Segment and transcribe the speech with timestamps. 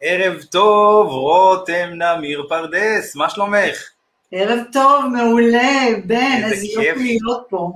[0.00, 3.90] ערב טוב, רותם נמיר פרדס, מה שלומך?
[4.32, 7.72] ערב טוב, מעולה, בן, איזה יופי להיות פה.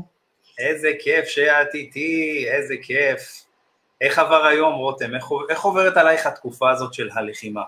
[0.59, 3.45] איזה כיף שאת איתי, איזה כיף.
[4.01, 5.14] איך עבר היום, רותם?
[5.14, 7.63] איך, איך עוברת עלייך התקופה הזאת של הלחימה?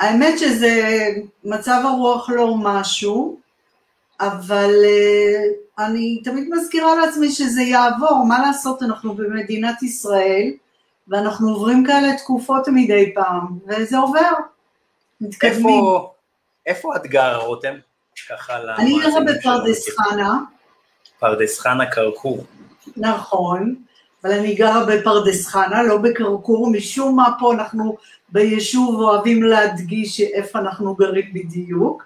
[0.00, 1.06] האמת שזה
[1.44, 3.40] מצב הרוח לא משהו,
[4.20, 10.50] אבל uh, אני תמיד מזכירה לעצמי שזה יעבור, מה לעשות, אנחנו במדינת ישראל,
[11.08, 14.30] ואנחנו עוברים כאלה תקופות מדי פעם, וזה עובר,
[15.20, 15.66] מתקדמים.
[15.66, 16.12] איפה,
[16.66, 17.74] איפה את גרה, רותם?
[18.28, 20.38] ככה אני גרה בפרדס חנה.
[21.18, 22.44] פרדס חנה כרכור.
[22.96, 23.74] נכון,
[24.24, 27.96] אבל אני גרה בפרדס חנה, לא בכרכור, משום מה פה אנחנו
[28.28, 32.04] ביישוב אוהבים להדגיש איפה אנחנו גרים בדיוק,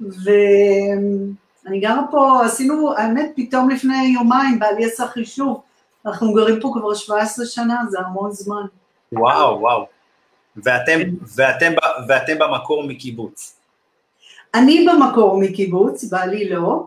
[0.00, 5.60] ואני גרה פה, עשינו, האמת, פתאום לפני יומיים, בעלי עשה חישוב,
[6.06, 8.62] אנחנו גרים פה כבר 17 שנה, זה המון זמן.
[9.12, 9.86] וואו, וואו.
[10.56, 11.00] ואתם,
[11.36, 11.72] ואתם,
[12.08, 13.56] ואתם במקור מקיבוץ.
[14.54, 16.86] אני במקור מקיבוץ, בעלי לא,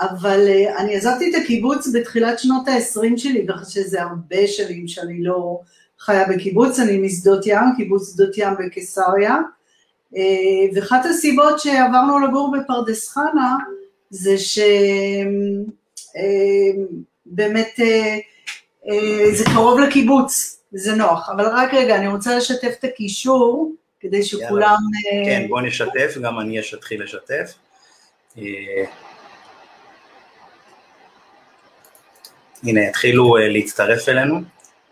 [0.00, 5.22] אבל uh, אני עזבתי את הקיבוץ בתחילת שנות ה-20 שלי, ככה שזה הרבה שנים שאני
[5.22, 5.60] לא
[5.98, 9.36] חיה בקיבוץ, אני משדות ים, קיבוץ שדות ים בקיסריה,
[10.14, 10.16] uh,
[10.74, 13.56] ואחת הסיבות שעברנו לגור בפרדס חנה,
[14.10, 14.34] זה
[17.28, 17.84] שבאמת uh, uh,
[19.32, 24.76] זה קרוב לקיבוץ, זה נוח, אבל רק רגע, אני רוצה לשתף את הקישור, כדי שכולם...
[25.24, 27.54] כן, בואו נשתף, גם אני אתחיל לשתף.
[32.62, 34.40] הנה, התחילו להצטרף אלינו.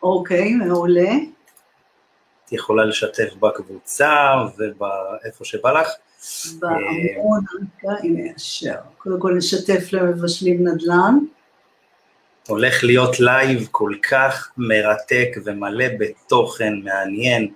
[0.02, 1.10] אוקיי, מעולה.
[2.44, 4.10] את יכולה לשתף בקבוצה
[4.58, 5.88] ובאיפה שבא לך.
[6.58, 7.44] בעמוד,
[8.02, 8.74] הנה ישר.
[8.98, 11.18] קודם כל נשתף למבשלים נדל"ן.
[12.48, 17.48] הולך להיות לייב כל כך מרתק ומלא בתוכן, מעניין,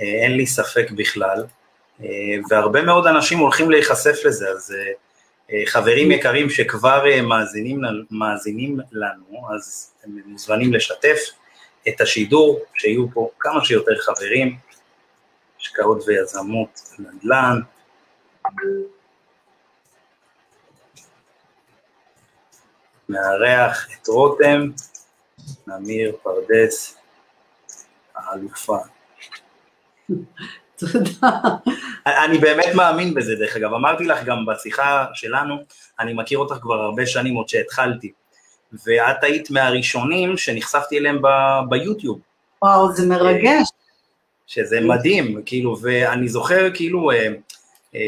[0.00, 1.44] אה, אין לי ספק בכלל,
[2.02, 2.08] אה,
[2.50, 4.74] והרבה מאוד אנשים הולכים להיחשף לזה, אז
[5.50, 7.80] אה, חברים יקרים שכבר מאזינים,
[8.10, 11.18] מאזינים לנו, אז אתם מוזמנים לשתף
[11.88, 14.56] את השידור, שיהיו פה כמה שיותר חברים,
[15.60, 17.60] השקעות ויזמות, נדל"ן.
[23.08, 24.70] מארח את רותם,
[25.66, 26.96] נמיר פרדס,
[28.16, 28.78] האלופה.
[30.76, 31.30] תודה.
[32.06, 33.74] אני באמת מאמין בזה, דרך אגב.
[33.74, 35.56] אמרתי לך גם בשיחה שלנו,
[36.00, 38.12] אני מכיר אותך כבר הרבה שנים, עוד שהתחלתי.
[38.86, 42.20] ואת היית מהראשונים שנחשפתי אליהם ב- ביוטיוב.
[42.62, 43.68] וואו, זה מרגש.
[44.46, 47.28] שזה מדהים, כאילו, ואני זוכר, כאילו, אה,
[47.94, 48.00] אה,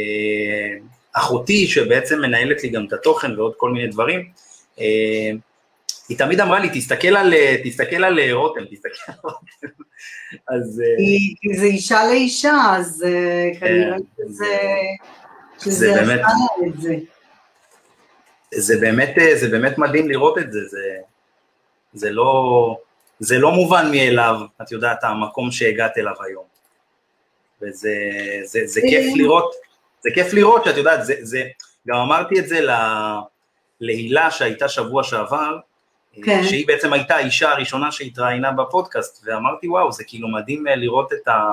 [1.12, 4.31] אחותי, שבעצם מנהלת לי גם את התוכן ועוד כל מיני דברים,
[6.09, 7.34] היא תמיד אמרה לי, תסתכל על,
[7.65, 9.66] תסתכל על רותם, תסתכל על רותם.
[10.55, 10.83] אז...
[11.41, 13.05] כי זה אישה לאישה, אז
[13.61, 14.56] כן, כנראה שזה...
[15.59, 16.21] שזה באמת...
[16.67, 16.97] את זה.
[18.55, 20.97] זה באמת, זה באמת מדהים לראות את זה, זה,
[21.93, 22.77] זה, לא,
[23.21, 26.44] זה לא מובן מאליו, את יודעת, המקום שהגעת אליו היום.
[27.62, 27.94] וזה
[28.44, 29.55] זה, זה כיף לראות,
[30.00, 31.43] זה כיף לראות שאת יודעת, זה, זה,
[31.88, 32.61] גם אמרתי את זה
[33.81, 35.59] להילה שהייתה שבוע שעבר,
[36.22, 36.44] כן.
[36.44, 41.28] שהיא בעצם הייתה האישה הראשונה שהתראיינה בפודקאסט, ואמרתי, וואו, זה כאילו מדהים אה, לראות את
[41.28, 41.53] ה...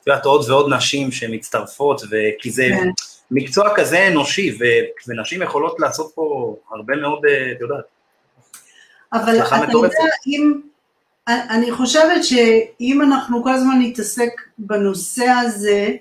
[0.00, 2.02] את יודעת, עוד ועוד נשים שמצטרפות,
[2.38, 2.88] כי זה כן.
[3.30, 4.64] מקצוע כזה אנושי, ו...
[5.08, 7.84] ונשים יכולות לעשות פה הרבה מאוד, אה, את יודעת,
[9.12, 9.88] אבל אתה יודע,
[10.26, 10.60] אם...
[11.28, 15.94] אני חושבת שאם אנחנו כל הזמן נתעסק בנושא הזה, אה,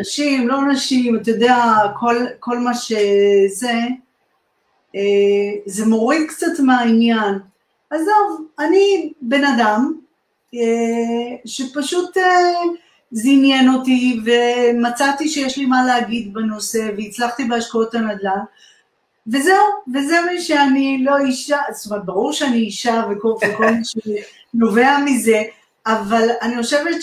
[0.00, 1.56] נשים, לא נשים, אתה יודע,
[2.00, 3.72] כל, כל מה שזה,
[4.96, 7.34] אה, זה מוריד קצת מהעניין.
[7.90, 9.92] עזוב, אני בן אדם
[10.54, 12.52] אה, שפשוט אה,
[13.10, 18.40] זה עניין אותי ומצאתי שיש לי מה להגיד בנושא והצלחתי בהשקעות הנדל"ן
[19.26, 24.98] וזהו, וזה מי שאני לא אישה, זאת אומרת ברור שאני אישה וכל, וכל מי שנובע
[25.04, 25.42] מזה,
[25.86, 27.02] אבל אני חושבת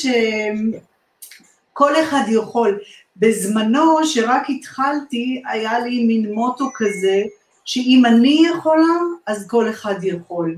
[1.79, 2.79] שכל אחד יכול.
[3.17, 7.23] בזמנו שרק התחלתי היה לי מין מוטו כזה
[7.65, 8.97] שאם אני יכולה,
[9.27, 10.55] אז כל אחד יכול.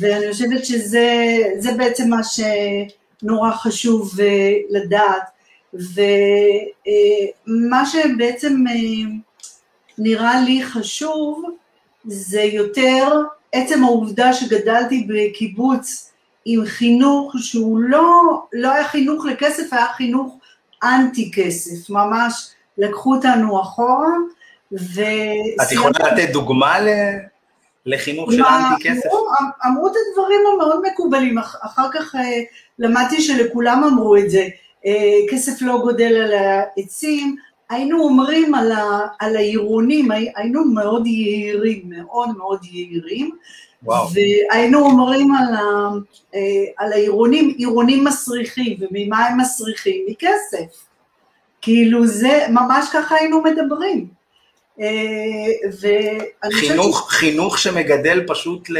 [0.00, 2.20] ואני חושבת שזה בעצם מה
[3.22, 5.22] שנורא חשוב אה, לדעת.
[5.74, 8.74] ומה שבעצם אה,
[9.98, 11.42] נראה לי חשוב,
[12.04, 13.22] זה יותר
[13.52, 16.12] עצם העובדה שגדלתי בקיבוץ
[16.44, 18.22] עם חינוך שהוא לא,
[18.52, 20.37] לא היה חינוך לכסף, היה חינוך
[20.84, 24.08] אנטי כסף, ממש לקחו אותנו אחורה,
[24.72, 25.02] ו...
[25.62, 26.76] את יכולה לתת דוגמה
[27.86, 29.06] לחינוך של אנטי כסף.
[29.06, 29.28] אמרו,
[29.66, 32.40] אמרו את הדברים המאוד מקובלים, אחר כך אה,
[32.78, 34.48] למדתי שלכולם אמרו את זה,
[34.86, 34.92] אה,
[35.30, 37.36] כסף לא גודל על העצים,
[37.70, 43.30] היינו אומרים על, ה, על העירונים, היינו מאוד יהירים, מאוד מאוד יהירים,
[43.82, 44.08] וואו.
[44.12, 45.60] והיינו אומרים על, ה,
[46.34, 46.40] אה,
[46.76, 50.06] על העירונים, עירונים מסריחים, וממה הם מסריחים?
[50.08, 50.86] מכסף.
[51.60, 54.06] כאילו זה, ממש ככה היינו מדברים.
[54.80, 54.86] אה,
[56.52, 57.14] חינוך, ש...
[57.14, 58.78] חינוך שמגדל פשוט ל...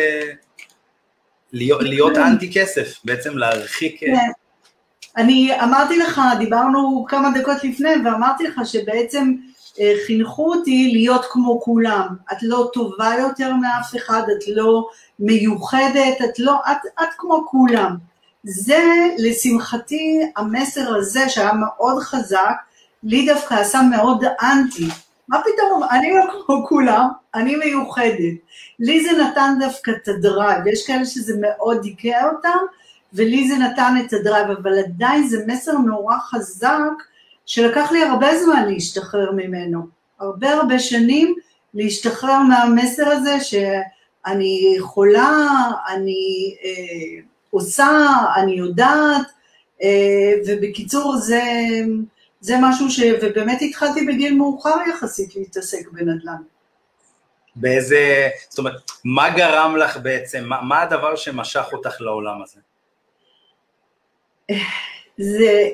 [1.53, 2.23] להיות, להיות כן.
[2.23, 4.01] אנטי כסף, בעצם להרחיק...
[4.01, 4.15] כן.
[5.17, 9.58] אני אמרתי לך, דיברנו כמה דקות לפני, ואמרתי לך שבעצם אה,
[10.07, 12.09] חינכו אותי להיות כמו כולם.
[12.33, 14.89] את לא טובה יותר מאף אחד, את לא
[15.19, 17.97] מיוחדת, את לא, את, את כמו כולם.
[18.45, 18.85] זה,
[19.19, 22.55] לשמחתי, המסר הזה שהיה מאוד חזק,
[23.03, 24.89] לי דווקא עשה מאוד אנטי.
[25.29, 28.35] מה פתאום, אני לא כמו כולם, אני מיוחדת.
[28.79, 32.59] לי זה נתן דווקא את ה drive, יש כאלה שזה מאוד דיכא אותם,
[33.13, 36.93] ולי זה נתן את ה drive, אבל עדיין זה מסר נורא חזק,
[37.49, 39.87] שלקח לי הרבה זמן להשתחרר ממנו.
[40.21, 41.35] הרבה הרבה שנים
[41.75, 45.49] להשתחרר מהמסר הזה שאני יכולה,
[45.89, 49.27] אני אה, עושה, אני יודעת,
[49.83, 51.43] אה, ובקיצור זה...
[52.41, 53.01] זה משהו ש...
[53.23, 56.43] ובאמת התחלתי בגיל מאוחר יחסית להתעסק בנדל"ן.
[57.57, 62.61] באיזה, זאת אומרת, מה גרם לך בעצם, מה, מה הדבר שמשך אותך לעולם הזה?
[65.19, 65.69] זה,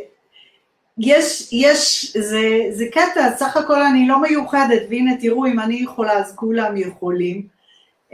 [0.99, 6.13] יש, יש, זה, זה קטע, סך הכל אני לא מיוחדת, והנה תראו, אם אני יכולה
[6.13, 7.47] אז כולם יכולים.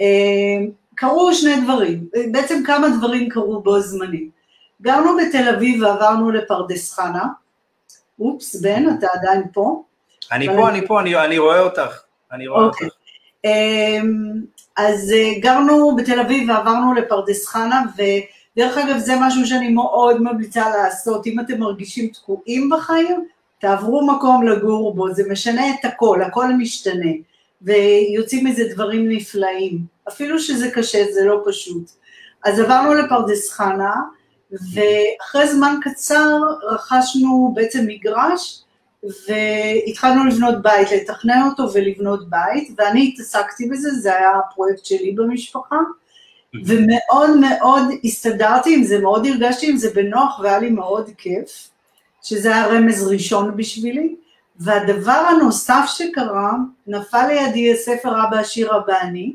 [0.01, 4.31] אה, קרו שני דברים, בעצם כמה דברים קרו בו זמנים.
[4.83, 7.25] גרנו בתל אביב ועברנו לפרדס חנה,
[8.21, 9.83] אופס, בן, אתה עדיין פה?
[10.33, 12.87] אני פה, אני פה, אני, אני רואה אותך, אני רואה אוקיי.
[12.87, 12.97] אותך.
[13.45, 14.41] אמ,
[14.77, 17.83] אז אה, גרנו בתל אביב ועברנו לפרדס חנה,
[18.57, 23.27] ודרך אגב זה משהו שאני מאוד ממליצה לעשות, אם אתם מרגישים תקועים בחיים,
[23.59, 27.11] תעברו מקום לגור בו, זה משנה את הכל, הכל משתנה,
[27.63, 31.91] ויוצאים מזה דברים נפלאים, אפילו שזה קשה, זה לא פשוט.
[32.45, 33.95] אז עברנו לפרדס חנה,
[34.51, 38.63] ואחרי זמן קצר רכשנו בעצם מגרש
[39.03, 45.77] והתחלנו לבנות בית, לתכנן אותו ולבנות בית, ואני התעסקתי בזה, זה היה הפרויקט שלי במשפחה,
[46.67, 51.71] ומאוד מאוד הסתדרתי עם זה, מאוד הרגשתי עם זה בנוח והיה לי מאוד כיף,
[52.23, 54.15] שזה היה רמז ראשון בשבילי,
[54.61, 56.53] והדבר הנוסף שקרה,
[56.87, 59.33] נפל לידי הספר אבא עשיר אבא אני,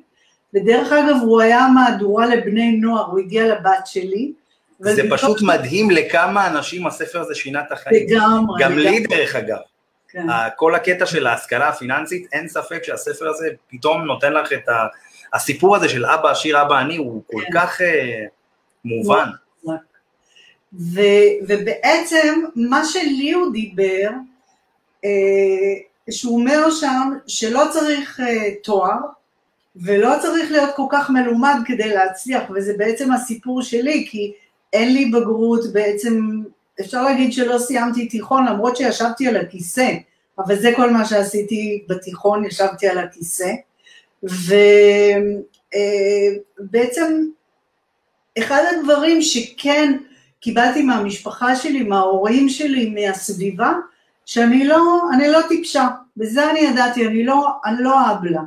[0.54, 4.32] ודרך אגב הוא היה מהדורה לבני נוער, הוא הגיע לבת שלי,
[4.80, 8.08] זה פשוט מדהים לכמה אנשים הספר הזה שינה את החיים.
[8.10, 8.64] לגמרי.
[8.64, 9.58] גם לי דרך אגב.
[10.10, 10.28] כן.
[10.56, 14.86] כל הקטע של ההשכלה הפיננסית, אין ספק שהספר הזה פתאום נותן לך את ה...
[15.34, 17.50] הסיפור הזה של אבא עשיר, אבא עני, הוא כל כן.
[17.54, 17.84] כך uh,
[18.86, 19.30] מובן.
[20.74, 21.02] ו,
[21.48, 24.10] ובעצם מה שלי הוא דיבר,
[25.06, 25.08] uh,
[26.12, 28.24] שהוא אומר שם שלא צריך uh,
[28.64, 28.98] תואר,
[29.76, 34.34] ולא צריך להיות כל כך מלומד כדי להצליח, וזה בעצם הסיפור שלי, כי
[34.74, 36.42] אין לי בגרות בעצם,
[36.82, 39.92] אפשר להגיד שלא סיימתי תיכון למרות שישבתי על הכיסא,
[40.40, 43.52] אבל זה כל מה שעשיתי בתיכון, ישבתי על הכיסא,
[46.62, 47.26] ובעצם
[48.38, 49.98] אחד הדברים שכן
[50.40, 53.74] קיבלתי מהמשפחה שלי, מההורים שלי, מהסביבה,
[54.26, 58.42] שאני לא, אני לא טיפשה, בזה אני ידעתי, אני לא, אני לא אבלה.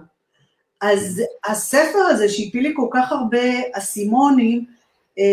[0.80, 4.64] אז הספר הזה שהפיל לי כל כך הרבה אסימונים,
[5.18, 5.24] אה,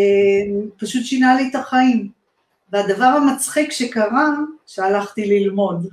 [0.76, 2.08] פשוט שינה לי את החיים.
[2.72, 4.34] והדבר המצחיק שקרה,
[4.66, 5.86] שהלכתי ללמוד.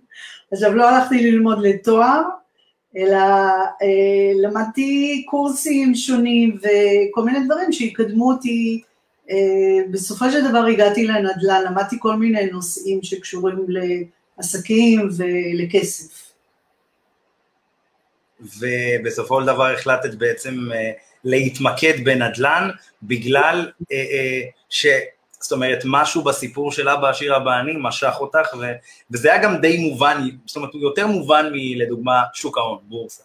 [0.52, 2.22] עכשיו, לא הלכתי ללמוד לתואר,
[2.96, 3.18] אלא
[3.82, 8.82] אה, למדתי קורסים שונים וכל מיני דברים שיקדמו אותי.
[9.30, 9.36] אה,
[9.90, 13.66] בסופו של דבר הגעתי לנדל"ן, למדתי כל מיני נושאים שקשורים
[14.38, 16.30] לעסקים ולכסף.
[18.40, 20.90] ובסופו של דבר החלטת בעצם אה,
[21.24, 22.68] להתמקד בנדל"ן,
[23.02, 24.86] בגלל אה, אה, ש...
[25.40, 28.64] זאת אומרת, משהו בסיפור של אבא עשיר אבא אני משך אותך, ו,
[29.10, 33.22] וזה היה גם די מובן, זאת אומרת, הוא יותר מובן מלדוגמה שוק ההון, בורסה.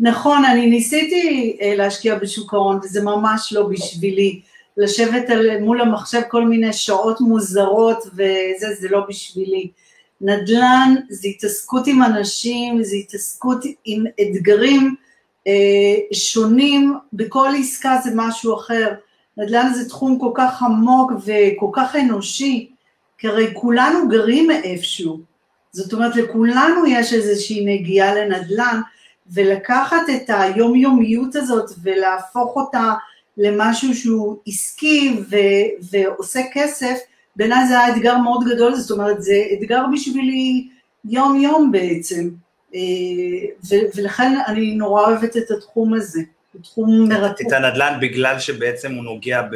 [0.00, 4.40] נכון, אני ניסיתי אה, להשקיע בשוק ההון, וזה ממש לא בשבילי.
[4.76, 9.70] לשבת על, מול המחשב כל מיני שעות מוזרות, וזה, זה לא בשבילי.
[10.20, 14.94] נדל"ן זה התעסקות עם אנשים, זה התעסקות עם אתגרים
[15.46, 18.94] אה, שונים, בכל עסקה זה משהו אחר.
[19.36, 22.70] נדל"ן זה תחום כל כך עמוק וכל כך אנושי,
[23.18, 25.20] כי הרי כולנו גרים מאיפשהו.
[25.72, 28.80] זאת אומרת, לכולנו יש איזושהי נגיעה לנדל"ן,
[29.32, 32.92] ולקחת את היומיומיות הזאת ולהפוך אותה
[33.36, 36.98] למשהו שהוא עסקי ו- ועושה כסף,
[37.36, 40.68] בעיניי זה היה אתגר מאוד גדול, זאת אומרת, זה אתגר בשבילי
[41.04, 42.30] יום-יום בעצם,
[42.74, 42.80] אה,
[43.70, 46.20] ו- ולכן אני נורא אוהבת את התחום הזה,
[46.54, 47.46] הוא תחום מרתק.
[47.46, 49.54] את הנדל"ן בגלל שבעצם הוא נוגע ב,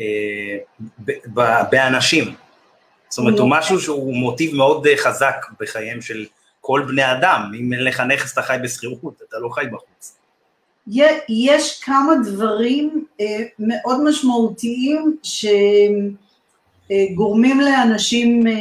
[0.00, 0.58] אה,
[1.04, 2.34] ב, ב, באנשים,
[3.08, 6.26] זאת אומרת, הוא משהו שהוא מוטיב מאוד חזק בחייהם של
[6.60, 10.16] כל בני אדם, אם אין לך נכס אתה חי בשכירות, אתה לא חי בחוץ.
[11.28, 13.26] יש כמה דברים אה,
[13.58, 15.16] מאוד משמעותיים
[16.90, 18.52] שגורמים לאנשים, אה,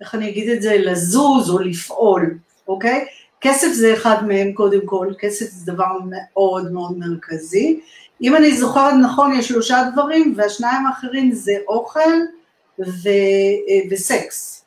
[0.00, 3.06] איך אני אגיד את זה, לזוז או לפעול, אוקיי?
[3.40, 7.80] כסף זה אחד מהם קודם כל, כסף זה דבר מאוד מאוד מרכזי.
[8.22, 12.10] אם אני זוכרת נכון, יש שלושה דברים, והשניים האחרים זה אוכל
[12.78, 14.64] ו, אה, וסקס,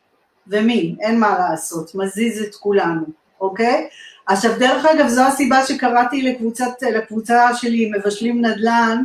[0.47, 3.01] ומין, אין מה לעשות, מזיז את כולנו,
[3.41, 3.87] אוקיי?
[4.27, 9.03] עכשיו, דרך אגב, זו הסיבה שקראתי לקבוצת, לקבוצה שלי, מבשלים נדל"ן,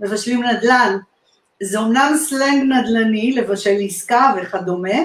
[0.00, 0.96] מבשלים נדל"ן.
[1.62, 4.98] זה אומנם סלנג נדל"ני, לבשל עסקה וכדומה,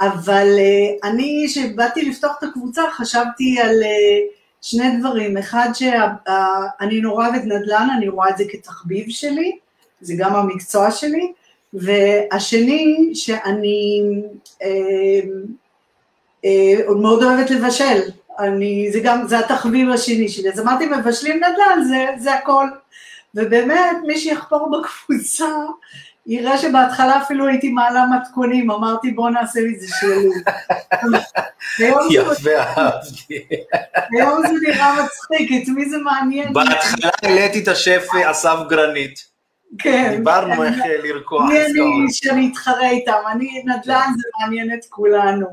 [0.00, 5.36] אבל uh, אני, כשבאתי לפתוח את הקבוצה, חשבתי על uh, שני דברים.
[5.36, 9.56] אחד, שאני נורא אוהבת נדל"ן, אני רואה את זה כתחביב שלי,
[10.00, 11.32] זה גם המקצוע שלי,
[11.72, 14.02] והשני, שאני
[14.62, 14.66] uh,
[16.86, 18.00] עוד מאוד אוהבת לבשל,
[18.38, 22.66] אני, זה גם, זה התחביב השני שלי, אז אמרתי מבשלים נדל"ן, זה, זה הכל.
[23.34, 25.46] ובאמת, מי שיחפור בקבוצה,
[26.28, 30.34] יראה שבהתחלה אפילו הייתי מעלה מתכונים, אמרתי בוא נעשה מזה שאלות.
[32.10, 33.46] יפה, אהבתי.
[34.12, 36.52] היום זה נראה מצחיק, את מי זה מעניין?
[36.52, 39.28] בהתחלה העליתי את השף אסף גרנית.
[39.78, 40.14] כן.
[40.16, 41.42] דיברנו איך לרקוח.
[41.48, 45.46] מי אני שאני אתחרה איתם, אני, נדל"ן זה מעניין את כולנו.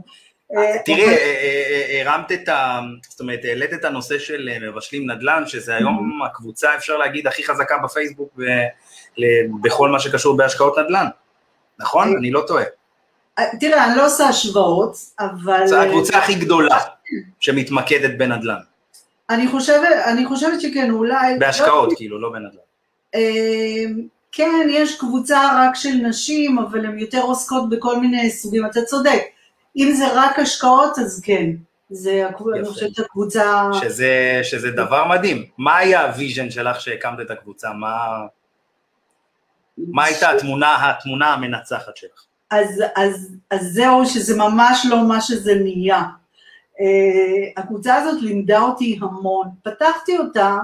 [0.58, 2.80] אה, תראי, אה, אה, הרמת את ה...
[3.10, 6.26] זאת אומרת, העלית את הנושא של מבשלים נדל"ן, שזה היום mm-hmm.
[6.26, 8.40] הקבוצה, אפשר להגיד, הכי חזקה בפייסבוק
[9.62, 11.06] בכל מה שקשור בהשקעות נדל"ן,
[11.80, 12.18] נכון?
[12.18, 12.64] אני לא טועה.
[13.60, 15.68] תראה, אני לא עושה השוואות, אבל...
[15.68, 16.78] זו הקבוצה הכי גדולה
[17.40, 18.60] שמתמקדת בנדל"ן.
[19.30, 21.40] אני חושבת, אני חושבת שכן, אולי...
[21.40, 21.96] בהשקעות, לא...
[21.98, 22.66] כאילו, לא בנדל"ן.
[24.32, 29.22] כן, יש קבוצה רק של נשים, אבל הן יותר עוסקות בכל מיני סוגים, אתה צודק.
[29.78, 31.46] אם זה רק השקעות, אז כן.
[31.90, 33.64] זה, אני חושבת, הקבוצה...
[33.82, 35.46] שזה, שזה דבר מדהים.
[35.58, 37.74] מה היה ה vision שלך שהקמת את הקבוצה?
[37.74, 38.08] מה,
[39.78, 42.26] מה הייתה התמונה, התמונה המנצחת שלך?
[42.52, 46.04] אז, אז, אז זהו, שזה ממש לא מה שזה נהיה.
[46.74, 49.48] Uh, הקבוצה הזאת לימדה אותי המון.
[49.64, 50.58] פתחתי אותה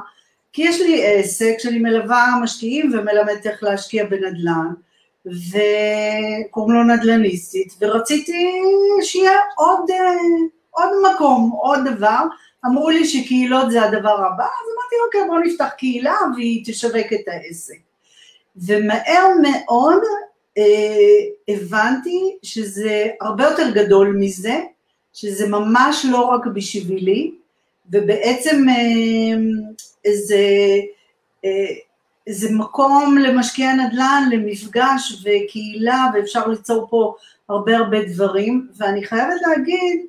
[0.54, 4.74] כי יש לי עסק שאני מלווה משקיעים ומלמדת איך להשקיע בנדל"ן.
[5.26, 8.62] וקוראים לו נדל"ניסטית, ורציתי
[9.02, 9.90] שיהיה עוד,
[10.70, 12.24] עוד מקום, עוד דבר.
[12.66, 17.28] אמרו לי שקהילות זה הדבר הבא, אז אמרתי, אוקיי, בואו נפתח קהילה והיא תשווק את
[17.28, 17.91] העסק.
[18.56, 20.02] ומהר מאוד
[20.58, 20.64] אה,
[21.48, 24.60] הבנתי שזה הרבה יותר גדול מזה,
[25.14, 27.32] שזה ממש לא רק בשבילי,
[27.92, 30.46] ובעצם אה, זה...
[31.46, 31.76] אה,
[32.30, 37.16] זה מקום למשקיעי נדל"ן, למפגש וקהילה, ואפשר ליצור פה
[37.50, 40.06] הרבה הרבה דברים, ואני חייבת להגיד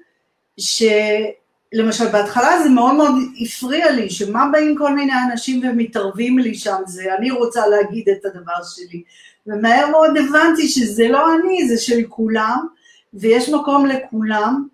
[1.74, 6.76] שלמשל בהתחלה זה מאוד מאוד הפריע לי, שמה באים כל מיני אנשים ומתערבים לי שם,
[6.86, 9.02] זה אני רוצה להגיד את הדבר שלי,
[9.46, 12.66] ומהר מאוד הבנתי שזה לא אני, זה של כולם,
[13.14, 14.66] ויש מקום לכולם,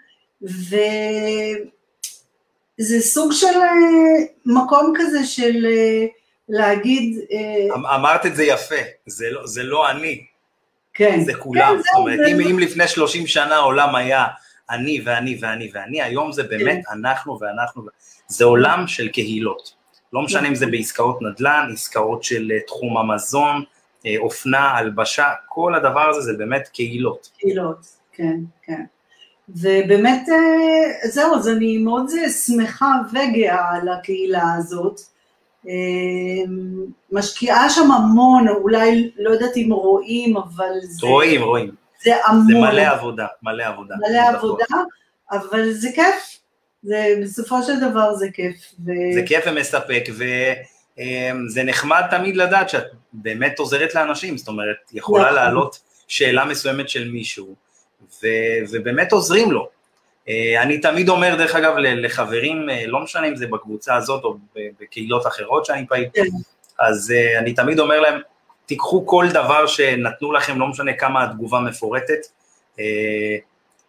[0.43, 0.81] וזה
[3.01, 6.07] סוג של אה, מקום כזה של אה,
[6.49, 7.19] להגיד...
[7.33, 8.77] אה, אמ, אמרת את זה יפה,
[9.07, 10.25] זה לא, זה לא אני,
[10.95, 14.25] כן, זה כולם, כן, זאת אומרת, אם, אם לפני 30 שנה העולם היה
[14.71, 16.93] אני ואני ואני ואני, היום זה באמת כן.
[16.93, 17.83] אנחנו ואנחנו,
[18.29, 19.73] זה עולם של קהילות,
[20.13, 23.63] לא משנה אם זה בעסקאות נדל"ן, עסקאות של אה, תחום המזון,
[24.07, 27.29] אה, אופנה, הלבשה, כל הדבר הזה זה באמת קהילות.
[27.39, 28.85] קהילות, כן, כן.
[29.49, 30.29] ובאמת,
[31.05, 32.07] זהו, אז אני מאוד
[32.47, 35.01] שמחה וגאה על הקהילה הזאת.
[35.67, 41.07] אמ, משקיעה שם המון, אולי לא יודעת אם רואים, אבל זה...
[41.07, 41.71] רואים, רואים.
[42.03, 42.47] זה המון.
[42.47, 43.95] זה מלא עבודה, מלא עבודה.
[44.09, 44.65] מלא עבודה,
[45.31, 46.39] אבל זה כיף.
[46.83, 48.57] זה, בסופו של דבר זה כיף.
[48.87, 48.91] ו...
[49.15, 55.25] זה כיף ומספק, וזה אמ, נחמד תמיד לדעת שאת באמת עוזרת לאנשים, זאת אומרת, יכולה
[55.25, 55.35] נכון.
[55.35, 55.79] לעלות
[56.09, 57.55] שאלה מסוימת של מישהו,
[58.23, 58.27] ו,
[58.71, 59.69] ובאמת עוזרים לו.
[60.29, 64.37] אה, אני תמיד אומר, דרך אגב, לחברים, אה, לא משנה אם זה בקבוצה הזאת או
[64.81, 66.23] בקהילות אחרות שאני פעיל, כן.
[66.79, 68.21] אז אה, אני תמיד אומר להם,
[68.69, 72.27] תיקחו כל דבר שנתנו לכם, לא משנה כמה התגובה מפורטת,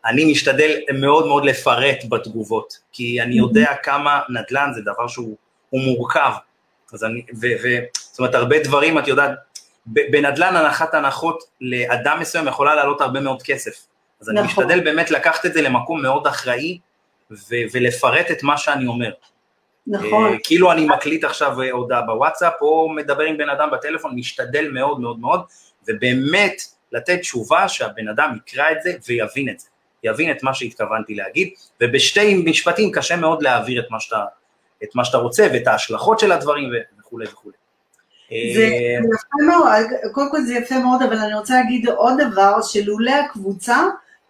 [0.05, 5.36] אני משתדל מאוד מאוד לפרט בתגובות, כי אני יודע כמה נדל"ן זה דבר שהוא
[5.74, 6.31] מורכב,
[6.93, 7.67] אז אני, ו, ו,
[7.98, 9.31] זאת אומרת, הרבה דברים, את יודעת,
[9.86, 13.71] בנדל"ן הנחת הנחות לאדם מסוים יכולה לעלות הרבה מאוד כסף.
[14.21, 14.38] אז נכון.
[14.38, 16.79] אני משתדל באמת לקחת את זה למקום מאוד אחראי,
[17.31, 19.12] ו- ולפרט את מה שאני אומר.
[19.88, 20.33] נכון.
[20.33, 25.00] Uh, כאילו אני מקליט עכשיו הודעה בוואטסאפ, או מדבר עם בן אדם בטלפון, משתדל מאוד
[25.00, 25.41] מאוד מאוד,
[25.88, 29.67] ובאמת לתת תשובה שהבן אדם יקרא את זה ויבין את זה.
[30.03, 31.50] יבין את מה שהתכוונתי להגיד,
[31.81, 34.25] ובשתי משפטים קשה מאוד להעביר את מה שאתה,
[34.83, 36.69] את מה שאתה רוצה ואת ההשלכות של הדברים
[37.00, 37.55] וכולי וכולי.
[38.29, 42.62] זה אה, יפה מאוד, קודם כל זה יפה מאוד, אבל אני רוצה להגיד עוד דבר,
[42.62, 43.77] שלולא הקבוצה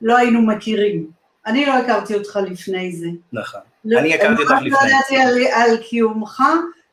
[0.02, 1.08] לא היינו מכירים.
[1.46, 3.08] אני לא הכרתי אותך לפני זה.
[3.34, 4.70] נכון, אני הכרתי אותך לפני.
[4.70, 6.44] לא ידעתי על, על קיומך,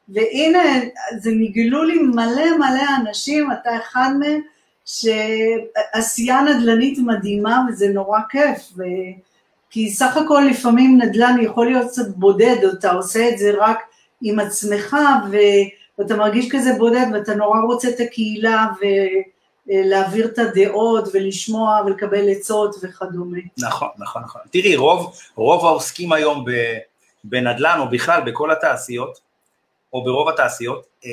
[0.09, 0.81] והנה,
[1.19, 4.40] זה נגלו לי מלא מלא אנשים, אתה אחד מהם,
[4.85, 8.83] שעשייה נדל"נית מדהימה וזה נורא כיף, ו...
[9.71, 13.78] כי סך הכל לפעמים נדל"ן יכול להיות קצת בודד, אתה עושה את זה רק
[14.23, 14.97] עם עצמך,
[15.31, 15.37] ו...
[15.99, 18.66] ואתה מרגיש כזה בודד ואתה נורא רוצה את הקהילה
[19.69, 23.39] ולהעביר את הדעות ולשמוע ולקבל עצות וכדומה.
[23.59, 24.41] נכון, נכון, נכון.
[24.51, 26.45] תראי, רוב, רוב העוסקים היום
[27.25, 29.21] בנדל"ן או בכלל בכל התעשיות,
[29.93, 31.11] או ברוב התעשיות, אמ,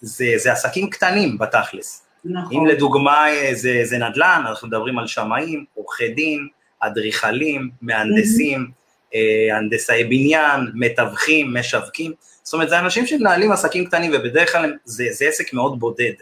[0.00, 2.02] זה, זה עסקים קטנים בתכלס.
[2.24, 2.56] נכון.
[2.56, 6.48] אם לדוגמה זה, זה נדל"ן, אנחנו מדברים על שמאים, עורכי דין,
[6.80, 9.16] אדריכלים, מהנדסים, mm-hmm.
[9.52, 12.12] הנדסאי בניין, מתווכים, משווקים.
[12.42, 16.12] זאת אומרת, זה אנשים שמנהלים עסקים קטנים, ובדרך כלל זה, זה עסק מאוד בודד.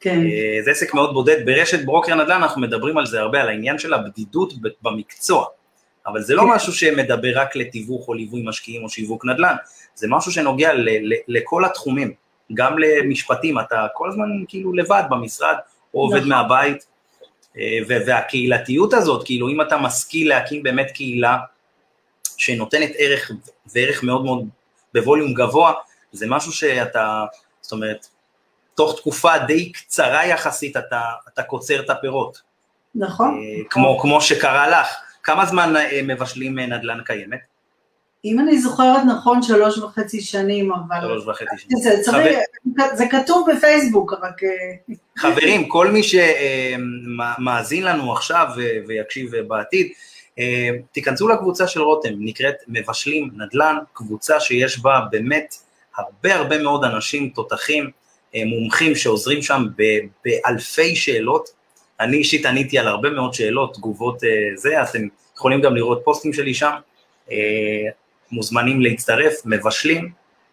[0.00, 0.20] כן.
[0.26, 1.46] אה, זה עסק מאוד בודד.
[1.46, 4.52] ברשת ברוקר נדל"ן אנחנו מדברים על זה הרבה, על העניין של הבדידות
[4.82, 5.46] במקצוע.
[6.06, 6.48] אבל זה לא כן.
[6.48, 9.56] משהו שמדבר רק לתיווך או ליווי משקיעים או שיווק נדל"ן,
[9.94, 12.14] זה משהו שנוגע ל, ל, לכל התחומים,
[12.54, 15.54] גם למשפטים, אתה כל הזמן כאילו לבד במשרד,
[15.94, 16.28] או עובד נכון.
[16.28, 16.86] מהבית,
[17.58, 21.36] אה, והקהילתיות הזאת, כאילו אם אתה משכיל להקים באמת קהילה
[22.36, 23.30] שנותנת ערך,
[23.74, 24.44] וערך מאוד מאוד
[24.94, 25.72] בווליום גבוה,
[26.12, 27.24] זה משהו שאתה,
[27.60, 28.06] זאת אומרת,
[28.78, 32.40] תוך תקופה די קצרה יחסית אתה, אתה קוצר את הפירות.
[32.94, 33.28] נכון.
[33.28, 34.88] אה, כמו, כמו שקרה לך.
[35.22, 37.38] כמה זמן אה, מבשלים אה, נדל"ן קיימת?
[38.24, 41.00] אם אני זוכרת נכון, שלוש וחצי שנים, אבל...
[41.00, 41.82] שלוש וחצי שנים.
[41.82, 42.96] זה, צריך, חבר...
[42.96, 44.40] זה כתוב בפייסבוק, רק...
[45.16, 48.46] חברים, כל מי שמאזין לנו עכשיו
[48.86, 49.88] ויקשיב בעתיד,
[50.92, 55.54] תיכנסו לקבוצה של רותם, נקראת מבשלים נדל"ן, קבוצה שיש בה באמת
[55.96, 57.90] הרבה הרבה מאוד אנשים תותחים,
[58.34, 59.64] מומחים שעוזרים שם
[60.24, 61.48] באלפי שאלות.
[62.00, 66.32] אני אישית עניתי על הרבה מאוד שאלות, תגובות אה, זה, אתם יכולים גם לראות פוסטים
[66.32, 66.70] שלי שם,
[68.32, 70.10] מוזמנים להצטרף, מבשלים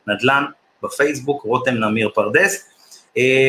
[0.07, 0.43] נדל"ן
[0.83, 2.69] בפייסבוק, רותם נמיר פרדס.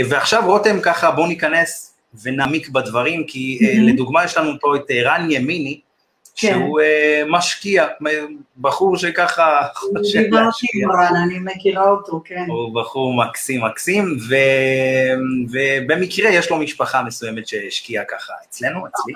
[0.09, 3.81] ועכשיו רותם ככה בואו ניכנס ונעמיק בדברים, כי mm-hmm.
[3.81, 5.81] לדוגמה יש לנו פה את רן ימיני,
[6.37, 6.53] כן.
[6.53, 6.85] שהוא uh,
[7.29, 7.87] משקיע,
[8.59, 12.45] בחור שככה חושב דיברתי עם רן, אני מכירה אותו, כן.
[12.49, 14.35] הוא בחור מקסים מקסים, ו...
[15.51, 19.13] ובמקרה יש לו משפחה מסוימת שהשקיעה ככה אצלנו, אצלי.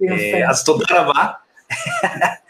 [0.00, 0.50] יפה.
[0.50, 1.26] אז תודה רבה.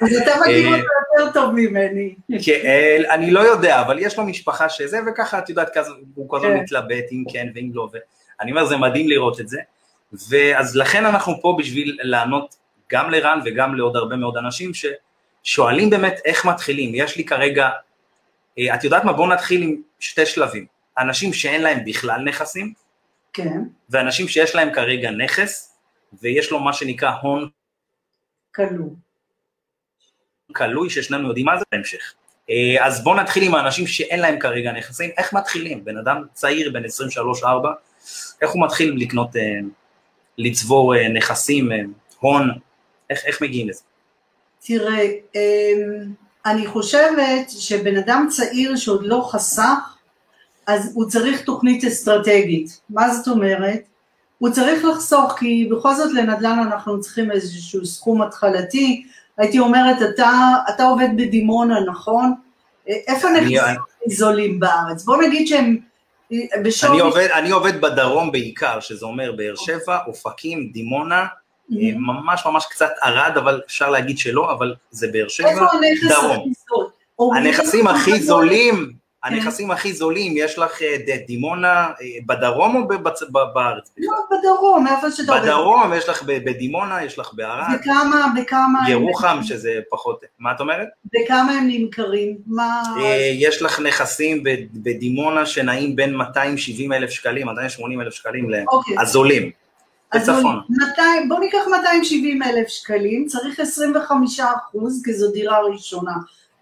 [0.00, 0.86] אז אתה מכיר אותו
[1.18, 2.14] יותר טוב ממני.
[2.44, 5.76] כן, אני לא יודע, אבל יש לו משפחה שזה, וככה, את יודעת,
[6.14, 6.56] הוא כל הזמן כן.
[6.56, 9.58] מתלבט אם כן ואם לא, ואני אומר, זה מדהים לראות את זה.
[10.28, 12.56] ואז לכן אנחנו פה בשביל לענות
[12.94, 16.90] גם לרן וגם לעוד הרבה מאוד אנשים ששואלים באמת איך מתחילים.
[16.94, 17.70] יש לי כרגע,
[18.58, 19.12] אה, את יודעת מה?
[19.12, 20.66] בואו נתחיל עם שתי שלבים.
[20.98, 22.72] אנשים שאין להם בכלל נכסים,
[23.32, 23.58] כן.
[23.90, 25.76] ואנשים שיש להם כרגע נכס,
[26.22, 27.48] ויש לו מה שנקרא הון
[28.54, 28.90] כלוא.
[30.52, 32.14] כלוי, ששנינו יודעים מה זה בהמשך.
[32.50, 35.84] אה, אז בואו נתחיל עם האנשים שאין להם כרגע נכסים, איך מתחילים?
[35.84, 37.46] בן אדם צעיר, בן 23-4,
[38.42, 39.42] איך הוא מתחיל לקנות, אה,
[40.38, 41.70] לצבור נכסים,
[42.20, 42.50] הון,
[43.10, 43.80] איך, איך מגיעים לזה?
[44.60, 46.12] תראה, אמ,
[46.46, 49.96] אני חושבת שבן אדם צעיר שעוד לא חסך,
[50.66, 52.80] אז הוא צריך תוכנית אסטרטגית.
[52.90, 53.80] מה זאת אומרת?
[54.38, 59.06] הוא צריך לחסוך, כי בכל זאת לנדל"ן אנחנו צריכים איזשהו סכום התחלתי.
[59.38, 60.30] הייתי אומרת, אתה,
[60.74, 62.34] אתה עובד בדימונה, נכון?
[62.86, 65.04] איפה נכנסים זולים בארץ?
[65.04, 65.78] בוא נגיד שהם
[66.62, 66.92] בשווי...
[66.92, 71.26] אני עובד, אני עובד בדרום בעיקר, שזה אומר באר שבע, אופקים, דימונה, אה,
[71.96, 75.72] ממש ממש קצת ערד, אבל אפשר להגיד שלא, אבל זה באר שבע, דרום.
[75.82, 78.92] איפה הנכס הנכסים הכי זולים,
[79.24, 80.96] הנכסים הכי זולים, יש לך אה,
[81.26, 82.88] דימונה אה, בדרום או
[83.54, 83.90] בארץ?
[83.98, 85.44] לא, בדרום, איפה שאתה עובד.
[85.44, 87.66] בדרום, יש לך בדימונה, יש לך בערד.
[87.80, 88.90] בכמה, בכמה...
[88.90, 90.88] ירוחם, שזה פחות, מה את אומרת?
[91.04, 92.36] בכמה הם נמכרים?
[92.46, 92.82] מה...
[93.34, 98.98] יש לך נכסים בדימונה שנעים בין 270 אלף שקלים, 280 אלף שקלים, אוקיי.
[100.14, 100.58] הזולים.
[100.68, 101.28] בצפון.
[101.28, 106.12] בוא ניקח 270 אלף שקלים, צריך 25 אחוז, כי זו דירה ראשונה.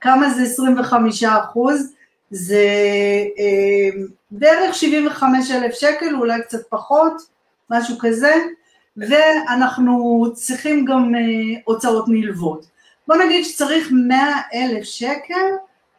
[0.01, 1.93] כמה זה 25 אחוז?
[2.31, 2.67] זה
[3.39, 7.13] אה, בערך 75 אלף שקל, אולי קצת פחות,
[7.71, 8.35] משהו כזה,
[8.97, 12.67] ואנחנו צריכים גם אה, הוצאות נלוות.
[13.09, 14.19] בוא נגיד שצריך 100
[14.55, 15.51] אלף שקל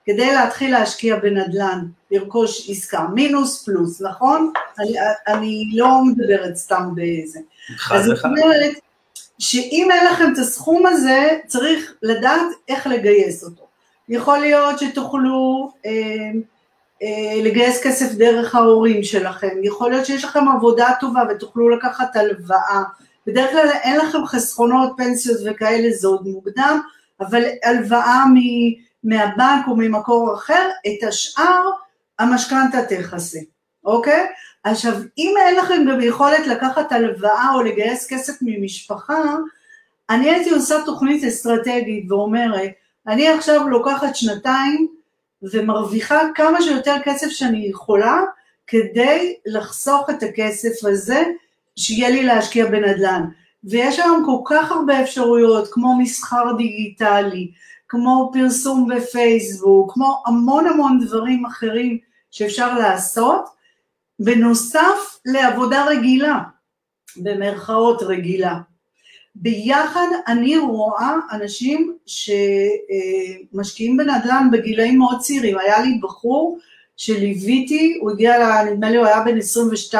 [0.05, 4.51] כדי להתחיל להשקיע בנדל"ן, לרכוש עסקה, מינוס פלוס, נכון?
[4.79, 4.93] אני,
[5.27, 7.39] אני לא מדברת סתם באיזה.
[7.91, 8.71] אז זאת אומרת
[9.39, 13.63] שאם אין לכם את הסכום הזה, צריך לדעת איך לגייס אותו.
[14.09, 15.91] יכול להיות שתוכלו אה,
[17.03, 22.83] אה, לגייס כסף דרך ההורים שלכם, יכול להיות שיש לכם עבודה טובה ותוכלו לקחת הלוואה.
[23.27, 26.79] בדרך כלל אין לכם חסכונות, פנסיות וכאלה, זה עוד מוקדם,
[27.19, 28.37] אבל הלוואה מ...
[29.03, 31.69] מהבנק או ממקור אחר, את השאר
[32.19, 33.39] המשכנתה תכסה,
[33.85, 34.27] אוקיי?
[34.63, 39.35] עכשיו, אם אין לכם גם יכולת לקחת הלוואה או לגייס כסף ממשפחה,
[40.09, 42.71] אני הייתי עושה תוכנית אסטרטגית ואומרת,
[43.07, 44.87] אני עכשיו לוקחת שנתיים
[45.43, 48.21] ומרוויחה כמה שיותר כסף שאני יכולה
[48.67, 51.23] כדי לחסוך את הכסף הזה,
[51.75, 53.23] שיהיה לי להשקיע בנדל"ן.
[53.63, 57.51] ויש היום כל כך הרבה אפשרויות, כמו מסחר דיגיטלי,
[57.93, 61.97] כמו פרסום בפייסבוק, כמו המון המון דברים אחרים
[62.31, 63.45] שאפשר לעשות,
[64.19, 66.39] בנוסף לעבודה רגילה,
[67.17, 68.57] במרכאות רגילה.
[69.35, 71.97] ביחד אני רואה אנשים
[73.51, 75.57] שמשקיעים בנדל"ן בגילאים מאוד צעירים.
[75.57, 76.59] היה לי בחור
[76.97, 79.37] שליוויתי, הוא הגיע, נדמה לי הוא היה בן
[79.93, 79.97] 22-3,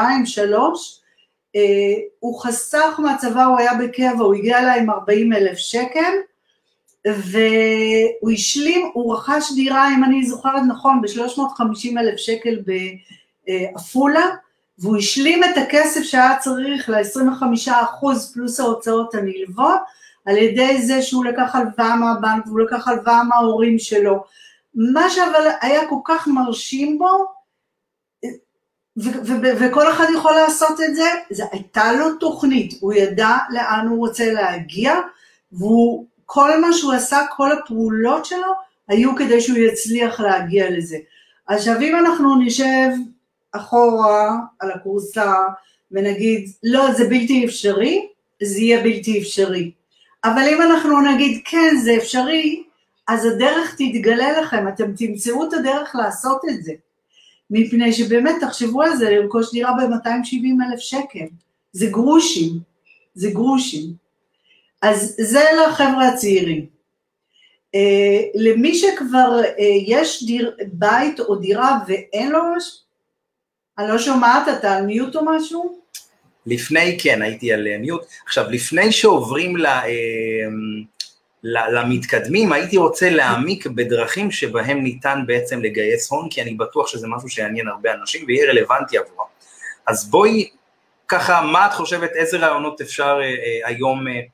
[2.20, 6.14] הוא חסך מהצבא, הוא היה בקבע, הוא הגיע אליי עם 40 אלף שקל,
[7.08, 12.60] והוא השלים, הוא רכש דירה, אם אני זוכרת נכון, ב-350 אלף שקל
[13.48, 14.26] בעפולה,
[14.80, 19.80] והוא השלים את הכסף שהיה צריך ל-25% פלוס ההוצאות הנלוות,
[20.26, 24.24] על ידי זה שהוא לקח הלוואה מהבנק והוא לקח הלוואה מההורים שלו.
[24.76, 27.26] מה שאבל היה כל כך מרשים בו,
[29.60, 34.34] וכל אחד יכול לעשות את זה, זה הייתה לו תוכנית, הוא ידע לאן הוא רוצה
[34.34, 34.94] להגיע,
[35.52, 38.54] והוא כל מה שהוא עשה, כל הפעולות שלו,
[38.88, 40.98] היו כדי שהוא יצליח להגיע לזה.
[41.48, 42.90] עכשיו אם אנחנו נשב
[43.52, 45.34] אחורה על הכורסה
[45.92, 48.08] ונגיד, לא, זה בלתי אפשרי,
[48.44, 49.72] זה יהיה בלתי אפשרי.
[50.24, 52.64] אבל אם אנחנו נגיד, כן, זה אפשרי,
[53.08, 56.74] אז הדרך תתגלה לכם, אתם תמצאו את הדרך לעשות את זה.
[57.50, 61.26] מפני שבאמת, תחשבו על זה, לרכוש דירה ב-270 אלף שקל.
[61.72, 62.60] זה גרושים,
[63.16, 64.03] זה גרושים.
[64.84, 66.66] אז זה לחבר'ה הצעירים.
[67.76, 69.54] אה, למי שכבר אה,
[69.88, 72.78] יש דיר, בית או דירה ואין לו משהו,
[73.78, 75.80] אני לא שומעת, אתה על מיוט או משהו?
[76.46, 78.02] לפני, כן, הייתי על מיוט.
[78.26, 79.90] עכשיו, לפני שעוברים ל, אה,
[81.44, 87.30] למתקדמים, הייתי רוצה להעמיק בדרכים שבהם ניתן בעצם לגייס הון, כי אני בטוח שזה משהו
[87.30, 89.28] שיעניין הרבה אנשים ויהיה רלוונטי עבורם.
[89.88, 90.50] אז בואי,
[91.08, 93.20] ככה, מה את חושבת, איזה רעיונות אפשר
[93.66, 94.33] היום אמ,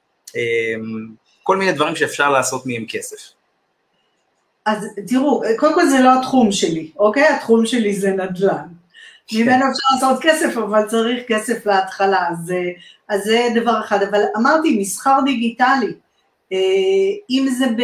[1.43, 3.17] כל מיני דברים שאפשר לעשות מהם כסף.
[4.65, 7.27] אז תראו, קודם כל זה לא התחום שלי, אוקיי?
[7.27, 8.67] התחום שלי זה נדל"ן.
[9.27, 9.37] כן.
[9.37, 12.53] ממנו אפשר לעשות כסף, אבל צריך כסף להתחלה, אז,
[13.09, 14.03] אז זה דבר אחד.
[14.03, 15.93] אבל אמרתי, מסחר דיגיטלי,
[16.51, 16.57] אה,
[17.29, 17.83] אם זה ב,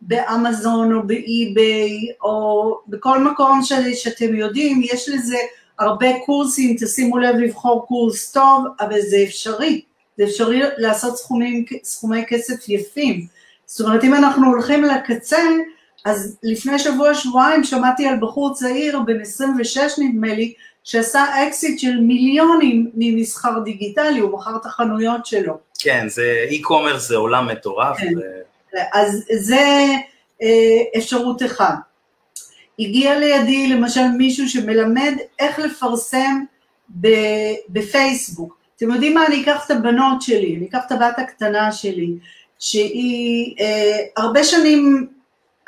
[0.00, 5.36] באמזון או באי-ביי, או בכל מקום ש, שאתם יודעים, יש לזה
[5.78, 9.80] הרבה קורסים, תשימו לב לבחור קורס טוב, אבל זה אפשרי.
[10.20, 13.26] זה אפשרי לעשות סכומים, סכומי כסף יפים.
[13.66, 15.42] זאת אומרת, אם אנחנו הולכים לקצה,
[16.04, 20.54] אז לפני שבוע-שבועיים שמעתי על בחור צעיר, בן 26 נדמה לי,
[20.84, 25.58] שעשה אקזיט של מיליונים ממסחר דיגיטלי, הוא מכר את החנויות שלו.
[25.78, 27.96] כן, זה e-commerce זה עולם מטורף.
[27.96, 28.18] כן.
[28.18, 28.78] ו...
[28.92, 29.86] אז זה
[30.42, 31.74] אה, אפשרות אחת.
[32.78, 36.44] הגיע לידי למשל מישהו שמלמד איך לפרסם
[37.68, 38.59] בפייסבוק.
[38.80, 42.14] אתם יודעים מה, אני אקח את הבנות שלי, אני אקח את הבת הקטנה שלי,
[42.58, 45.06] שהיא אה, הרבה שנים,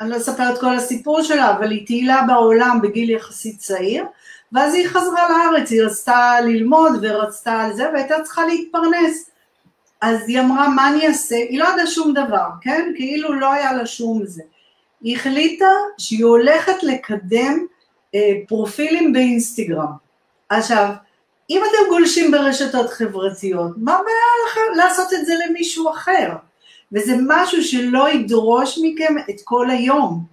[0.01, 4.05] אני לא אספר את כל הסיפור שלה, אבל היא תהילה בעולם בגיל יחסית צעיר,
[4.51, 9.29] ואז היא חזרה לארץ, היא רצתה ללמוד ורצתה על זה, והייתה צריכה להתפרנס.
[10.01, 11.35] אז היא אמרה, מה אני אעשה?
[11.35, 12.91] היא לא ידעה שום דבר, כן?
[12.95, 14.43] כאילו לא היה לה שום זה.
[15.01, 17.65] היא החליטה שהיא הולכת לקדם
[18.15, 19.91] אה, פרופילים באינסטגרם.
[20.49, 20.89] עכשיו,
[21.49, 26.29] אם אתם גולשים ברשתות חברתיות, מה הבעיה לכם לעשות את זה למישהו אחר?
[26.91, 30.25] וזה משהו שלא ידרוש מכם את כל היום.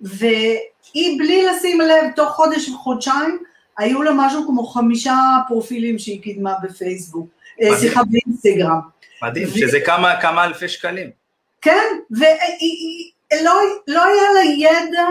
[0.00, 3.38] והיא בלי לשים לב, תוך חודש וחודשיים,
[3.78, 5.16] היו לה משהו כמו חמישה
[5.48, 7.28] פרופילים שהיא קידמה בפייסבוק,
[7.62, 8.80] אה, סליחה באינסטגרם.
[9.22, 9.58] מדהים, ו...
[9.58, 11.10] שזה כמה, כמה אלפי שקלים.
[11.62, 13.52] כן, ולא
[13.86, 15.06] לא היה לה ידע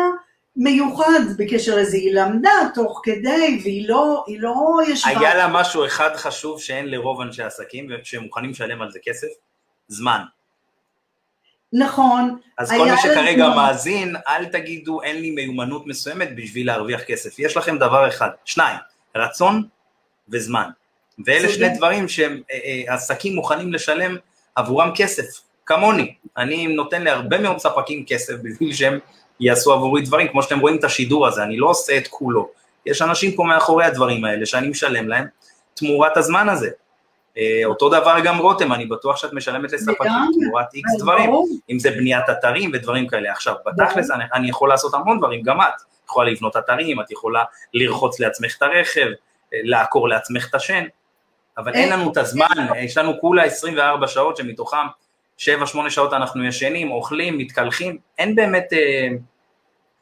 [0.56, 5.20] מיוחד בקשר לזה, היא למדה תוך כדי, והיא לא, לא ישבה...
[5.20, 9.28] היה לה משהו אחד חשוב שאין לרוב אנשי עסקים, שהם מוכנים לשלם על זה כסף?
[9.88, 10.22] זמן.
[11.74, 12.38] נכון.
[12.58, 13.56] אז כל מי שכרגע זמן.
[13.56, 17.40] מאזין, אל תגידו אין לי מיומנות מסוימת בשביל להרוויח כסף.
[17.40, 18.78] יש לכם דבר אחד, שניים,
[19.16, 19.64] רצון
[20.30, 20.70] וזמן.
[21.26, 24.18] ואלה שני דברים שעסקים אה, אה, מוכנים לשלם
[24.56, 26.16] עבורם כסף, כמוני.
[26.38, 29.00] אני נותן להרבה מאוד ספקים כסף בשביל שהם
[29.40, 32.50] יעשו עבורי דברים, כמו שאתם רואים את השידור הזה, אני לא עושה את כולו.
[32.86, 35.28] יש אנשים פה מאחורי הדברים האלה שאני משלם להם
[35.74, 36.70] תמורת הזמן הזה.
[37.38, 41.32] אה, אותו דבר גם רותם, אני בטוח שאת משלמת לספקים תמורת איקס דברים,
[41.70, 43.32] אם זה בניית אתרים ודברים כאלה.
[43.32, 45.66] עכשיו, בתכלס אני, אני יכול לעשות המון דברים, גם את.
[46.04, 47.44] את יכולה לבנות אתרים, את יכולה
[47.74, 49.08] לרחוץ לעצמך את הרכב,
[49.54, 50.84] אה, לעקור לעצמך את השן,
[51.58, 52.46] אבל אין לנו את הזמן,
[52.78, 54.88] יש לנו כולה 24 שעות שמתוכם
[55.86, 59.08] 7-8 שעות אנחנו ישנים, אוכלים, מתקלחים, אין באמת, אה,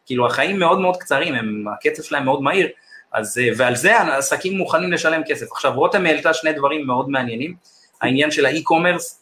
[0.05, 2.67] כאילו החיים מאוד מאוד קצרים, הם, הקצב שלהם מאוד מהיר,
[3.11, 5.51] אז, אה, ועל זה העסקים מוכנים לשלם כסף.
[5.51, 7.55] עכשיו, רותם העלתה שני דברים מאוד מעניינים,
[8.01, 9.21] העניין של האי-קומרס,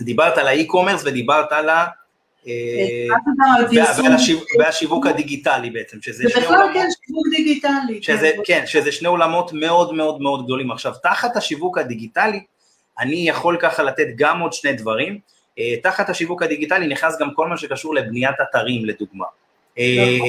[0.00, 1.86] דיברת על האי-קומרס ודיברת על ה...
[2.46, 3.06] אה,
[4.58, 8.42] והשיווק הדיגיטלי בעצם, שזה שני עולמות, כן שיווק דיגיטלי, שזה, כן.
[8.44, 10.70] כן, שזה שני עולמות מאוד מאוד מאוד גדולים.
[10.70, 12.40] עכשיו, תחת השיווק הדיגיטלי,
[13.00, 15.18] אני יכול ככה לתת גם עוד שני דברים,
[15.58, 19.24] אה, תחת השיווק הדיגיטלי נכנס גם כל מה שקשור לבניית אתרים לדוגמה.
[19.76, 20.28] נכון.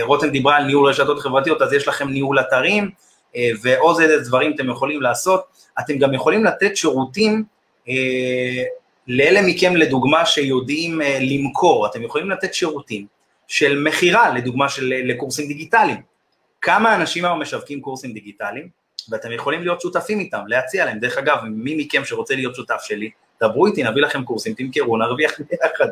[0.00, 2.90] רותם דיברה על ניהול רשתות חברתיות, אז יש לכם ניהול אתרים,
[3.36, 5.44] אה, ועוד איזה דברים אתם יכולים לעשות.
[5.80, 7.44] אתם גם יכולים לתת שירותים
[7.88, 8.62] אה,
[9.06, 13.06] לאלה מכם, לדוגמה, שיודעים אה, למכור, אתם יכולים לתת שירותים
[13.48, 16.02] של מכירה, לדוגמה, של, לקורסים דיגיטליים.
[16.60, 18.68] כמה אנשים היום משווקים קורסים דיגיטליים,
[19.08, 20.98] ואתם יכולים להיות שותפים איתם, להציע להם.
[20.98, 23.10] דרך אגב, מי מכם שרוצה להיות שותף שלי,
[23.42, 25.88] דברו איתי, נביא לכם קורסים, תמכרו, נרוויח ביחד.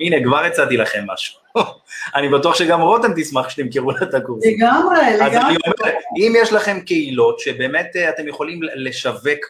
[0.00, 1.38] הנה, כבר הצעתי לכם משהו.
[2.16, 4.56] אני בטוח שגם רותם תשמח שתמכרו לה את הקורסים.
[4.56, 5.26] לגמרי, לגמרי.
[5.26, 9.40] אז אני אומר, אם יש לכם קהילות שבאמת אה, אתם יכולים לשווק,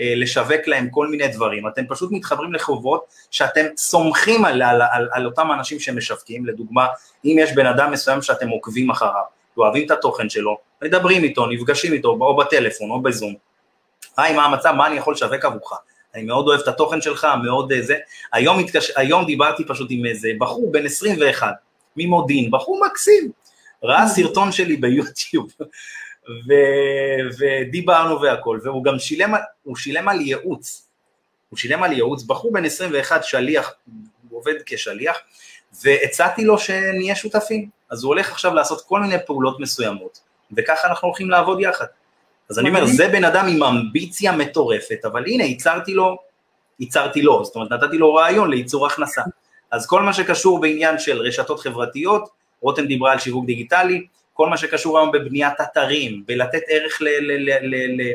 [0.00, 5.08] אה, לשווק להם כל מיני דברים, אתם פשוט מתחברים לחברות שאתם סומכים על, על, על,
[5.12, 6.86] על אותם אנשים שמשווקים, לדוגמה,
[7.24, 9.22] אם יש בן אדם מסוים שאתם עוקבים אחריו,
[9.56, 13.34] אוהבים את התוכן שלו, מדברים איתו, נפגשים איתו, או בטלפון או בזום,
[14.16, 15.72] היי, מה המצב, מה אני יכול לשווק עבורך?
[16.14, 17.96] אני מאוד אוהב את התוכן שלך, מאוד אה, זה.
[18.32, 18.92] היום, התקש...
[18.96, 21.52] היום דיברתי פשוט עם איזה בחור בן 21,
[21.96, 23.30] ממודיעין, בחור מקסים,
[23.84, 24.08] ראה mm-hmm.
[24.08, 25.52] סרטון שלי ביוטיוב,
[26.28, 26.52] ו...
[27.38, 30.88] ודיברנו והכל, והוא גם שילם, הוא שילם על ייעוץ,
[31.48, 33.72] הוא שילם על ייעוץ, בחור בן 21, שליח,
[34.28, 35.16] הוא עובד כשליח,
[35.82, 40.20] והצעתי לו שנהיה שותפים, אז הוא הולך עכשיו לעשות כל מיני פעולות מסוימות,
[40.56, 41.86] וככה אנחנו הולכים לעבוד יחד.
[42.50, 46.16] אז אני אומר, זה בן אדם עם אמביציה מטורפת, אבל הנה, ייצרתי לו,
[46.80, 49.22] ייצרתי לו, זאת אומרת, נתתי לו רעיון לייצור הכנסה.
[49.70, 52.28] אז כל מה שקשור בעניין של רשתות חברתיות,
[52.60, 57.50] רותם דיברה על שיווק דיגיטלי, כל מה שקשור היום בבניית אתרים, בלתת ערך ל- ל-
[57.50, 58.12] ל- ל- ל-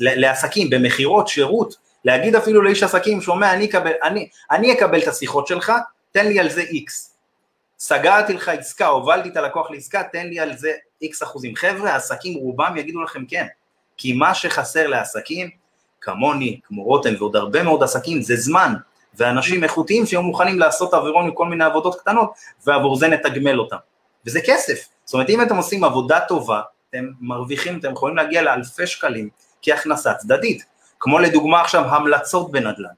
[0.00, 5.08] ל- לעסקים, במכירות, שירות, להגיד אפילו לאיש עסקים, שומע, אני אקבל, אני, אני אקבל את
[5.08, 5.72] השיחות שלך,
[6.12, 7.16] תן לי על זה איקס.
[7.78, 10.72] סגרתי לך עסקה, הובלתי את הלקוח לעסקה, תן לי על זה
[11.04, 11.56] איקס אחוזים.
[11.56, 13.46] חבר'ה, העסקים רובם יגידו לכם כן.
[13.96, 15.50] כי מה שחסר לעסקים,
[16.00, 18.74] כמוני, כמו רותם ועוד הרבה מאוד עסקים, זה זמן,
[19.14, 22.32] ואנשים איכותיים שיהיו מוכנים לעשות עבירון מכל מיני עבודות קטנות,
[22.66, 23.76] ועבור זה נתגמל אותם.
[24.26, 24.88] וזה כסף.
[25.04, 29.28] זאת אומרת, אם אתם עושים עבודה טובה, אתם מרוויחים, אתם יכולים להגיע לאלפי שקלים
[29.62, 30.64] כהכנסה צדדית.
[31.00, 32.88] כמו לדוגמה עכשיו המלצות בנדל"ן.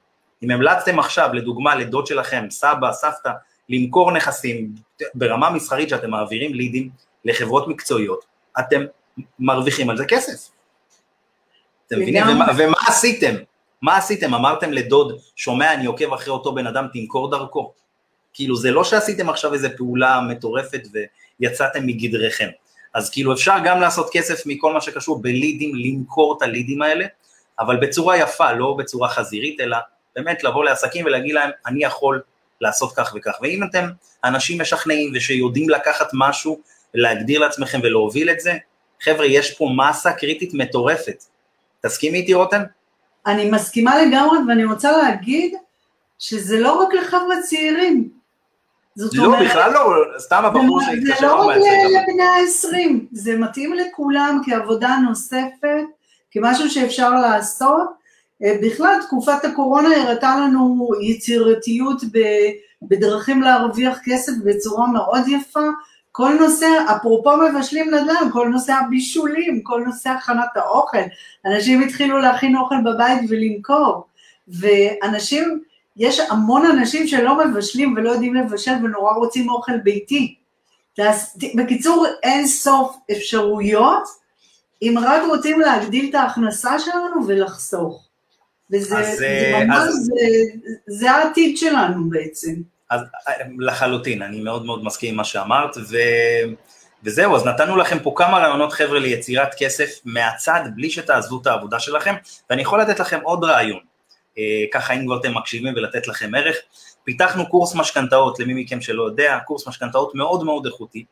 [0.42, 3.30] אם המלצתם עכשיו, לדוגמה, לדוד שלכם, סבא, סבתא,
[3.68, 4.68] למכור נכסים
[5.14, 6.90] ברמה מסחרית שאתם מעבירים לידים
[7.26, 8.24] לחברות מקצועיות,
[8.58, 8.84] אתם
[9.38, 10.50] מרוויחים על זה כסף.
[11.86, 12.22] אתם מבינים?
[12.28, 13.34] ומה, ומה עשיתם?
[13.82, 14.34] מה עשיתם?
[14.34, 17.72] אמרתם לדוד, שומע, אני עוקב אחרי אותו בן אדם, תמכור דרכו.
[18.32, 20.82] כאילו, זה לא שעשיתם עכשיו איזו פעולה מטורפת
[21.40, 22.48] ויצאתם מגדריכם.
[22.94, 27.06] אז כאילו, אפשר גם לעשות כסף מכל מה שקשור בלידים, למכור את הלידים האלה,
[27.60, 29.76] אבל בצורה יפה, לא בצורה חזירית, אלא
[30.16, 32.22] באמת לבוא לעסקים ולהגיד להם, אני יכול
[32.60, 33.32] לעשות כך וכך.
[33.42, 33.88] ואם אתם
[34.24, 36.60] אנשים משכנעים ושיודעים לקחת משהו,
[36.96, 38.52] להגדיר לעצמכם ולהוביל את זה,
[39.00, 41.24] חבר'ה, יש פה מסה קריטית מטורפת.
[41.80, 42.62] תסכימי איתי רותם?
[43.26, 45.54] אני מסכימה לגמרי ואני רוצה להגיד
[46.18, 48.08] שזה לא רק לחבר'ה צעירים.
[48.96, 49.46] זאת לא, אומרת...
[49.46, 51.20] בכלל לא, סתם הבחור שהתקשר.
[51.20, 55.84] זה לא רק לבני ה-20, זה מתאים לכולם כעבודה נוספת,
[56.30, 57.88] כמשהו שאפשר לעשות.
[58.44, 62.02] אה, בכלל, תקופת הקורונה הראתה לנו יצירתיות
[62.82, 65.68] בדרכים להרוויח כסף בצורה מאוד יפה.
[66.16, 70.98] כל נושא, אפרופו מבשלים נדל"ן, כל נושא הבישולים, כל נושא הכנת האוכל,
[71.46, 74.06] אנשים התחילו להכין אוכל בבית ולמכור,
[74.48, 75.62] ואנשים,
[75.96, 80.34] יש המון אנשים שלא מבשלים ולא יודעים לבשל ונורא רוצים אוכל ביתי.
[81.54, 84.08] בקיצור, אין סוף אפשרויות,
[84.82, 88.08] אם רק רוצים להגדיל את ההכנסה שלנו ולחסוך.
[88.70, 89.94] וזה אז, זה אה, ממש, אז...
[89.94, 90.14] זה,
[90.86, 92.52] זה העתיד שלנו בעצם.
[92.90, 93.00] אז
[93.58, 95.96] לחלוטין, אני מאוד מאוד מסכים עם מה שאמרת, ו...
[97.04, 101.80] וזהו, אז נתנו לכם פה כמה רעיונות חבר'ה ליצירת כסף מהצד, בלי שתעזבו את העבודה
[101.80, 102.14] שלכם,
[102.50, 103.80] ואני יכול לתת לכם עוד רעיון,
[104.38, 106.56] אה, ככה אם כבר אתם מקשיבים ולתת לכם ערך.
[107.04, 111.04] פיתחנו קורס משכנתאות, למי מכם שלא יודע, קורס משכנתאות מאוד מאוד איכותי,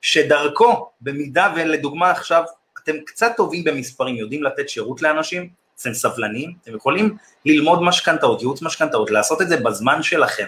[0.00, 2.42] שדרכו, במידה ולדוגמה עכשיו
[2.82, 5.48] אתם קצת טובים במספרים, יודעים לתת שירות לאנשים,
[5.80, 10.46] אתם סבלנים, אתם יכולים ללמוד משכנתאות, ייעוץ משכנתאות, לעשות את זה בזמן שלכם,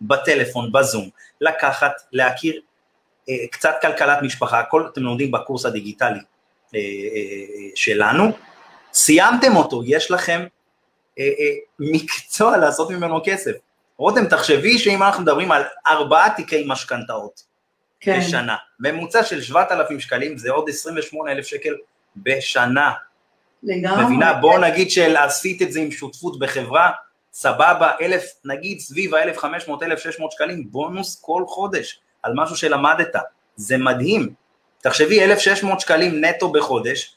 [0.00, 1.08] בטלפון, בזום,
[1.40, 2.60] לקחת, להכיר
[3.28, 6.18] אה, קצת כלכלת משפחה, הכל אתם לומדים בקורס הדיגיטלי
[6.74, 8.32] אה, אה, שלנו,
[8.92, 10.46] סיימתם אותו, יש לכם
[11.18, 13.52] אה, אה, מקצוע לעשות ממנו כסף.
[13.96, 17.42] רותם, תחשבי שאם אנחנו מדברים על ארבעה תיקי משכנתאות
[18.00, 18.18] כן.
[18.18, 21.74] בשנה, ממוצע של 7,000 שקלים זה עוד 28,000 שקל
[22.16, 22.92] בשנה.
[23.62, 24.04] לגמרי.
[24.04, 24.32] מבינה?
[24.32, 26.90] בואו נגיד שעשית את זה עם שותפות בחברה,
[27.34, 33.16] סבבה, אלף, נגיד סביב ה-1,500, 1,600 שקלים, בונוס כל חודש על משהו שלמדת,
[33.56, 34.34] זה מדהים.
[34.82, 37.16] תחשבי, 1,600 שקלים נטו בחודש,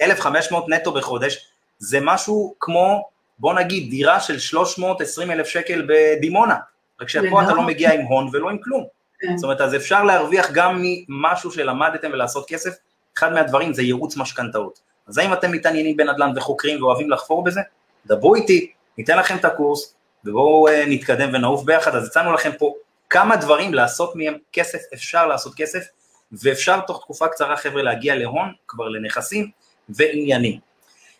[0.00, 1.48] 1,500 נטו בחודש,
[1.78, 6.56] זה משהו כמו, בוא נגיד, דירה של 320 אלף שקל בדימונה,
[7.00, 8.84] רק שפה אתה לא מגיע עם הון ולא עם כלום.
[9.20, 9.36] כן.
[9.36, 12.76] זאת אומרת, אז אפשר להרוויח גם ממשהו שלמדתם ולעשות כסף,
[13.18, 14.80] אחד מהדברים זה ייעוץ משכנתאות.
[15.08, 17.60] אז האם אתם מתעניינים בנדל"ן וחוקרים ואוהבים לחפור בזה?
[18.06, 22.74] דברו איתי, ניתן לכם את הקורס, ובואו אה, נתקדם ונעוף ביחד, אז הצענו לכם פה
[23.10, 25.84] כמה דברים לעשות מהם כסף, אפשר לעשות כסף,
[26.32, 29.50] ואפשר תוך תקופה קצרה חבר'ה להגיע להון, כבר לנכסים
[29.88, 30.60] ועניינים.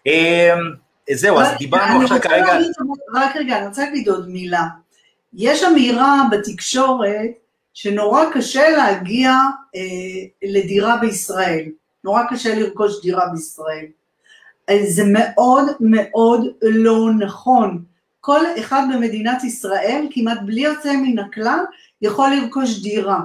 [0.06, 0.54] אה,
[1.12, 2.58] זהו, אז דיברנו עכשיו כרגע...
[3.14, 4.64] רק רגע, אני רוצה להגיד עוד מילה.
[5.34, 7.30] יש אמירה בתקשורת
[7.74, 9.30] שנורא קשה להגיע
[9.76, 9.80] אה,
[10.42, 11.64] לדירה בישראל.
[12.04, 13.86] נורא קשה לרכוש דירה בישראל.
[14.88, 17.85] זה מאוד מאוד לא נכון.
[18.20, 21.64] כל אחד במדינת ישראל, כמעט בלי יוצא מן הכלל,
[22.02, 23.20] יכול לרכוש דירה.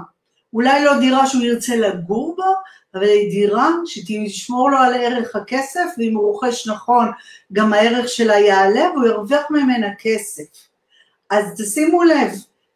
[0.54, 2.46] אולי לא דירה שהוא ירצה לגור בה,
[2.94, 7.08] אבל היא דירה שתשמור לו על ערך הכסף, ואם הוא רוכש נכון,
[7.54, 10.68] גם הערך שלה יעלה והוא ירוויח ממנה כסף.
[11.30, 12.32] אז תשימו לב,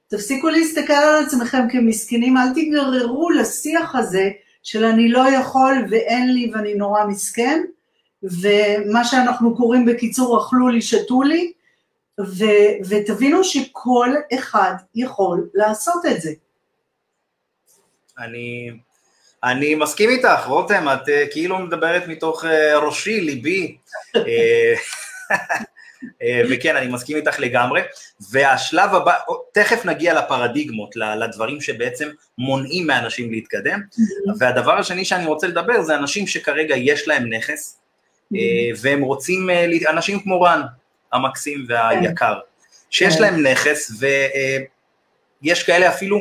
[0.08, 4.30] תפסיקו להסתכל על עצמכם כמסכנים, אל תיגררו לשיח הזה
[4.64, 7.64] של אני לא יכול ואין לי ואני נורא מסכן,
[8.24, 11.52] ומה שאנחנו קוראים בקיצור אכלו לי, שתו לי,
[12.20, 16.32] ו- ותבינו שכל אחד יכול לעשות את זה.
[18.20, 18.72] אני,
[19.44, 22.48] אני מסכים איתך, רותם, את uh, כאילו מדברת מתוך uh,
[22.82, 23.78] ראשי, ליבי.
[26.22, 27.82] אה, וכן, אני מסכים איתך לגמרי,
[28.32, 29.14] והשלב הבא,
[29.54, 34.32] תכף נגיע לפרדיגמות, לדברים שבעצם מונעים מאנשים להתקדם, mm-hmm.
[34.40, 37.80] והדבר השני שאני רוצה לדבר זה אנשים שכרגע יש להם נכס.
[38.82, 40.62] והם רוצים, אה, אנשים כמו רן,
[41.14, 42.40] המקסים והיקר,
[42.90, 43.22] שיש כן.
[43.22, 43.92] להם נכס,
[45.42, 46.18] ויש כאלה אפילו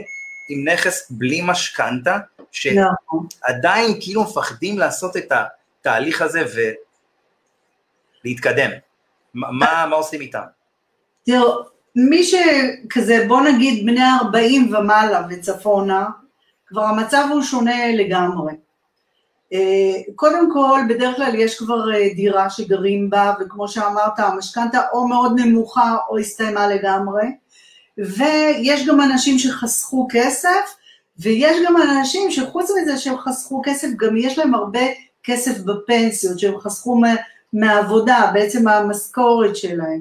[0.51, 2.19] עם נכס בלי משכנתה,
[2.53, 6.43] שעדיין כאילו מפחדים לעשות את התהליך הזה
[8.25, 8.71] ולהתקדם.
[9.35, 10.43] מה, מה עושים איתם?
[11.27, 11.63] תראו,
[11.97, 16.07] מי שכזה, בוא נגיד בני 40 ומעלה וצפונה,
[16.67, 18.53] כבר המצב הוא שונה לגמרי.
[19.53, 25.09] אה, קודם כל, בדרך כלל יש כבר אה, דירה שגרים בה, וכמו שאמרת, המשכנתה או
[25.09, 27.25] מאוד נמוכה או הסתיימה לגמרי,
[27.99, 30.77] ויש גם אנשים שחסכו כסף,
[31.19, 34.81] ויש גם אנשים שחוץ מזה שהם חסכו כסף, גם יש להם הרבה
[35.25, 37.01] כסף בפנסיות, שהם חסכו
[37.53, 40.01] מהעבודה, בעצם מהמשכורת שלהם.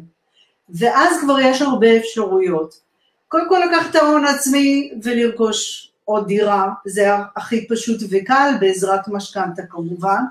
[0.69, 2.79] ואז כבר יש הרבה אפשרויות.
[3.27, 10.21] קודם כל לקחת ההון עצמי ולרכוש עוד דירה, זה הכי פשוט וקל, בעזרת משכנתה כמובן.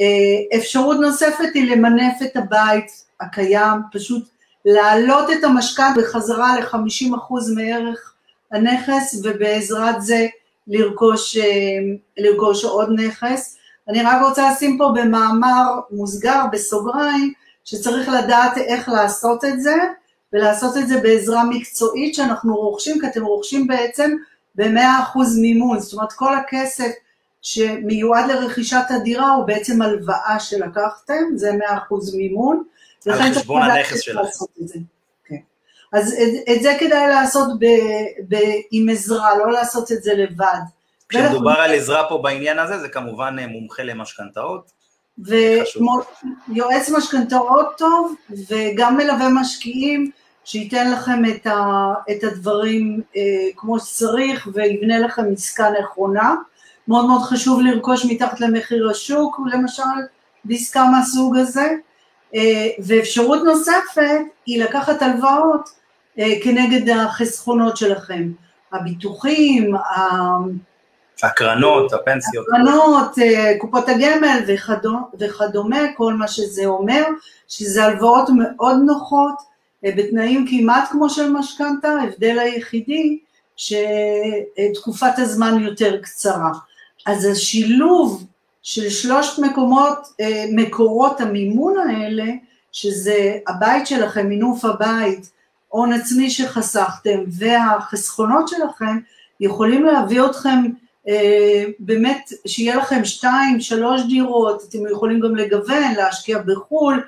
[0.00, 4.28] אה, אפשרות נוספת היא למנף את הבית הקיים, פשוט
[4.64, 8.14] להעלות את המשכנתה בחזרה ל-50% מערך
[8.52, 10.26] הנכס, ובעזרת זה
[10.66, 11.44] לרכוש, אה,
[12.18, 13.56] לרכוש עוד נכס.
[13.88, 17.32] אני רק רוצה לשים פה במאמר מוסגר, בסוגריים,
[17.64, 19.76] שצריך לדעת איך לעשות את זה,
[20.32, 24.16] ולעשות את זה בעזרה מקצועית שאנחנו רוכשים, כי אתם רוכשים בעצם
[24.54, 26.90] ב-100% מימון, זאת אומרת כל הכסף
[27.42, 32.62] שמיועד לרכישת הדירה הוא בעצם הלוואה שלקחתם, זה 100% מימון.
[33.06, 34.26] על חשבון הנכס שלך.
[35.24, 35.36] כן.
[35.92, 37.64] אז את, את זה כדאי לעשות ב,
[38.28, 38.36] ב,
[38.70, 40.60] עם עזרה, לא לעשות את זה לבד.
[41.08, 44.70] כשמדובר על עזרה פה בעניין הזה, זה כמובן אה, מומחה למשכנתאות.
[45.18, 48.14] ויועץ משכנתאות טוב,
[48.48, 50.10] וגם מלווה משקיעים,
[50.50, 53.22] שייתן לכם את, ה, את הדברים אה,
[53.56, 56.34] כמו שצריך ויבנה לכם עסקה נכונה.
[56.88, 59.82] מאוד מאוד חשוב לרכוש מתחת למחיר השוק, למשל,
[60.44, 61.74] בעסקה מהסוג הזה.
[62.34, 65.70] אה, ואפשרות נוספת היא לקחת הלוואות
[66.18, 68.32] אה, כנגד החסכונות שלכם.
[68.72, 69.74] הביטוחים,
[71.22, 72.46] הקרנות, הפנסיות.
[72.48, 74.56] הקרנות, אה, קופות הגמל
[75.18, 77.04] וכדומה, כל מה שזה אומר,
[77.48, 79.49] שזה הלוואות מאוד נוחות,
[79.82, 83.18] בתנאים כמעט כמו של משכנתה, ההבדל היחידי
[83.56, 86.52] שתקופת הזמן יותר קצרה.
[87.06, 88.26] אז השילוב
[88.62, 92.24] של שלושת מקומות, אה, מקורות המימון האלה,
[92.72, 95.30] שזה הבית שלכם, מינוף הבית,
[95.68, 98.98] הון עצמי שחסכתם והחסכונות שלכם,
[99.40, 100.64] יכולים להביא אתכם
[101.08, 107.02] אה, באמת, שיהיה לכם שתיים, שלוש דירות, אתם יכולים גם לגוון, להשקיע בחו"ל,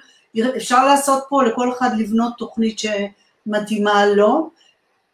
[0.57, 4.51] אפשר לעשות פה לכל אחד לבנות תוכנית שמתאימה לו.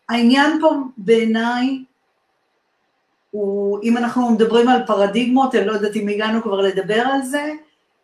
[0.08, 1.84] העניין פה בעיניי
[3.30, 7.52] הוא, אם אנחנו מדברים על פרדיגמות, אני לא יודעת אם הגענו כבר לדבר על זה,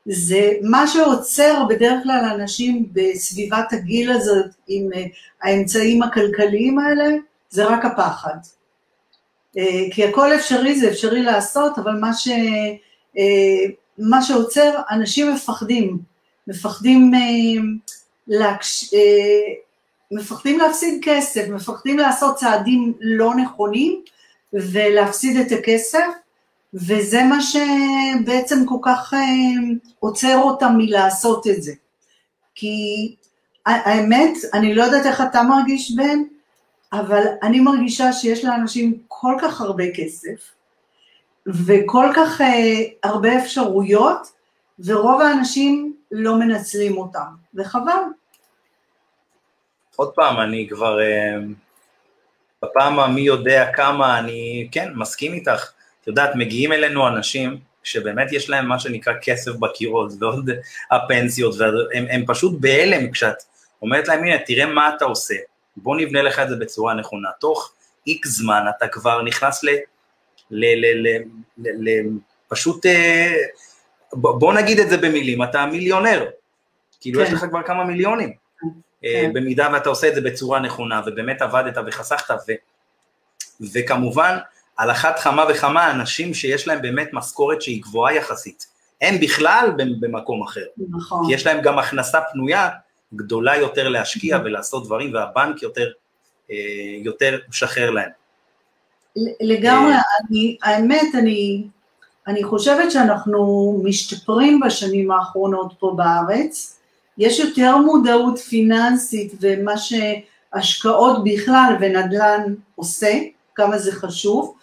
[0.07, 5.05] זה מה שעוצר בדרך כלל אנשים בסביבת הגיל הזאת עם אה,
[5.43, 7.05] האמצעים הכלכליים האלה,
[7.51, 8.37] זה רק הפחד.
[9.59, 12.29] אה, כי הכל אפשרי, זה אפשרי לעשות, אבל מה, ש,
[13.19, 15.99] אה, מה שעוצר, אנשים מפחדים,
[16.49, 17.13] מפחדים,
[18.29, 18.95] להקש...
[20.11, 24.01] מפחדים להפסיד כסף, מפחדים לעשות צעדים לא נכונים,
[24.53, 26.07] ולהפסיד את הכסף,
[26.75, 29.21] וזה מה שבעצם כל כך אה,
[30.01, 31.73] עוצר אותם מלעשות את זה.
[32.55, 32.77] כי
[33.67, 36.19] האמת, אני לא יודעת איך אתה מרגיש בן,
[36.93, 40.53] אבל אני מרגישה שיש לאנשים כל כך הרבה כסף,
[41.47, 42.41] וכל כך
[43.03, 44.33] הרבה אפשרויות,
[44.79, 48.03] ורוב האנשים לא מנצלים אותם, וחבל.
[49.97, 51.43] עוד פעם, אני כבר uh,
[52.63, 55.73] בפעם המי יודע כמה, אני כן, מסכים איתך.
[56.01, 60.51] את יודעת, מגיעים אלינו אנשים שבאמת יש להם מה שנקרא כסף בקירות, ועוד
[60.91, 63.43] הפנסיות, והם הם פשוט בהלם כשאת
[63.83, 65.35] אומרת להם, הנה, תראה מה אתה עושה,
[65.77, 67.29] בוא נבנה לך את זה בצורה נכונה.
[67.41, 67.73] תוך
[68.07, 69.69] איקס זמן אתה כבר נכנס ל...
[70.51, 71.23] ל, ל, ל,
[71.59, 72.03] ל, ל
[72.49, 73.35] פשוט, אה,
[74.15, 76.25] בוא נגיד את זה במילים, אתה מיליונר,
[77.01, 77.27] כאילו כן.
[77.27, 78.33] יש לך כבר כמה מיליונים.
[79.05, 79.33] אה, כן.
[79.33, 82.53] במידה ואתה עושה את זה בצורה נכונה, ובאמת עבדת וחסכת, ו,
[83.73, 84.37] וכמובן,
[84.77, 88.67] על אחת כמה וכמה אנשים שיש להם באמת משכורת שהיא גבוהה יחסית,
[89.01, 90.65] הם בכלל במקום אחר.
[90.89, 91.27] נכון.
[91.27, 92.69] כי יש להם גם הכנסה פנויה
[93.15, 94.47] גדולה יותר להשקיע נכון.
[94.47, 95.91] ולעשות דברים, והבנק יותר,
[96.51, 96.57] אה,
[97.03, 98.11] יותר משחרר להם.
[99.41, 100.01] לגמרי, אה,
[100.31, 101.65] אני, האמת, אני,
[102.27, 106.81] אני חושבת שאנחנו משתפרים בשנים האחרונות פה בארץ,
[107.19, 113.19] יש יותר מודעות פיננסית ומה שהשקעות בכלל ונדל"ן עושה,
[113.55, 114.55] כמה זה חשוב,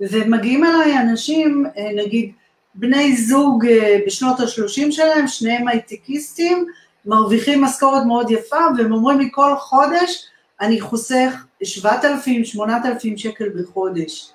[0.00, 2.32] ומגיעים אליי אנשים, אה, נגיד
[2.74, 6.66] בני זוג אה, בשנות ה-30 שלהם, שניהם הייטקיסטים,
[7.06, 10.26] מרוויחים משכורת מאוד יפה, והם אומרים לי כל חודש
[10.60, 14.30] אני חוסך 7,000, 8,000 שקל בחודש.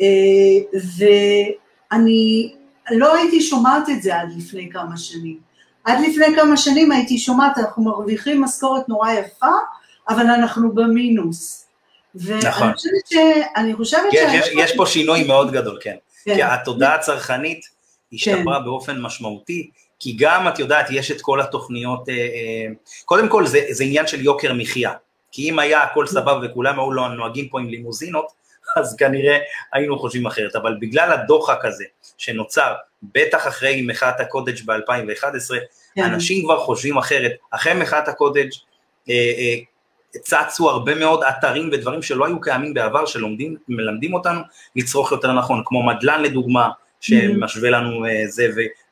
[0.00, 0.06] אה,
[1.92, 2.52] ואני
[2.90, 5.38] לא הייתי שומעת את זה עד לפני כמה שנים.
[5.84, 9.46] עד לפני כמה שנים הייתי שומעת, אנחנו מרוויחים משכורת נורא יפה,
[10.08, 11.66] אבל אנחנו במינוס.
[12.14, 12.32] נכון.
[12.62, 13.16] ואני חושבת ש...
[13.56, 15.94] אני חושבת יש, יש, יש פה שינוי מאוד גדול, כן.
[16.24, 16.34] כן.
[16.34, 17.60] כי התודעה הצרכנית
[18.12, 18.64] השתפרה כן.
[18.64, 19.70] באופן משמעותי,
[20.00, 22.72] כי גם, את יודעת, יש את כל התוכניות, אה, אה,
[23.04, 24.92] קודם כל זה, זה עניין של יוקר מחיה,
[25.32, 28.26] כי אם היה הכל סבבה וכולם היו לא נוהגים פה עם לימוזינות,
[28.76, 29.38] אז כנראה
[29.72, 31.84] היינו חושבים אחרת, אבל בגלל הדוחק הזה
[32.18, 35.54] שנוצר, בטח אחרי מחאת הקוטג' ב-2011,
[35.94, 36.02] כן.
[36.04, 37.32] אנשים כבר חושבים אחרת.
[37.50, 38.48] אחרי מחאת הקוטג'
[39.08, 39.56] אה, אה,
[40.20, 44.40] צצו הרבה מאוד אתרים ודברים שלא היו קיימים בעבר, שמלמדים אותנו
[44.76, 48.46] לצרוך יותר נכון, כמו מדלן לדוגמה, שמשווה לנו אה, זה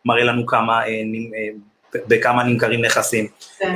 [0.05, 0.81] ומראה לנו כמה,
[1.95, 3.29] בכמה נמכרים נכסים.
[3.59, 3.75] כן.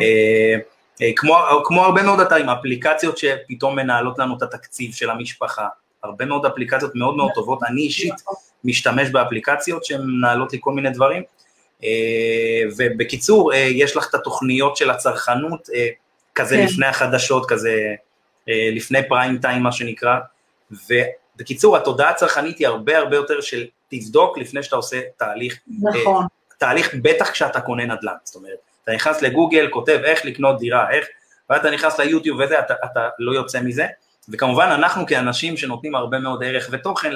[1.16, 5.68] כמו, כמו הרבה מאוד אתרים, אפליקציות שפתאום מנהלות לנו את התקציב של המשפחה,
[6.04, 8.14] הרבה מאוד אפליקציות מאוד מאוד טובות, אני אישית
[8.64, 11.22] משתמש באפליקציות שהן מנהלות לי כל מיני דברים,
[11.84, 15.68] אה, ובקיצור, אה, יש לך את התוכניות של הצרכנות,
[16.34, 16.64] כזה כן.
[16.64, 17.94] לפני החדשות, כזה
[18.48, 20.16] לפני פריים טיים מה שנקרא,
[20.70, 26.26] ובקיצור, התודעה הצרכנית היא הרבה הרבה יותר של תבדוק לפני שאתה עושה תהליך, נכון.
[26.58, 31.06] תהליך בטח כשאתה קונה נדל"ן, זאת אומרת, אתה נכנס לגוגל, כותב איך לקנות דירה, איך,
[31.50, 33.86] ואתה נכנס ליוטיוב וזה, אתה, אתה לא יוצא מזה,
[34.28, 37.12] וכמובן אנחנו כאנשים שנותנים הרבה מאוד ערך ותוכן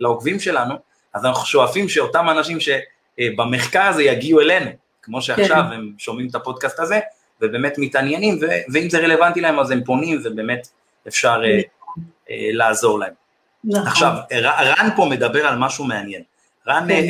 [0.00, 0.74] לעוקבים שלנו,
[1.14, 4.70] אז אנחנו שואפים שאותם אנשים שבמחקר הזה יגיעו אלינו,
[5.02, 5.72] כמו שעכשיו כן.
[5.72, 7.00] הם שומעים את הפודקאסט הזה,
[7.40, 8.38] ובאמת מתעניינים,
[8.72, 10.68] ואם זה רלוונטי להם אז הם פונים, ובאמת
[11.08, 11.62] אפשר uh,
[12.26, 13.12] uh, לעזור להם.
[13.64, 13.86] נכון.
[13.86, 16.22] עכשיו, רן פה מדבר על משהו מעניין.
[16.68, 17.06] רן כן.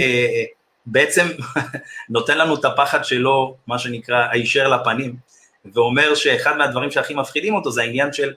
[0.87, 1.27] בעצם
[2.09, 5.17] נותן לנו את הפחד שלו, מה שנקרא, הישר לפנים,
[5.73, 8.33] ואומר שאחד מהדברים שהכי מפחידים אותו זה העניין של,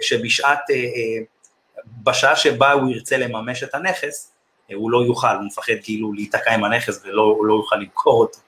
[0.00, 4.32] שבשעת, uh, uh, בשעה שבה הוא ירצה לממש את הנכס,
[4.74, 8.38] הוא לא יוכל, הוא מפחד כאילו להיתקע עם הנכס ולא לא יוכל למכור אותו.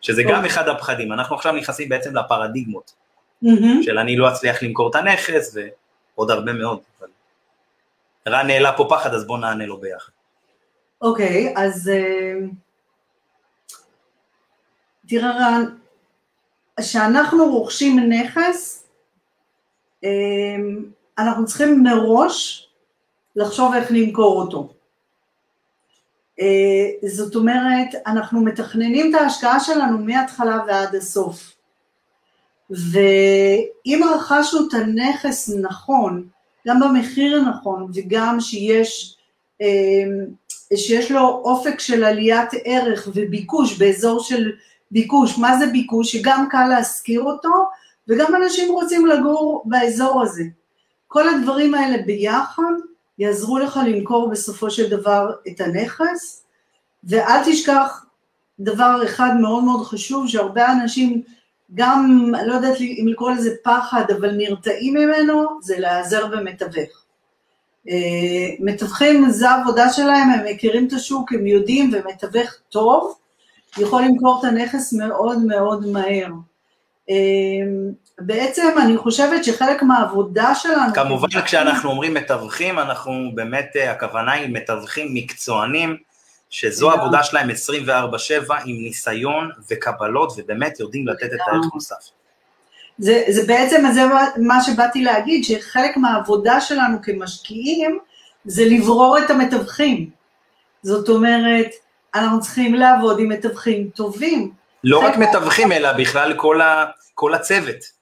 [0.00, 0.44] שזה גם.
[0.44, 2.92] אחד הפחדים, אנחנו עכשיו נכנסים בעצם לפרדיגמות,
[3.82, 5.56] של אני לא אצליח למכור את הנכס
[6.14, 7.08] ועוד הרבה מאוד, אבל
[8.28, 10.12] רן העלה פה פחד אז בואו נענה לו ביחד.
[11.02, 12.34] אוקיי, okay, אז אה,
[15.08, 15.64] תראה רן,
[16.80, 18.87] כשאנחנו רוכשים נכס, אה,
[21.18, 22.68] אנחנו צריכים מראש
[23.36, 24.68] לחשוב איך למכור אותו.
[26.40, 31.52] אה, זאת אומרת, אנחנו מתכננים את ההשקעה שלנו מההתחלה ועד הסוף.
[32.70, 36.28] ואם רכשנו את הנכס נכון,
[36.66, 39.16] גם במחיר הנכון וגם שיש,
[39.62, 39.66] אה,
[40.76, 44.52] שיש לו אופק של עליית ערך וביקוש באזור של
[44.90, 46.12] ביקוש, מה זה ביקוש?
[46.12, 47.50] שגם קל להשכיר אותו
[48.08, 50.44] וגם אנשים רוצים לגור באזור הזה.
[51.08, 52.72] כל הדברים האלה ביחד
[53.18, 56.44] יעזרו לך למכור בסופו של דבר את הנכס,
[57.04, 58.04] ואל תשכח
[58.60, 61.22] דבר אחד מאוד מאוד חשוב, שהרבה אנשים
[61.74, 67.04] גם, לא יודעת אם לקרוא לזה פחד, אבל נרתעים ממנו, זה להיעזר במתווך.
[67.88, 67.94] אה,
[68.60, 73.14] מתווכים, זה העבודה שלהם, הם מכירים את השוק, הם יודעים, ומתווך טוב
[73.78, 76.28] יכול למכור את הנכס מאוד מאוד מהר.
[77.10, 77.14] אה,
[78.18, 80.94] בעצם אני חושבת שחלק מהעבודה שלנו...
[80.94, 85.96] כמובן כשאנחנו אומרים מתווכים, אנחנו באמת, אה, הכוונה היא מתווכים מקצוענים,
[86.50, 92.10] שזו העבודה שלהם 24-7 עם ניסיון וקבלות, ובאמת יודעים לתת את הערך נוסף.
[92.98, 94.02] זה, זה בעצם זה
[94.36, 97.98] מה שבאתי להגיד, שחלק מהעבודה שלנו כמשקיעים
[98.44, 100.10] זה לברור את המתווכים.
[100.82, 101.70] זאת אומרת,
[102.14, 104.57] אנחנו צריכים לעבוד עם מתווכים טובים.
[104.84, 107.98] לא רק מתווכים, אלא בכלל כל, ה, כל הצוות.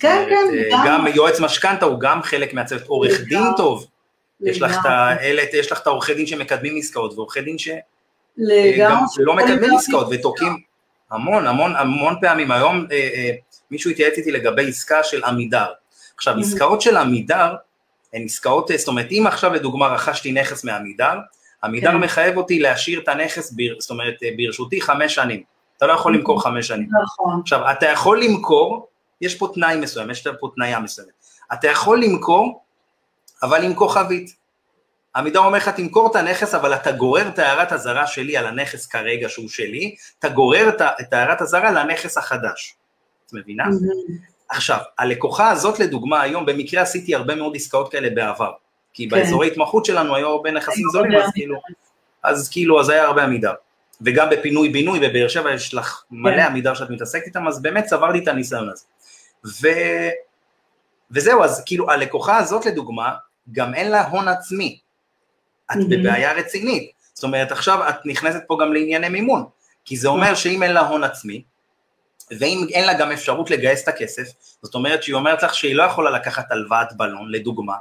[0.00, 0.74] כן, כן.
[0.74, 3.86] אה, גם יועץ משכנתה הוא גם חלק מהצוות, עורך דין טוב.
[4.40, 9.34] יש לך, את האלה, יש לך את העורכי דין שמקדמים עסקאות, ועורכי דין שגם לא
[9.36, 10.56] מקדמים עסקאות ותוקעים
[11.10, 12.50] המון, המון, המון פעמים.
[12.50, 13.30] היום אה, אה,
[13.70, 15.66] מישהו התייעץ איתי לגבי עסקה של עמידר.
[16.16, 16.40] עכשיו, mm-hmm.
[16.40, 17.54] עסקאות של עמידר
[18.12, 21.14] הן עסקאות, זאת אומרת, אם עכשיו לדוגמה רכשתי נכס מעמידר,
[21.64, 21.96] עמידר כן.
[21.96, 25.42] מחייב אותי להשאיר את הנכס, בר, זאת אומרת, אה, ברשותי חמש שנים.
[25.78, 26.88] אתה לא יכול למכור חמש שנים.
[27.02, 27.40] נכון.
[27.42, 28.88] עכשיו, אתה יכול למכור,
[29.20, 31.12] יש פה תנאי מסוים, יש פה תנאיה מסוימת.
[31.52, 32.62] אתה יכול למכור
[33.42, 34.36] אבל עם כוכבית.
[35.16, 38.86] עמידר אומר לך, תמכור את הנכס, אבל אתה גורר את הערת הזרה שלי על הנכס
[38.86, 40.68] כרגע שהוא שלי, אתה גורר
[41.00, 42.74] את הערת הזרה לנכס החדש.
[43.26, 43.64] את מבינה?
[43.64, 44.12] Mm-hmm.
[44.48, 48.52] עכשיו, הלקוחה הזאת לדוגמה היום, במקרה עשיתי הרבה מאוד עסקאות כאלה בעבר,
[48.92, 49.16] כי כן.
[49.16, 51.60] באזורי התמחות שלנו היו הרבה נכסים זולים, אז כאילו,
[52.22, 53.54] אז כאילו, אז היה הרבה עמידר.
[54.00, 56.42] וגם בפינוי-בינוי בבאר שבע יש לך מלא כן.
[56.42, 58.84] עמידר שאת מתעסקת איתם, אז באמת צברתי את הניסיון הזה.
[59.62, 59.68] ו...
[61.10, 63.14] וזהו, אז כאילו הלקוחה הזאת לדוגמה,
[63.52, 64.78] גם אין לה הון עצמי.
[65.72, 65.84] את mm-hmm.
[65.90, 66.90] בבעיה רצינית.
[67.14, 69.44] זאת אומרת, עכשיו את נכנסת פה גם לענייני מימון,
[69.84, 71.42] כי זה אומר שאם אין לה הון עצמי,
[72.38, 74.28] ואם אין לה גם אפשרות לגייס את הכסף,
[74.62, 77.74] זאת אומרת שהיא אומרת לך שהיא לא יכולה לקחת הלוואת בלון, לדוגמה,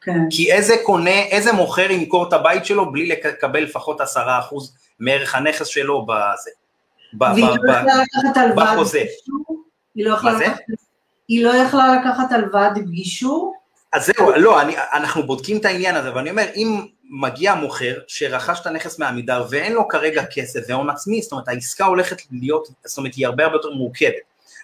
[0.00, 0.18] כן.
[0.30, 5.34] כי איזה קונה, איזה מוכר ימכור את הבית שלו בלי לקבל לפחות עשרה אחוז מערך
[5.34, 6.50] הנכס שלו בזה,
[7.20, 9.04] והיא לא יכלה לקחת הלוואת בחוזה.
[11.28, 13.54] היא לא יכלה לקחת הלוואת גישור?
[13.92, 18.60] אז זהו, לא, אני, אנחנו בודקים את העניין הזה, ואני אומר, אם מגיע מוכר שרכש
[18.60, 22.98] את הנכס מעמידר ואין לו כרגע כסף והון עצמי, זאת אומרת, העסקה הולכת להיות, זאת
[22.98, 24.14] אומרת, היא הרבה הרבה יותר מורכבת.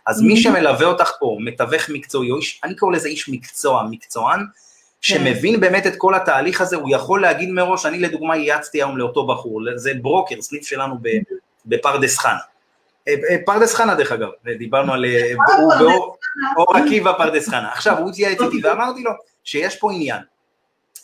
[0.06, 0.42] אז מי mm-hmm.
[0.42, 4.40] שמלווה אותך פה, מתווך מקצועי, או איש, אני קורא לזה איש מקצוע, מקצוען.
[5.02, 9.26] שמבין באמת את כל התהליך הזה, הוא יכול להגיד מראש, אני לדוגמה ייעצתי היום לאותו
[9.26, 10.96] בחור, זה ברוקר, סניף שלנו.
[11.66, 12.38] בפרדס חנה.
[13.08, 14.28] אה, אה, פרדס חנה דרך אגב,
[14.58, 15.32] דיברנו על, אה,
[16.56, 17.72] אור עקיבא פרדס חנה.
[17.72, 19.10] עכשיו הוא התייעץ איתי ואמרתי לו
[19.44, 20.22] שיש פה עניין.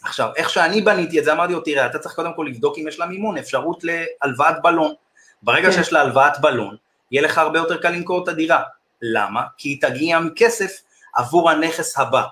[0.03, 2.89] עכשיו, איך שאני בניתי את זה, אמרתי לו, תראה, אתה צריך קודם כל לבדוק אם
[2.89, 4.95] יש לה מימון, אפשרות להלוואת בלון.
[5.43, 5.73] ברגע כן.
[5.73, 6.77] שיש לה הלוואת בלון,
[7.11, 8.63] יהיה לך הרבה יותר קל למכור את הדירה.
[9.03, 9.43] למה?
[9.57, 10.81] כי היא תגיע עם כסף
[11.15, 12.23] עבור הנכס הבא.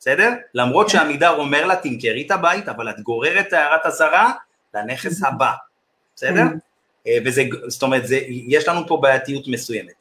[0.00, 0.32] בסדר?
[0.54, 0.88] למרות.
[0.88, 4.32] שעמידר אומר לה, תמכרי את הבית, אבל את גוררת את הערת אזהרה
[4.74, 5.52] לנכס הבא.
[6.16, 6.42] בסדר?
[7.06, 9.92] אה, וזה, זאת אומרת, זה, יש לנו פה בעייתיות מסוימת.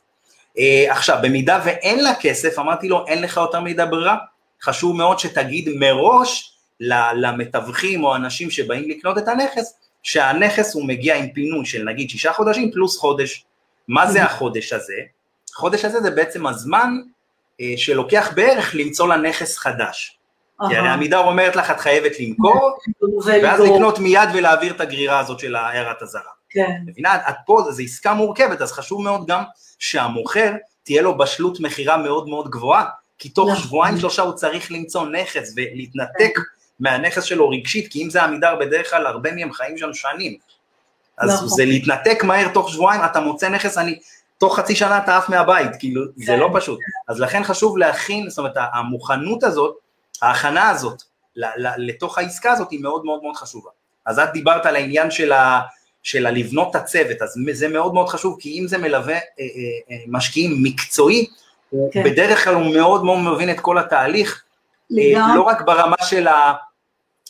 [0.57, 4.17] אה, עכשיו, במידה ואין לה כסף, אמרתי לו, אין לך יותר מידע ברירה,
[4.61, 6.53] חשוב מאוד שתגיד מראש
[7.15, 9.73] למתווכים או אנשים שבאים לקנות את הנכס,
[10.03, 13.45] שהנכס הוא מגיע עם פינוי של נגיד שישה חודשים פלוס חודש.
[13.87, 14.93] מה זה החודש הזה?
[15.53, 16.93] החודש הזה זה בעצם הזמן
[17.77, 20.19] שלוקח בערך למצוא לנכס חדש.
[20.69, 22.77] כי הרי עמידר אומרת לך, את חייבת למכור,
[23.43, 26.31] ואז לקנות מיד ולהעביר את הגרירה הזאת של הערת הזרה.
[26.49, 26.71] כן.
[26.85, 27.15] מבינה?
[27.15, 29.43] את פה, זו עסקה מורכבת, אז חשוב מאוד גם
[29.79, 30.53] שהמוכר,
[30.83, 32.85] תהיה לו בשלות מכירה מאוד מאוד גבוהה,
[33.19, 33.63] כי תוך נכון.
[33.63, 36.39] שבועיים שלושה הוא צריך למצוא נכס ולהתנתק.
[36.79, 40.37] מהנכס שלו רגשית, כי אם זה עמידר בדרך כלל, הרבה מהם חיים שם שנים.
[41.17, 41.47] אז נכון.
[41.47, 43.99] זה להתנתק מהר תוך שבועיים, אתה מוצא נכס, אני,
[44.39, 46.25] תוך חצי שנה אתה עף מהבית, כאילו, כן.
[46.25, 46.79] זה לא פשוט.
[47.07, 49.75] אז לכן חשוב להכין, זאת אומרת, המוכנות הזאת,
[50.21, 51.03] ההכנה הזאת
[51.77, 53.69] לתוך העסקה הזאת היא מאוד מאוד מאוד חשובה.
[54.05, 55.61] אז את דיברת על העניין של, ה,
[56.03, 59.45] של הלבנות את הצוות, אז זה מאוד מאוד חשוב, כי אם זה מלווה אה, אה,
[59.91, 61.27] אה, משקיעים מקצועי,
[61.69, 62.03] הוא כן.
[62.03, 64.43] בדרך כלל הוא מאוד מאוד מבין את כל התהליך,
[64.89, 65.35] לגמרי.
[65.35, 66.53] לא רק ברמה של, ה,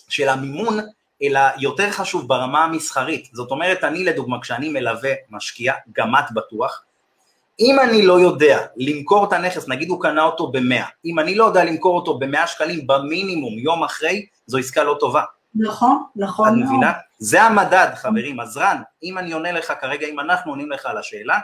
[0.10, 0.80] של המימון,
[1.24, 3.30] אלא יותר חשוב ברמה המסחרית.
[3.34, 6.84] זאת אומרת, אני לדוגמה, כשאני מלווה משקיע, גם את בטוח,
[7.60, 11.45] אם אני לא יודע למכור את הנכס, נגיד הוא קנה אותו ב-100, אם אני לא
[11.45, 15.24] יודע למכור אותו ב-100 שקלים במינימום יום אחרי, זו עסקה לא טובה.
[15.55, 16.47] נכון, נכון.
[16.49, 16.91] את מבינה?
[17.20, 18.39] זה המדד, חברים.
[18.39, 21.39] אז רן, אם אני עונה לך כרגע, אם אנחנו עונים לך על השאלה,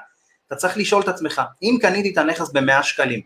[0.47, 3.21] אתה צריך לשאול את עצמך, אם קניתי את הנכס ב-100 שקלים,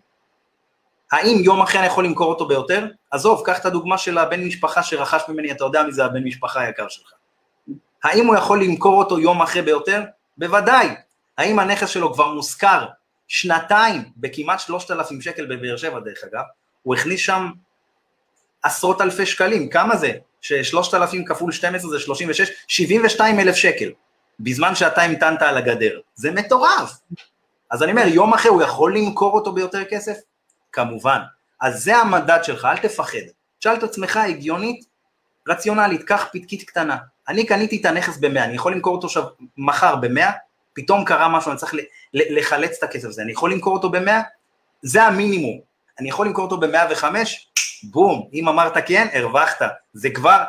[1.12, 2.88] האם יום אחרי אני יכול למכור אותו ביותר?
[3.12, 6.62] עזוב, קח את הדוגמה של הבן משפחה שרכש ממני, אתה יודע מי זה הבן משפחה
[6.62, 7.12] היקר שלך.
[8.04, 10.04] האם הוא יכול למכור אותו יום אחרי ביותר?
[10.38, 10.96] בוודאי.
[11.40, 12.86] האם הנכס שלו כבר מושכר
[13.28, 16.44] שנתיים בכמעט 3,000 שקל בבאר שבע דרך אגב,
[16.84, 17.50] הוא הכניס שם
[18.64, 20.12] עשרות אלפי שקלים, כמה זה?
[20.42, 23.92] ש-3,000 כפול 12 זה 36, 72 אלף שקל,
[24.40, 26.92] בזמן שאתה המתנת על הגדר, זה מטורף.
[27.72, 30.18] אז אני אומר, יום אחרי הוא יכול למכור אותו ביותר כסף?
[30.72, 31.20] כמובן.
[31.62, 33.20] אז זה המדד שלך, אל תפחד.
[33.60, 34.86] תשאל את עצמך הגיונית,
[35.48, 36.98] רציונלית, קח פתקית קטנה.
[37.28, 39.24] אני קניתי את הנכס ב-100, אני יכול למכור אותו עכשיו
[39.58, 40.32] מחר ב-100,
[40.74, 41.74] פתאום קרה משהו, אני צריך
[42.14, 44.12] לחלץ את הכסף הזה, אני יכול למכור אותו ב-100?
[44.82, 45.60] זה המינימום.
[46.00, 47.06] אני יכול למכור אותו ב-105?
[47.84, 49.62] בום, אם אמרת כן, הרווחת.
[49.94, 50.44] זה כבר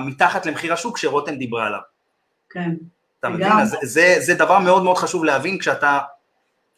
[0.00, 1.80] מתחת למחיר השוק שרותם דיברה עליו.
[2.50, 2.70] כן.
[3.20, 3.64] אתה מבין?
[3.64, 5.98] זה, זה, זה דבר מאוד מאוד חשוב להבין כשאתה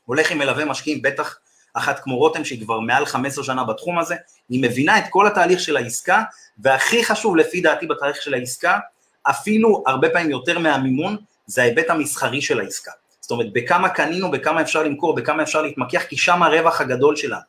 [0.04, 1.38] הולך עם מלווה משקיעים, בטח
[1.74, 4.16] אחת כמו רותם שהיא כבר מעל 15 שנה בתחום הזה,
[4.48, 6.22] היא מבינה את כל התהליך של העסקה,
[6.58, 8.78] והכי חשוב לפי דעתי בתהליך של העסקה,
[9.22, 12.90] אפילו הרבה פעמים יותר מהמימון, זה ההיבט המסחרי של העסקה.
[13.20, 17.40] זאת אומרת, בכמה קנינו, בכמה אפשר למכור, בכמה אפשר להתמקח, כי שם הרווח הגדול שלנו,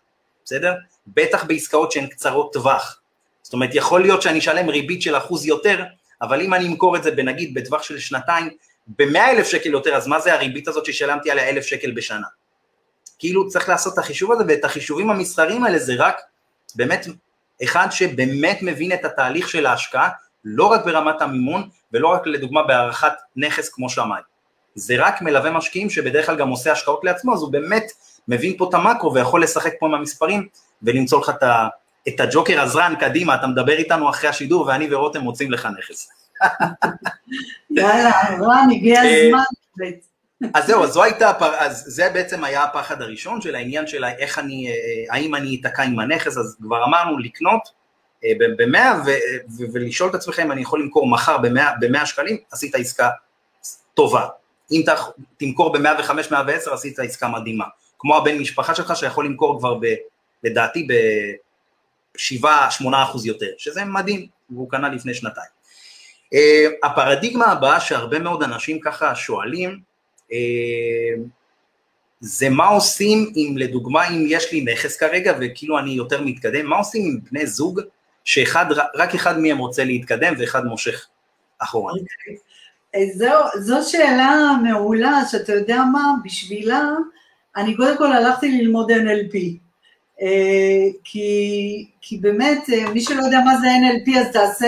[0.45, 0.73] בסדר?
[1.07, 3.01] בטח בעסקאות שהן קצרות טווח.
[3.43, 5.83] זאת אומרת, יכול להיות שאני אשלם ריבית של אחוז יותר,
[6.21, 8.49] אבל אם אני אמכור את זה בנגיד בטווח של שנתיים,
[8.87, 12.27] ב-100 אלף שקל יותר, אז מה זה הריבית הזאת ששילמתי עליה אלף שקל בשנה?
[13.19, 16.21] כאילו צריך לעשות את החישוב הזה, ואת החישובים המסחריים האלה זה רק
[16.75, 17.07] באמת
[17.63, 20.09] אחד שבאמת מבין את התהליך של ההשקעה,
[20.45, 24.21] לא רק ברמת המימון, ולא רק לדוגמה בהערכת נכס כמו שמאי.
[24.75, 27.91] זה רק מלווה משקיעים שבדרך כלל גם עושה השקעות לעצמו, אז הוא באמת
[28.27, 30.47] מבין פה את המקרו ויכול לשחק פה עם המספרים
[30.83, 31.31] ולמצוא לך
[32.07, 36.09] את הג'וקר הזרן קדימה, אתה מדבר איתנו אחרי השידור ואני ורותם מוצאים לך נכס.
[37.69, 39.89] יאללה, רן, הגיע אה, הזמן.
[40.53, 44.39] אז זהו, אז זו הייתה, אז זה בעצם היה הפחד הראשון של העניין של איך
[44.39, 47.71] אני, אה, האם אני אתקע עם הנכס, אז כבר אמרנו לקנות אה,
[48.57, 49.09] ב-100
[49.73, 53.09] ולשאול את עצמכם אם אני יכול למכור מחר ב-100 שקלים, עשית עסקה
[53.93, 54.27] טובה.
[54.71, 54.83] אם
[55.37, 57.65] תמכור ב-105, 110, עשית עסקה מדהימה.
[57.99, 59.85] כמו הבן משפחה שלך שיכול למכור כבר, ב,
[60.43, 62.45] לדעתי, ב-7-8
[63.03, 65.49] אחוז יותר, שזה מדהים, והוא קנה לפני שנתיים.
[66.25, 66.37] Uh,
[66.83, 69.79] הפרדיגמה הבאה שהרבה מאוד אנשים ככה שואלים,
[70.29, 70.33] uh,
[72.19, 76.77] זה מה עושים אם לדוגמה אם יש לי נכס כרגע וכאילו אני יותר מתקדם, מה
[76.77, 77.81] עושים עם בני זוג
[78.25, 78.65] שאחד,
[78.95, 81.07] רק אחד מהם רוצה להתקדם ואחד מושך
[81.59, 81.93] אחורה.
[81.93, 82.35] אוקיי.
[82.95, 86.89] אה, זו, זו שאלה מעולה, שאתה יודע מה, בשבילה,
[87.55, 89.37] אני קודם כל הלכתי ללמוד NLP.
[90.21, 94.67] אה, כי, כי באמת, אה, מי שלא יודע מה זה NLP, אז תעשה,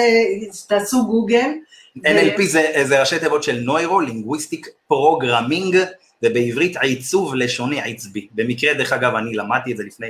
[0.67, 1.51] תעשו גוגל.
[1.97, 2.43] NLP ו...
[2.43, 5.77] זה, זה ראשי תיבות של Neuro-Linguistic Programming,
[6.23, 8.27] ובעברית עיצוב לשוני עצבי.
[8.31, 10.07] במקרה, דרך אגב, אני למדתי את זה לפני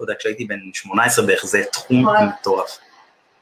[0.00, 2.28] לא יודע, כשהייתי בן 18 בערך, זה תחום נכון.
[2.40, 2.78] מטורף.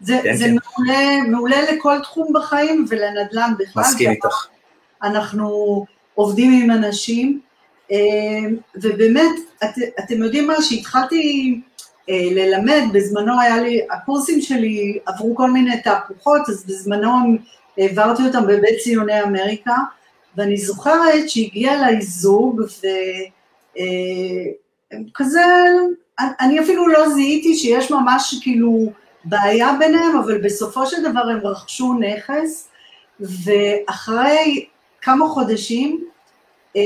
[0.00, 0.54] זה, כן, זה כן.
[0.54, 3.82] מעולה, מעולה לכל תחום בחיים ולנדל"ן בכלל.
[3.82, 4.46] מסכים איתך.
[5.02, 5.84] אנחנו
[6.14, 7.40] עובדים עם אנשים,
[7.92, 7.96] אה,
[8.74, 9.30] ובאמת,
[9.64, 11.60] את, אתם יודעים מה, שהתחלתי
[12.08, 17.10] אה, ללמד, בזמנו היה לי, הקורסים שלי עברו כל מיני תהפוכות, אז בזמנו
[17.78, 19.76] העברתי אותם בבית ציוני אמריקה,
[20.36, 22.98] ואני זוכרת שהגיע אליי זוג, וכזה,
[23.78, 25.74] אה,
[26.20, 28.92] אני אפילו לא זיהיתי שיש ממש כאילו
[29.24, 32.68] בעיה ביניהם, אבל בסופו של דבר הם רכשו נכס,
[33.20, 34.66] ואחרי
[35.00, 36.04] כמה חודשים
[36.76, 36.80] אה,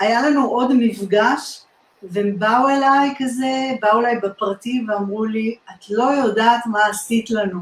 [0.00, 1.62] היה לנו עוד מפגש,
[2.02, 7.60] והם באו אליי כזה, באו אליי בפרטי ואמרו לי, את לא יודעת מה עשית לנו,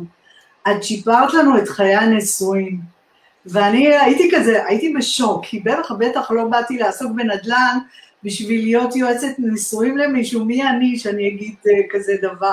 [0.71, 2.81] את שיפרת לנו את חיי הנשואים.
[3.47, 7.79] ואני הייתי כזה, הייתי בשוק, כי בטח בטח לא באתי לעסוק בנדל"ן
[8.25, 12.53] בשביל להיות יועצת נישואים למישהו, מי אני שאני אגיד uh, כזה דבר.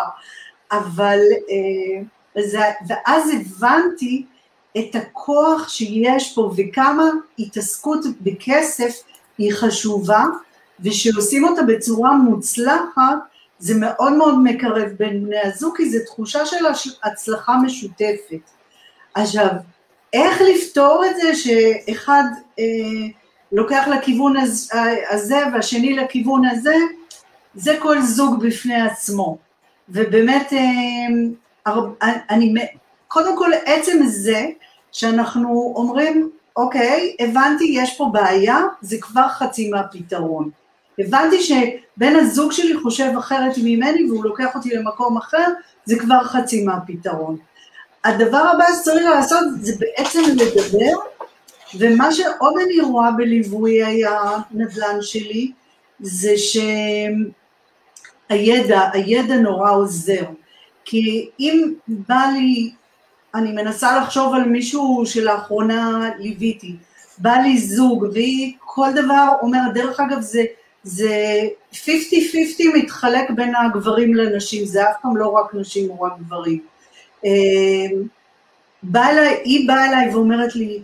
[0.72, 4.26] אבל, uh, זה, ואז הבנתי
[4.78, 7.09] את הכוח שיש פה וכמה
[7.39, 9.03] התעסקות בכסף
[9.38, 10.24] היא חשובה,
[10.80, 13.18] ושעושים אותה בצורה מוצלחת,
[13.59, 16.65] זה מאוד מאוד מקרב בין בני הזוג, כי זו תחושה של
[17.03, 18.51] הצלחה משותפת.
[19.15, 19.47] עכשיו,
[20.13, 22.24] איך לפתור את זה שאחד
[22.59, 22.65] אה,
[23.52, 24.34] לוקח לכיוון
[25.10, 26.76] הזה והשני לכיוון הזה,
[27.56, 29.38] זה כל זוג בפני עצמו.
[29.89, 32.54] ובאמת, אה, אני,
[33.08, 34.45] קודם כל עצם זה
[34.91, 40.50] שאנחנו אומרים, אוקיי, הבנתי, יש פה בעיה, זה כבר חצי מהפתרון.
[41.00, 45.48] הבנתי שבן הזוג שלי חושב אחרת ממני והוא לוקח אותי למקום אחר,
[45.86, 47.38] זה כבר חצי מהפתרון.
[48.04, 50.98] הדבר הבא שצריך לעשות זה בעצם לדבר,
[51.76, 55.51] ומה שעוד אני רואה בליווי הנדל"ן שלי,
[55.99, 56.34] זה
[58.30, 60.24] שהידע, הידע נורא עוזר.
[60.86, 62.72] כי אם בא לי,
[63.36, 66.76] אני מנסה לחשוב על מישהו שלאחרונה ליוויתי,
[67.18, 70.43] בא לי זוג, והיא כל דבר אומרת, דרך אגב זה,
[70.84, 71.41] זה
[71.74, 71.78] 50-50
[72.76, 76.59] מתחלק בין הגברים לנשים, זה אף פעם לא רק נשים או רק גברים.
[77.24, 78.07] אמ,
[78.84, 80.82] באה אליי, היא באה אליי ואומרת לי,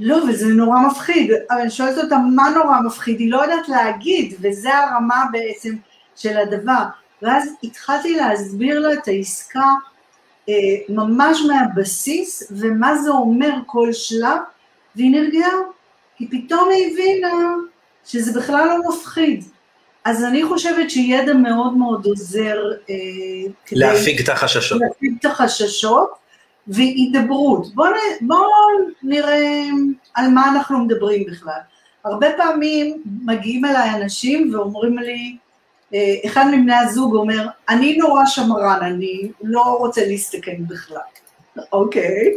[0.00, 3.20] לא, וזה נורא מפחיד, אבל אני שואלת אותה, מה נורא מפחיד?
[3.20, 5.74] היא לא יודעת להגיד, וזה הרמה בעצם
[6.16, 6.82] של הדבר.
[7.22, 9.68] ואז התחלתי להסביר לה את העסקה
[10.48, 10.54] אה,
[10.88, 14.38] ממש מהבסיס, ומה זה אומר כל שלב,
[14.96, 15.52] והיא נרגעה,
[16.16, 17.54] כי פתאום היא הבינה
[18.04, 19.44] שזה בכלל לא מפחיד.
[20.04, 22.56] אז אני חושבת שידע מאוד מאוד עוזר
[22.90, 22.94] אה,
[23.66, 23.80] כדי...
[23.80, 24.80] להפיג את החששות.
[24.80, 26.10] להפיג את החששות,
[26.68, 27.74] והידברות.
[27.74, 27.90] בואו
[28.20, 28.38] בוא
[29.02, 29.66] נראה
[30.14, 31.60] על מה אנחנו מדברים בכלל.
[32.04, 35.36] הרבה פעמים מגיעים אליי אנשים ואומרים לי,
[35.94, 40.98] אה, אחד מבני הזוג אומר, אני נורא שמרן, אני לא רוצה להסתכן בכלל.
[41.72, 42.32] אוקיי.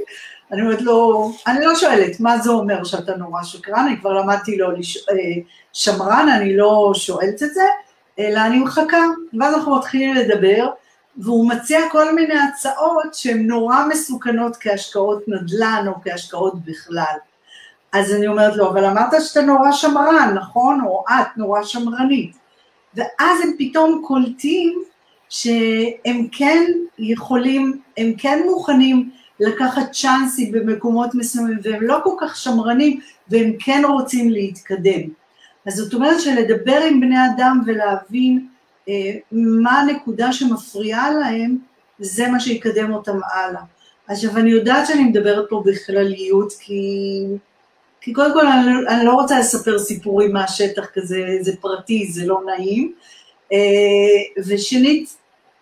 [0.52, 3.86] אני אומרת לו, אני לא שואלת, מה זה אומר שאתה נורא שקרן?
[3.88, 4.98] אני כבר למדתי לא לש...
[4.98, 5.42] אה,
[5.74, 7.64] שמרן, אני לא שואלת את זה,
[8.20, 9.06] אלא אני מחכה,
[9.40, 10.70] ואז אנחנו מתחילים לדבר,
[11.18, 17.16] והוא מציע כל מיני הצעות שהן נורא מסוכנות כהשקעות נדל"ן או כהשקעות בכלל.
[17.92, 20.82] אז אני אומרת לו, אבל אמרת שאתה נורא שמרן, נכון?
[20.82, 22.36] או את נורא שמרנית.
[22.96, 24.84] ואז הם פתאום קולטים
[25.30, 26.64] שהם כן
[27.00, 29.10] יכולים, הם כן מוכנים
[29.40, 33.00] לקחת צ'אנסים במקומות מסוימים, והם לא כל כך שמרנים,
[33.30, 35.02] והם כן רוצים להתקדם.
[35.68, 38.48] אז זאת אומרת שלדבר עם בני אדם ולהבין
[39.32, 41.58] מה הנקודה שמפריעה להם,
[42.00, 43.62] זה מה שיקדם אותם הלאה.
[44.08, 47.24] עכשיו, אני יודעת שאני מדברת פה בכלליות, כי,
[48.02, 52.42] כי קודם כל אני, אני לא רוצה לספר סיפורים מהשטח כזה, זה פרטי, זה לא
[52.46, 52.94] נעים.
[53.54, 55.18] אה, ושנית,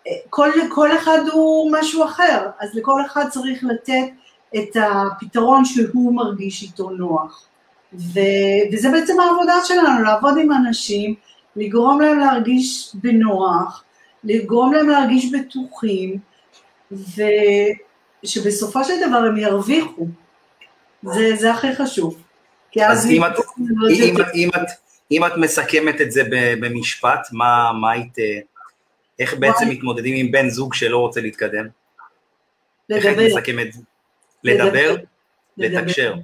[0.06, 4.08] אה, כל, כל אחד הוא משהו אחר, אז לכל אחד צריך לתת
[4.56, 7.46] את הפתרון שהוא מרגיש איתו נוח.
[7.94, 8.20] ו,
[8.72, 11.14] וזה בעצם העבודה שלנו, לעבוד עם אנשים,
[11.56, 13.84] לגרום להם להרגיש בנוח,
[14.24, 16.18] לגרום להם להרגיש בטוחים,
[16.92, 20.06] ושבסופו של דבר הם ירוויחו.
[21.02, 22.22] זה, זה הכי חשוב.
[22.82, 23.32] אז אם את,
[23.90, 24.68] אם, אם, את,
[25.10, 26.22] אם את מסכמת את זה
[26.60, 28.14] במשפט, מה, מה היית,
[29.18, 31.68] איך בעצם מתמודדים עם בן זוג שלא רוצה להתקדם?
[32.88, 33.08] לדבר.
[33.08, 33.74] איך היית מסכמת?
[34.44, 34.96] לדבר?
[35.56, 36.14] לתקשר.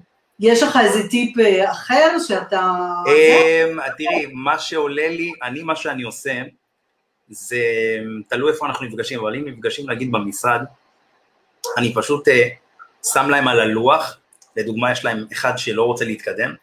[0.40, 2.72] יש לך איזה טיפ אה, אחר שאתה...
[3.06, 6.42] אמ, תראי, מה שעולה לי, אני, מה שאני עושה,
[7.28, 7.58] זה
[8.28, 10.60] תלוי איפה אנחנו נפגשים, אבל אם נפגשים נגיד במשרד,
[11.76, 12.48] אני פשוט אה,
[13.12, 14.18] שם להם על הלוח,
[14.56, 16.54] לדוגמה יש להם אחד שלא רוצה להתקדם,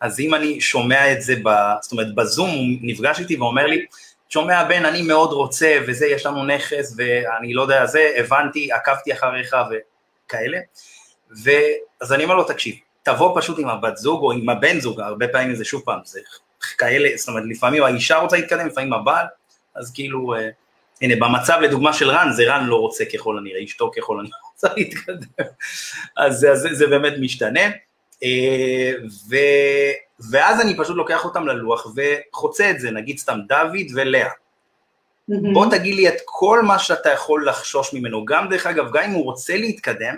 [0.00, 1.48] אז אם אני שומע את זה, ב,
[1.82, 3.86] זאת אומרת בזום הוא נפגש איתי ואומר לי,
[4.28, 9.12] שומע בן, אני מאוד רוצה, וזה, יש לנו נכס, ואני לא יודע, זה, הבנתי, עקבתי
[9.12, 10.58] אחריך וכאלה,
[11.30, 15.28] ואז אני אומר לו, תקשיב, תבוא פשוט עם הבת זוג או עם הבן זוג, הרבה
[15.28, 16.20] פעמים זה שוב פעם, זה
[16.78, 19.26] כאלה, זאת אומרת לפעמים האישה רוצה להתקדם, לפעמים הבעל,
[19.74, 20.48] אז כאילו, אה,
[21.02, 24.68] הנה במצב לדוגמה של רן, זה רן לא רוצה ככל הנראה, אשתו ככל הנראה רוצה
[24.76, 25.46] להתקדם,
[26.16, 27.64] אז זה, זה, זה באמת משתנה,
[28.22, 28.92] אה,
[29.30, 29.36] ו,
[30.30, 34.28] ואז אני פשוט לוקח אותם ללוח וחוצה את זה, נגיד סתם דוד ולאה.
[35.28, 39.10] בוא תגיד לי את כל מה שאתה יכול לחשוש ממנו, גם דרך אגב, גם אם
[39.10, 40.16] הוא רוצה להתקדם,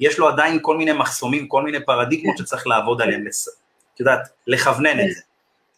[0.00, 2.44] יש לו עדיין כל מיני מחסומים, כל מיני פרדיגמות כן.
[2.44, 3.24] שצריך לעבוד עליהם,
[3.94, 5.10] את יודעת, לכוונן את כן.
[5.10, 5.20] זה,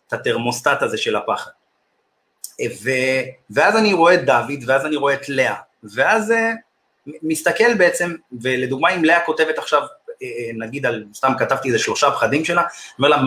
[0.09, 1.51] את התרמוסטט הזה של הפחד.
[2.83, 2.91] ו,
[3.51, 5.55] ואז אני רואה את דוד, ואז אני רואה את לאה,
[5.85, 6.53] ואז אה,
[7.23, 9.87] מסתכל בעצם, ולדוגמה אם לאה כותבת עכשיו, אה,
[10.23, 12.63] אה, נגיד על, סתם כתבתי איזה שלושה פחדים שלה,
[12.99, 13.23] אומר לה,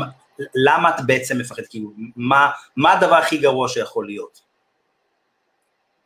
[0.55, 4.41] למה את בעצם מפחדת, כאילו, מה, מה הדבר הכי גרוע שיכול להיות?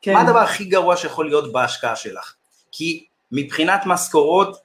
[0.01, 0.13] כן.
[0.13, 2.33] מה הדבר הכי גרוע שיכול להיות בהשקעה שלך?
[2.71, 4.61] כי מבחינת משכורות,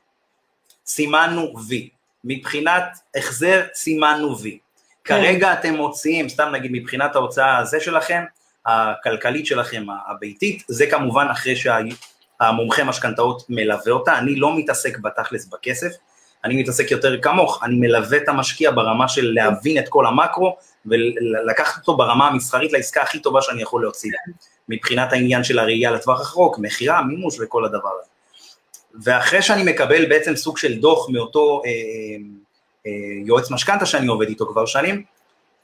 [0.94, 1.88] סימנו וי,
[2.24, 2.84] מבחינת
[3.16, 4.58] החזר, סימנו וי.
[5.04, 5.14] כן.
[5.14, 8.24] כרגע אתם מוציאים, סתם נגיד מבחינת ההוצאה הזה שלכם,
[8.66, 15.92] הכלכלית שלכם, הביתית, זה כמובן אחרי שהמומחה משכנתאות מלווה אותה, אני לא מתעסק בתכלס בכסף,
[16.44, 21.80] אני מתעסק יותר כמוך, אני מלווה את המשקיע ברמה של להבין את כל המקרו ולקחת
[21.80, 24.32] אותו ברמה המסחרית לעסקה הכי טובה שאני יכול להוציא לה,
[24.68, 28.11] מבחינת העניין של הראייה לטווח הרחוק, מכירה, מימוש וכל הדבר הזה.
[29.02, 31.74] ואחרי שאני מקבל בעצם סוג של דוח מאותו אה, אה,
[32.86, 32.92] אה,
[33.24, 35.04] יועץ משכנתה שאני עובד איתו כבר שנים,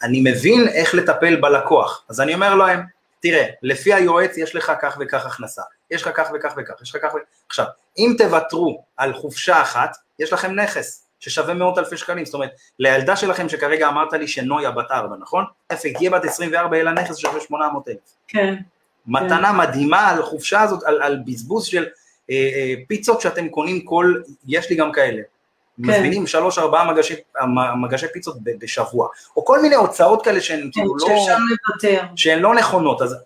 [0.03, 2.81] אני מבין איך לטפל בלקוח, אז אני אומר להם,
[3.21, 7.03] תראה, לפי היועץ יש לך כך וכך הכנסה, יש לך כך וכך וכך, יש לך
[7.03, 7.67] כך וכך, עכשיו,
[7.99, 13.17] אם תוותרו על חופשה אחת, יש לכם נכס ששווה מאות אלפי שקלים, זאת אומרת, לילדה
[13.17, 15.45] שלכם שכרגע אמרת לי שנויה בת ארבע, נכון?
[15.71, 17.97] איפה, תהיה בת 24, יהיה לה נכס ששווה 800 אלף.
[18.29, 18.55] כן.
[19.07, 19.57] מתנה כן.
[19.57, 21.87] מדהימה על חופשה הזאת, על, על בזבוז של
[22.89, 24.15] פיצות שאתם קונים כל,
[24.47, 25.23] יש לי גם כאלה.
[25.83, 25.91] כן.
[25.91, 27.15] מזמינים שלוש ארבעה מגשי,
[27.83, 31.07] מגשי פיצות בשבוע, או כל מיני הוצאות כאלה שהן כן, כאילו לא...
[31.07, 32.03] שאפשר לוותר.
[32.17, 33.17] שהן לא נכונות, אז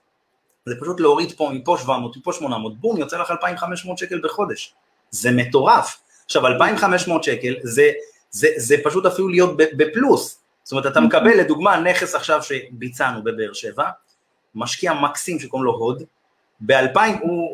[0.66, 4.74] זה פשוט להוריד פה מפה 700, מפה 800, בום, יוצא לך 2,500 שקל בחודש.
[5.11, 6.00] זה מטורף.
[6.24, 7.90] עכשיו, 2,500 שקל זה,
[8.30, 10.38] זה, זה פשוט אפילו להיות בפלוס.
[10.62, 11.20] זאת אומרת, אתה אוקיי.
[11.20, 13.84] מקבל לדוגמה נכס עכשיו שביצענו בבאר שבע,
[14.55, 16.03] משקיע מקסים שקוראים לו הוד,
[16.66, 16.98] ב-2000,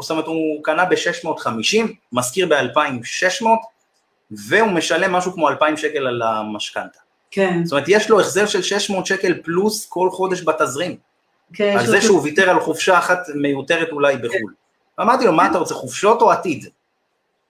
[0.00, 3.46] זאת אומרת, הוא קנה ב-650, משכיר ב-2,600,
[4.30, 6.98] והוא משלם משהו כמו 2,000 שקל על המשכנתה.
[7.30, 7.64] כן.
[7.64, 10.96] זאת אומרת, יש לו החזר של 600 שקל פלוס כל חודש בתזרים.
[11.52, 11.76] כן.
[11.78, 14.52] על זה שהוא ויתר על חופשה אחת מיותרת אולי בחו"ל.
[14.96, 15.02] כן.
[15.02, 16.68] אמרתי לו, מה אתה רוצה, חופשות או עתיד?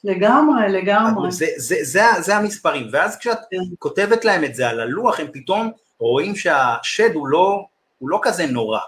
[0.04, 1.32] לגמרי, לגמרי.
[1.32, 3.56] זה, זה, זה, זה המספרים, ואז כשאת כן.
[3.78, 7.64] כותבת להם את זה על הלוח, הם פתאום רואים שהשד הוא לא,
[7.98, 8.80] הוא לא כזה נורא.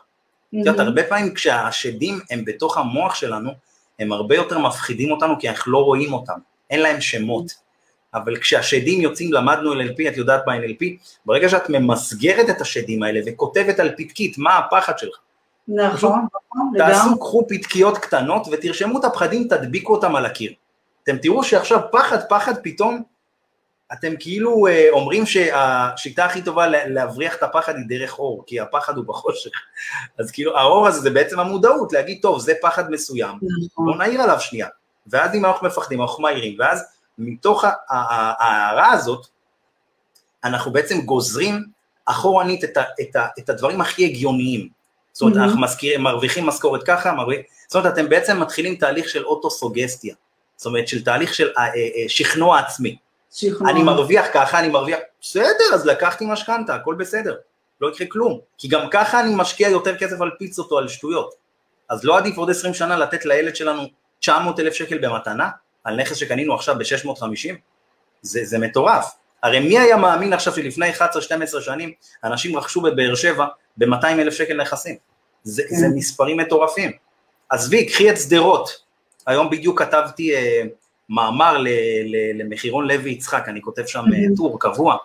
[0.55, 3.51] את יודעת, הרבה פעמים כשהשדים הם בתוך המוח שלנו,
[3.99, 6.39] הם הרבה יותר מפחידים אותנו כי אנחנו לא רואים אותם,
[6.71, 7.71] אין להם שמות.
[8.15, 10.85] אבל כשהשדים יוצאים, למדנו NLP, את יודעת מה NLP,
[11.27, 15.19] ברגע שאת ממסגרת את השדים האלה וכותבת על פתקית מה הפחד שלך.
[15.69, 16.93] נכון, נכון, לגמרי.
[16.93, 20.53] תעשו, קחו פתקיות קטנות ותרשמו את הפחדים, תדביקו אותם על הקיר.
[21.03, 23.03] אתם תראו שעכשיו פחד, פחד פתאום,
[23.93, 28.97] אתם כאילו אה, אומרים שהשיטה הכי טובה להבריח את הפחד היא דרך אור, כי הפחד
[28.97, 29.51] הוא בחושך.
[30.19, 33.85] אז כאילו האור הזה זה בעצם המודעות, להגיד, טוב, זה פחד מסוים, נכון.
[33.85, 34.69] בואו נעיר עליו שנייה.
[35.07, 36.85] ואז אם אנחנו מפחדים, אנחנו מעירים, ואז
[37.19, 39.27] מתוך ההערה הזאת,
[40.45, 41.65] אנחנו בעצם גוזרים
[42.07, 44.69] אחורנית את, ה, את, ה, את הדברים הכי הגיוניים.
[45.13, 45.41] זאת אומרת, mm-hmm.
[45.41, 50.15] אנחנו מזכיר, מרוויחים משכורת ככה, מרוויח, זאת אומרת, אתם בעצם מתחילים תהליך של אוטוסוגסטיה.
[50.57, 52.97] זאת אומרת, של תהליך של אה, אה, שכנוע עצמי.
[53.33, 53.71] שכנוע.
[53.71, 57.37] אני מרוויח ככה, אני מרוויח, בסדר, אז לקחתי משכנתה, הכל בסדר,
[57.81, 58.41] לא יקרה כלום.
[58.59, 61.35] כי גם ככה אני משקיע יותר כסף על פיצות או על שטויות.
[61.91, 63.83] אז לא עדיף עוד 20 שנה לתת לילד שלנו
[64.21, 65.49] 900 אלף שקל במתנה,
[65.85, 67.55] על נכס שקנינו עכשיו ב-650?
[68.23, 69.13] זה, זה מטורף.
[69.43, 71.01] הרי מי היה מאמין עכשיו שלפני 11-12
[71.61, 71.93] שנים
[72.25, 74.97] אנשים רכשו בבאר שבע ב-200 אלף שקל נכסים?
[75.43, 75.93] זה, זה כן.
[75.95, 76.93] מספרים מטורפים.
[77.49, 78.71] עזבי, קחי את שדרות,
[79.27, 80.63] היום בדיוק כתבתי אה,
[81.11, 81.57] מאמר
[82.35, 84.37] למחירון לוי יצחק, אני כותב שם mm-hmm.
[84.37, 84.97] טור קבוע,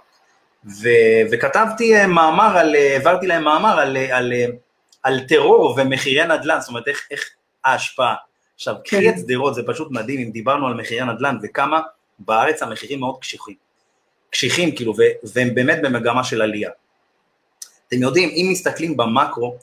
[0.65, 0.89] ו,
[1.31, 4.33] וכתבתי אה, מאמר, על, אה, העברתי להם מאמר על, על,
[5.03, 7.29] על טרור ומחירי נדל"ן, זאת אומרת איך, איך
[7.65, 8.15] ההשפעה.
[8.55, 9.09] עכשיו, קחי כן.
[9.09, 11.81] את שדרות, זה פשוט מדהים, אם דיברנו על מחירי נדל"ן וכמה
[12.19, 13.55] בארץ המחירים מאוד קשיחים,
[14.29, 14.93] קשיחים כאילו,
[15.33, 16.69] והם באמת במגמה של עלייה.
[17.87, 19.57] אתם יודעים, אם מסתכלים במקרו,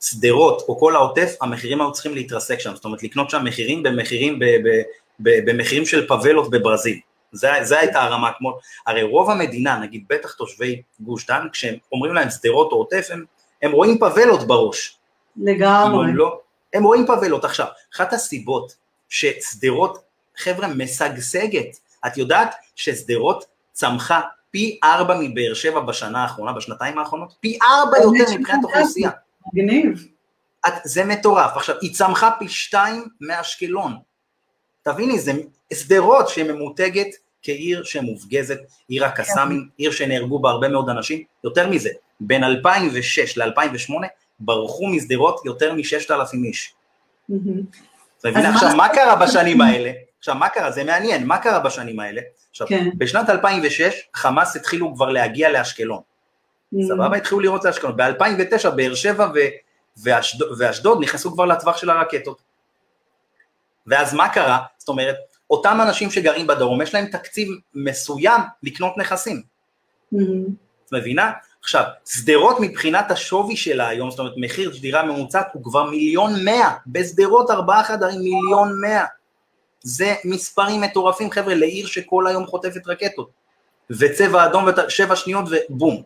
[0.00, 4.38] שדרות או כל העוטף, המחירים היו צריכים להתרסק שם, זאת אומרת לקנות שם מחירים במחירים,
[4.38, 4.82] ב, ב,
[5.20, 7.00] במחירים של פאבלות בברזיל.
[7.32, 12.14] זה, זה הייתה הרמה, כמו, הרי רוב המדינה, נגיד בטח תושבי גוש דן, כשהם אומרים
[12.14, 13.24] להם שדרות או עוטף, הם,
[13.62, 14.98] הם רואים פאבלות בראש.
[15.36, 16.08] לגמרי.
[16.08, 16.40] הם, לא,
[16.74, 17.44] הם רואים פאבלות.
[17.44, 18.76] עכשיו, אחת הסיבות
[19.08, 19.98] ששדרות,
[20.36, 27.34] חבר'ה, משגשגת, את יודעת ששדרות צמחה פי ארבע מבאר שבע בשנה האחרונה, בשנתיים האחרונות?
[27.40, 29.10] פי ארבע יותר מבחינת אוכלוסייה.
[29.52, 30.06] מגניב.
[30.84, 31.56] זה מטורף.
[31.56, 33.96] עכשיו, היא צמחה פי שתיים מאשקלון.
[34.86, 35.32] תביני, זה
[35.72, 37.06] שדרות שממותגת
[37.42, 38.58] כעיר שמופגזת,
[38.88, 41.22] עיר הקסאמים, עיר שנהרגו בה הרבה מאוד אנשים.
[41.44, 43.92] יותר מזה, בין 2006 ל-2008
[44.40, 46.74] ברחו משדרות יותר מ-6,000 איש.
[48.24, 48.54] מבינה?
[48.54, 49.92] עכשיו, מה קרה בשנים האלה?
[50.18, 50.70] עכשיו, מה קרה?
[50.70, 52.20] זה מעניין, מה קרה בשנים האלה?
[52.50, 52.88] עכשיו, כן.
[52.98, 56.00] בשנת 2006, חמאס התחילו כבר להגיע לאשקלון.
[56.88, 57.16] סבבה?
[57.16, 57.96] התחילו לראות לאשקלון.
[57.96, 59.28] ב-2009, באר שבע
[60.58, 62.42] ואשדוד נכנסו כבר לטווח של הרקטות.
[63.86, 64.58] ואז מה קרה?
[64.86, 65.16] זאת אומרת,
[65.50, 69.42] אותם אנשים שגרים בדרום, יש להם תקציב מסוים לקנות נכסים.
[70.14, 71.32] את מבינה?
[71.62, 76.74] עכשיו, שדרות מבחינת השווי שלה היום, זאת אומרת, מחיר דירה ממוצעת הוא כבר מיליון מאה,
[76.86, 79.04] בשדרות ארבעה חדרים מיליון מאה.
[79.80, 83.30] זה מספרים מטורפים, חבר'ה, לעיר שכל היום חוטפת רקטות.
[83.90, 86.02] וצבע אדום ושבע שניות ובום.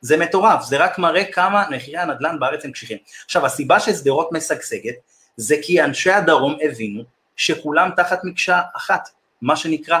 [0.00, 2.98] זה מטורף, זה רק מראה כמה מחירי הנדל"ן בארץ הם קשיחים.
[3.24, 4.94] עכשיו, הסיבה ששדרות משגשגת,
[5.36, 9.08] זה כי אנשי הדרום הבינו שכולם תחת מקשה אחת,
[9.42, 9.98] מה שנקרא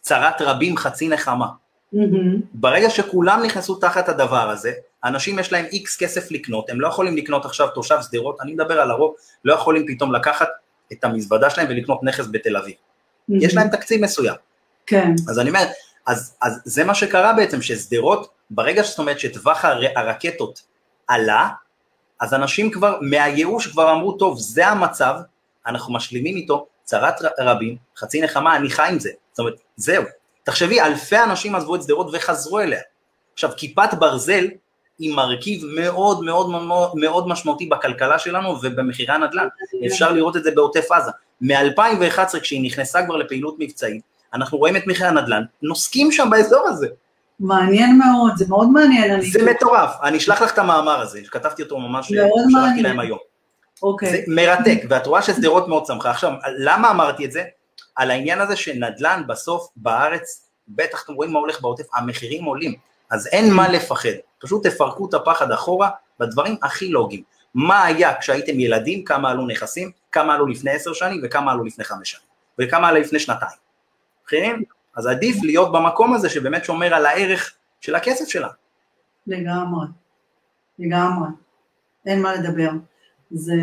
[0.00, 1.46] צרת רבים חצי נחמה.
[1.46, 1.96] Mm-hmm.
[2.54, 4.72] ברגע שכולם נכנסו תחת הדבר הזה,
[5.04, 8.80] אנשים יש להם איקס כסף לקנות, הם לא יכולים לקנות עכשיו תושב שדרות, אני מדבר
[8.80, 10.48] על הרוב, לא יכולים פתאום לקחת
[10.92, 12.74] את המזוודה שלהם ולקנות נכס בתל אביב.
[12.74, 13.34] Mm-hmm.
[13.40, 14.36] יש להם תקציב מסוים.
[14.86, 15.10] כן.
[15.28, 15.64] אז אני אומר,
[16.06, 20.62] אז, אז זה מה שקרה בעצם, ששדרות, ברגע שזאת אומרת שטווח הר, הרקטות
[21.08, 21.48] עלה,
[22.20, 25.14] אז אנשים כבר, מהייאוש כבר אמרו, טוב, זה המצב,
[25.66, 29.10] אנחנו משלימים איתו, צרת רבים, חצי נחמה, אני חי עם זה.
[29.32, 30.04] זאת אומרת, זהו.
[30.44, 32.80] תחשבי, אלפי אנשים עזבו את שדרות וחזרו אליה.
[33.34, 34.46] עכשיו, כיפת ברזל
[34.98, 36.50] היא מרכיב מאוד מאוד
[36.94, 39.48] מאוד, משמעותי בכלכלה שלנו ובמחירי הנדל"ן.
[39.86, 41.10] אפשר לראות את זה בעוטף עזה.
[41.40, 44.02] מ-2011, כשהיא נכנסה כבר לפעילות מבצעית,
[44.34, 46.88] אנחנו רואים את מחירי הנדל"ן, נוסקים שם באזור הזה.
[47.40, 49.20] מעניין מאוד, זה מאוד מעניין.
[49.20, 53.18] זה מטורף, אני אשלח לך את המאמר הזה, כתבתי אותו ממש, שלחתי להם היום.
[53.82, 54.10] אוקיי.
[54.10, 56.10] זה מרתק, ואת רואה ששדרות מאוד צמחה.
[56.10, 57.44] עכשיו, למה אמרתי את זה?
[57.94, 62.74] על העניין הזה שנדל"ן בסוף בארץ, בטח אתם רואים מה הולך בעוטף, המחירים עולים,
[63.10, 64.08] אז אין מה לפחד,
[64.38, 67.22] פשוט תפרקו את הפחד אחורה בדברים הכי לוגיים.
[67.54, 71.84] מה היה כשהייתם ילדים, כמה עלו נכסים, כמה עלו לפני עשר שנים וכמה עלו לפני
[71.84, 72.26] חמש שנים,
[72.58, 73.58] וכמה עלו לפני שנתיים.
[74.32, 74.62] מבינים?
[74.96, 78.48] אז עדיף להיות במקום הזה שבאמת שומר על הערך של הכסף שלה.
[79.26, 79.86] לגמרי,
[80.78, 81.28] לגמרי,
[82.06, 82.70] אין מה לדבר.
[83.30, 83.54] זה,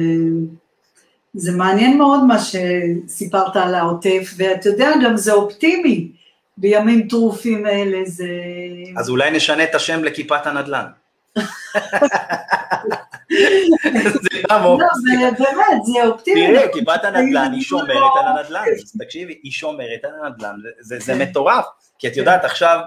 [1.33, 6.11] זה מעניין מאוד מה שסיפרת על העוטף, ואתה יודע, גם זה אופטימי
[6.57, 8.27] בימים טרופים אלה, זה...
[8.97, 10.85] אז אולי נשנה את השם לכיפת הנדל"ן.
[14.21, 14.63] זה גם.
[14.63, 14.77] לא,
[15.39, 16.47] באמת, זה אופטימי.
[16.47, 18.65] תראה, כיפת הנדל"ן, היא שומרת על הנדל"ן,
[19.05, 21.65] תקשיבי, היא שומרת על הנדל"ן, זה מטורף,
[21.99, 22.79] כי את יודעת, עכשיו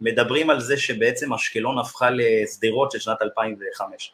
[0.00, 4.12] מדברים על זה שבעצם אשקלון הפכה לשדרות של שנת 2005.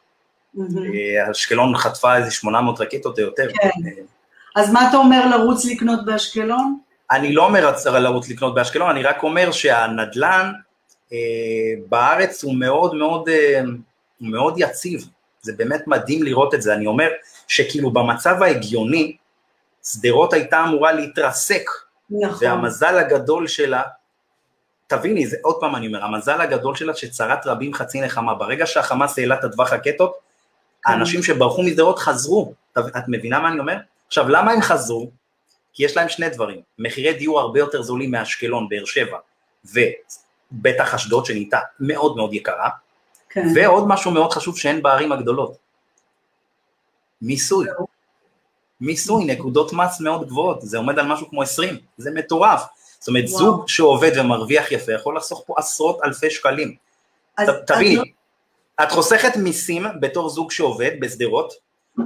[0.59, 3.49] אה, אשקלון חטפה איזה 800 רקטות או יותר.
[3.55, 3.69] כן.
[3.69, 3.91] אה,
[4.57, 6.79] אז מה אתה אומר לרוץ לקנות באשקלון?
[7.11, 10.53] אני לא אומר לרוץ לקנות באשקלון, אני רק אומר שהנדל"ן
[11.13, 11.19] אה,
[11.89, 13.29] בארץ הוא מאוד מאוד,
[14.19, 15.09] הוא מאוד יציב,
[15.43, 17.09] זה באמת מדהים לראות את זה, אני אומר
[17.49, 19.17] שכאילו במצב ההגיוני,
[19.85, 21.71] שדרות הייתה אמורה להתרסק,
[22.11, 22.49] נכון.
[22.49, 23.83] והמזל הגדול שלה,
[24.87, 29.19] תביני, זה עוד פעם אני אומר, המזל הגדול שלה שצרת רבים חצי נחמה, ברגע שהחמאס
[29.19, 30.24] העלה את הטווח רקטות,
[30.87, 33.77] האנשים שברחו משדרות חזרו, את מבינה מה אני אומר?
[34.07, 35.11] עכשיו, למה הם חזרו?
[35.73, 39.19] כי יש להם שני דברים, מחירי דיור הרבה יותר זולים מאשקלון, באר שבע,
[39.65, 42.69] ובטח אשדוד שנהייתה מאוד מאוד יקרה,
[43.29, 43.47] כן.
[43.55, 45.57] ועוד משהו מאוד חשוב שאין בערים הגדולות,
[47.23, 47.67] מיסוי.
[48.81, 52.63] מיסוי, נקודות מס מאוד גבוהות, זה עומד על משהו כמו 20, זה מטורף.
[52.99, 53.39] זאת אומרת, וואו.
[53.39, 56.75] זוג שעובד ומרוויח יפה יכול לחסוך פה עשרות אלפי שקלים.
[57.67, 58.13] תביני,
[58.83, 61.53] את חוסכת מיסים בתור זוג שעובד בשדרות,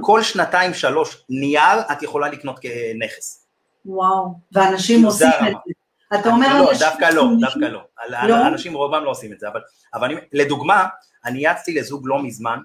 [0.01, 3.45] כל שנתיים שלוש נייר את יכולה לקנות כנכס.
[3.85, 6.19] וואו, ואנשים עושים את זה.
[6.19, 7.81] אתה אומר לא, דווקא לא, דווקא לא.
[8.27, 8.47] לא.
[8.47, 9.61] אנשים רובם לא עושים את זה, אבל,
[9.93, 10.85] אבל אני, לדוגמה,
[11.25, 12.59] אני יצתי לזוג לא מזמן,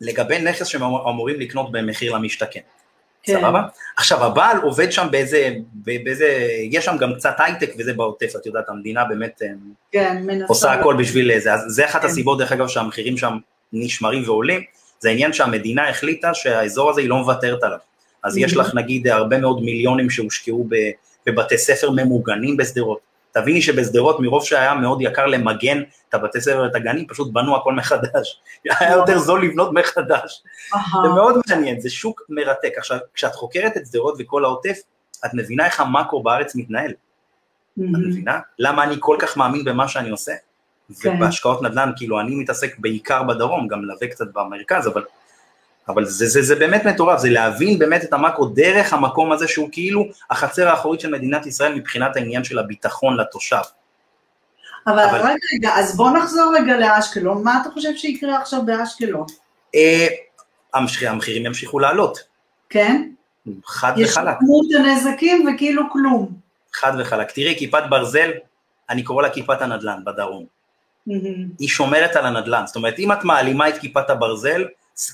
[0.00, 2.60] לגבי נכס שהם אמורים לקנות במחיר למשתכן.
[3.22, 3.40] כן.
[3.40, 3.62] סבבה?
[3.96, 8.68] עכשיו הבעל עובד שם באיזה, באיזה, יש שם גם קצת הייטק וזה בעוטף, את יודעת,
[8.68, 9.48] המדינה באמת אה,
[9.92, 12.06] כן, עושה הכל בשביל זה, אז זה אחת כן.
[12.06, 13.38] הסיבות דרך אגב שהמחירים שם
[13.72, 14.60] נשמרים ועולים,
[15.00, 17.78] זה העניין שהמדינה החליטה שהאזור הזה היא לא מוותרת עליו,
[18.24, 20.68] אז יש לך נגיד הרבה מאוד מיליונים שהושקעו
[21.26, 22.98] בבתי ספר ממוגנים בשדרות,
[23.40, 27.72] תביני שבשדרות מרוב שהיה מאוד יקר למגן את הבתי ספר ואת הגנים, פשוט בנו הכל
[27.72, 28.40] מחדש.
[28.80, 30.42] היה יותר זול לבנות מחדש.
[31.02, 32.72] זה מאוד מעניין, זה שוק מרתק.
[32.76, 34.78] עכשיו, כשאת חוקרת את שדרות וכל העוטף,
[35.26, 36.90] את מבינה איך המאקרו בארץ מתנהל.
[36.90, 36.96] את
[37.76, 38.38] מבינה?
[38.58, 40.32] למה אני כל כך מאמין במה שאני עושה?
[41.00, 41.14] כן.
[41.16, 45.04] ובהשקעות נדל"ן, כאילו אני מתעסק בעיקר בדרום, גם מלווה קצת במרכז, אבל
[45.88, 49.68] אבל זה, זה, זה באמת מטורף, זה להבין באמת את המאקרו דרך המקום הזה שהוא
[49.72, 53.56] כאילו החצר האחורית של מדינת ישראל מבחינת העניין של הביטחון לתושב.
[54.86, 55.18] אבל, אבל...
[55.18, 59.26] רגע, רגע, אז בוא נחזור רגע לאשקלון, מה אתה חושב שיקרה עכשיו באשקלון?
[59.74, 60.06] אה,
[61.02, 62.18] המחירים ימשיכו לעלות.
[62.68, 63.08] כן?
[63.66, 64.06] חד וחלק.
[64.08, 66.28] יש כמות הנזקים וכאילו כלום.
[66.72, 67.30] חד וחלק.
[67.30, 68.30] תראי, כיפת ברזל,
[68.90, 70.46] אני קורא לה כיפת הנדל"ן בדרום.
[71.08, 71.12] Mm-hmm.
[71.58, 74.64] היא שומרת על הנדל"ן, זאת אומרת, אם את מעלימה את כיפת הברזל,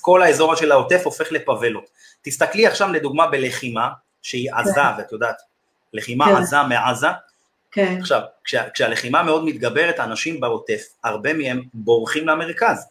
[0.00, 1.90] כל האזור של העוטף הופך לפבלות.
[2.22, 3.88] תסתכלי עכשיו לדוגמה בלחימה,
[4.22, 4.56] שהיא כן.
[4.58, 5.36] עזה, ואת יודעת,
[5.92, 6.36] לחימה כן.
[6.36, 7.06] עזה מעזה,
[7.72, 7.96] כן.
[8.00, 12.86] עכשיו, כשה, כשהלחימה מאוד מתגברת, האנשים בעוטף, הרבה מהם בורחים למרכז.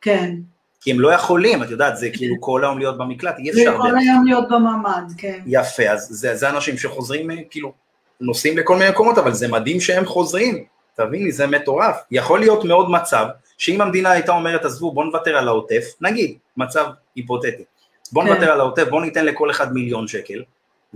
[0.00, 0.34] כן.
[0.80, 3.62] כי הם לא יכולים, את יודעת, זה כאילו כל היום להיות במקלט, אי אפשר.
[3.62, 5.40] זה כל היום להיות בממ"ד, כן.
[5.46, 7.72] יפה, אז זה, זה אנשים שחוזרים, כאילו,
[8.20, 11.96] נוסעים לכל מיני מקומות, אבל זה מדהים שהם חוזרים, תביני, זה מטורף.
[12.10, 13.26] יכול להיות מאוד מצב,
[13.58, 16.86] שאם המדינה הייתה אומרת, עזבו, בואו נוותר על העוטף, נגיד, מצב
[17.16, 17.64] היפותטי,
[18.12, 18.32] בואו כן.
[18.32, 20.42] נוותר על העוטף, בואו ניתן לכל אחד מיליון שקל,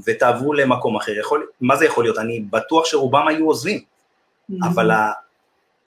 [0.07, 1.13] ותעברו למקום אחר.
[1.13, 2.19] יכול, מה זה יכול להיות?
[2.19, 4.55] אני בטוח שרובם היו עוזבים, mm-hmm.
[4.67, 4.91] אבל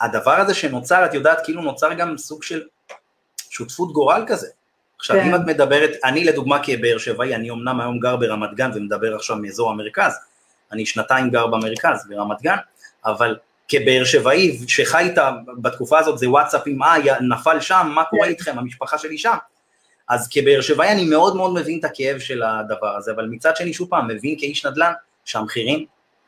[0.01, 2.63] הדבר הזה שנוצר, את יודעת, כאילו נוצר גם סוג של
[3.49, 4.47] שותפות גורל כזה.
[4.97, 5.28] עכשיו, כן.
[5.28, 9.38] אם את מדברת, אני לדוגמה כבאר שבעי, אני אמנם היום גר ברמת גן ומדבר עכשיו
[9.38, 10.13] מאזור המרכז,
[10.71, 12.57] אני שנתיים גר במרכז, ברמת גן,
[13.05, 13.38] אבל
[13.68, 18.30] כבאר שבעי שחי איתה בתקופה הזאת זה וואטסאפים, אה, נפל שם, מה קורה כן.
[18.30, 19.36] איתכם, המשפחה שלי שם.
[20.09, 23.74] אז כבאר שבעי אני מאוד מאוד מבין את הכאב של הדבר הזה, אבל מצד שני,
[23.74, 24.93] שוב פעם, מבין כאיש נדל"ן,
[25.26, 25.86] שהמחירים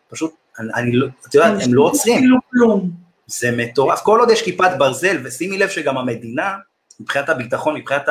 [0.09, 2.39] פשוט, אני, אני לא, את יודעת, הם לא עוצרים.
[3.27, 6.55] זה מטורף, כל עוד יש כיפת ברזל, ושימי לב שגם המדינה,
[6.99, 8.05] מבחינת הביטחון, מבחינת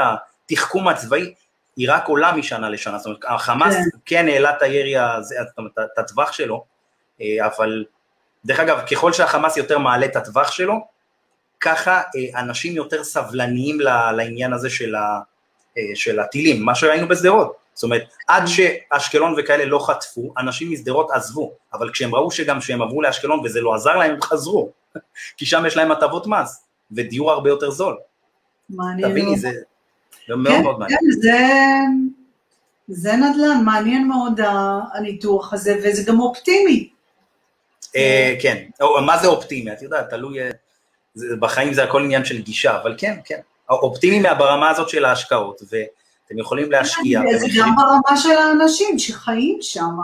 [0.51, 1.35] התחכום הצבאי,
[1.77, 6.33] היא רק עולה משנה לשנה, זאת אומרת, החמאס כן, כן העלה את הירי, את הטווח
[6.33, 6.65] שלו,
[7.21, 7.85] אה, אבל
[8.47, 10.75] דרך אגב, ככל שהחמאס יותר מעלה את הטווח שלו,
[11.61, 13.81] ככה אה, אנשים יותר סבלניים
[14.17, 15.21] לעניין הזה של, ה,
[15.79, 17.57] אה, של הטילים, מה שראינו בשדרות.
[17.75, 22.83] זאת אומרת, עד שאשקלון וכאלה לא חטפו, אנשים משדרות עזבו, אבל כשהם ראו שגם כשהם
[22.83, 24.71] עברו לאשקלון וזה לא עזר להם, הם חזרו,
[25.37, 27.97] כי שם יש להם הטבות מס, ודיור הרבה יותר זול.
[28.71, 29.11] מעניין.
[29.11, 29.51] תביני, זה,
[30.29, 31.01] זה מאוד כן, מאוד מעניין.
[31.01, 31.39] כן, זה,
[32.89, 34.41] זה נדל"ן, מעניין מאוד
[34.95, 36.96] הניתוח הזה, וזה גם אופטימי.
[37.97, 38.65] אה, כן,
[39.07, 39.73] מה זה אופטימי?
[39.73, 40.51] את יודעת, תלוי, אה,
[41.41, 43.39] בחיים זה הכל עניין של גישה, אבל כן, כן.
[43.71, 47.21] אופטימי ברמה הזאת של ההשקעות, ואתם יכולים להשקיע.
[47.39, 49.97] זה גם ברמה של האנשים שחיים שם,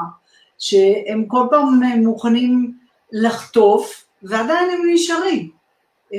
[0.59, 2.75] שהם כל פעם מוכנים
[3.13, 5.51] לחטוף, ועדיין הם נשארים.
[6.15, 6.19] אה,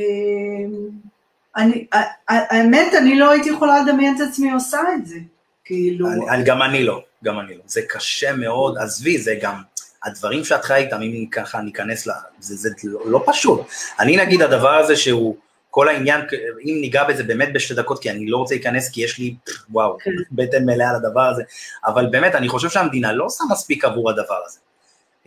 [1.57, 1.85] אני,
[2.29, 5.17] האמת, אני לא הייתי יכולה לדמיין את עצמי עושה את זה,
[5.65, 6.07] כאילו...
[6.45, 7.61] גם אני לא, גם אני לא.
[7.65, 9.55] זה קשה מאוד, עזבי, זה גם...
[10.03, 12.11] הדברים שאת חיה איתם, אם ככה ניכנס ל...
[12.39, 12.69] זה, זה
[13.05, 13.61] לא, פשוט.
[13.99, 15.35] אני נגיד הדבר הזה שהוא,
[15.69, 16.21] כל העניין,
[16.65, 19.35] אם ניגע בזה באמת בשתי דקות, כי אני לא רוצה להיכנס, כי יש לי,
[19.69, 20.11] וואו, כן.
[20.31, 21.43] בטן מלאה על הדבר הזה,
[21.85, 24.59] אבל באמת, אני חושב שהמדינה לא עושה מספיק עבור הדבר הזה.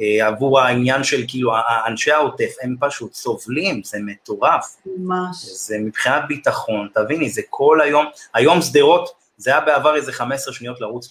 [0.00, 1.52] אה, עבור העניין של כאילו,
[1.86, 4.76] אנשי העוטף, הם פשוט סובלים, זה מטורף.
[4.86, 5.36] ממש.
[5.44, 10.80] זה מבחינת ביטחון, תביני, זה כל היום, היום שדרות, זה היה בעבר איזה 15 שניות
[10.80, 11.08] לרוץ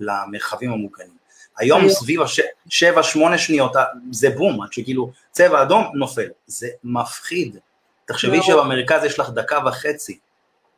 [0.00, 1.19] למרחבים המוגנים.
[1.60, 3.72] היום סביב השבע-שמונה שניות
[4.12, 7.56] זה בום, עד שכאילו צבע אדום נופל, זה מפחיד.
[8.04, 10.18] תחשבי שבמרכז יש לך דקה וחצי.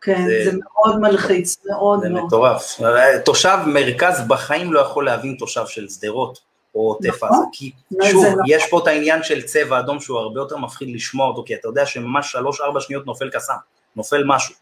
[0.00, 2.20] כן, זה, זה מאוד מלחיץ, מאוד זה מאוד.
[2.20, 2.80] זה מטורף.
[3.24, 6.40] תושב מרכז בחיים לא יכול להבין תושב של שדרות
[6.74, 7.28] או עוטף נכון.
[7.28, 7.72] עזה, כי
[8.10, 8.40] שוב, נכון.
[8.46, 11.68] יש פה את העניין של צבע אדום שהוא הרבה יותר מפחיד לשמוע אותו, כי אתה
[11.68, 13.56] יודע שממש שלוש-ארבע שניות נופל קסאם,
[13.96, 14.54] נופל משהו.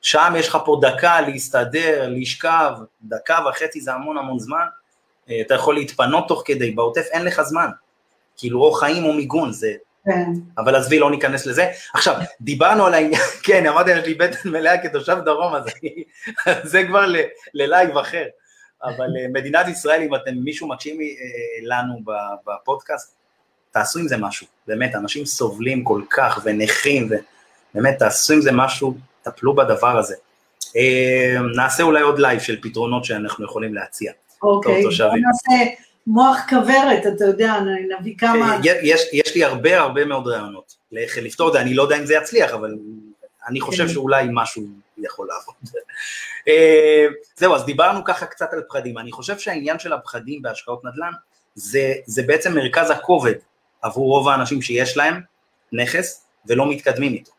[0.00, 4.66] שם יש לך פה דקה להסתדר, לשכב, דקה וחצי זה המון המון זמן, אה,
[5.46, 7.68] אתה יכול להתפנות תוך כדי, בעוטף אין לך זמן,
[8.36, 9.72] כאילו או חיים או מיגון, זה...
[10.04, 10.32] כן.
[10.58, 11.70] אבל עזבי, לא ניכנס לזה.
[11.94, 15.64] עכשיו, דיברנו על העניין, כן, אמרתי, יש לי בטן מלאה כתושב דרום, אז
[16.70, 17.06] זה כבר
[17.54, 18.24] ללייב אחר.
[18.84, 21.06] אבל אה, מדינת ישראל, אם אתם, מישהו מקשיב אה,
[21.62, 22.00] לנו
[22.46, 23.14] בפודקאסט,
[23.70, 27.08] תעשו עם זה משהו, באמת, אנשים סובלים כל כך ונכים,
[27.74, 30.14] ובאמת, תעשו עם זה משהו, טפלו בדבר הזה.
[31.56, 34.12] נעשה אולי עוד לייב של פתרונות שאנחנו יכולים להציע.
[34.42, 35.70] אוקיי, בוא נעשה
[36.06, 37.54] מוח כוורת, אתה יודע,
[37.98, 38.52] נביא כמה...
[38.52, 41.98] אה, יש, יש לי הרבה הרבה מאוד רעיונות לאיך לפתור את זה, אני לא יודע
[41.98, 42.74] אם זה יצליח, אבל
[43.48, 43.92] אני חושב כן.
[43.92, 44.62] שאולי משהו
[44.98, 45.54] יכול לעבוד.
[46.48, 47.06] אה,
[47.36, 51.12] זהו, אז דיברנו ככה קצת על פחדים, אני חושב שהעניין של הפחדים בהשקעות נדל"ן,
[51.54, 53.34] זה, זה בעצם מרכז הכובד
[53.82, 55.20] עבור רוב האנשים שיש להם
[55.72, 57.32] נכס ולא מתקדמים איתו.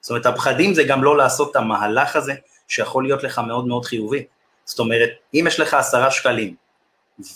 [0.00, 2.34] זאת אומרת, הפחדים זה גם לא לעשות את המהלך הזה,
[2.68, 4.24] שיכול להיות לך מאוד מאוד חיובי.
[4.66, 6.54] זאת אומרת, אם יש לך עשרה שקלים,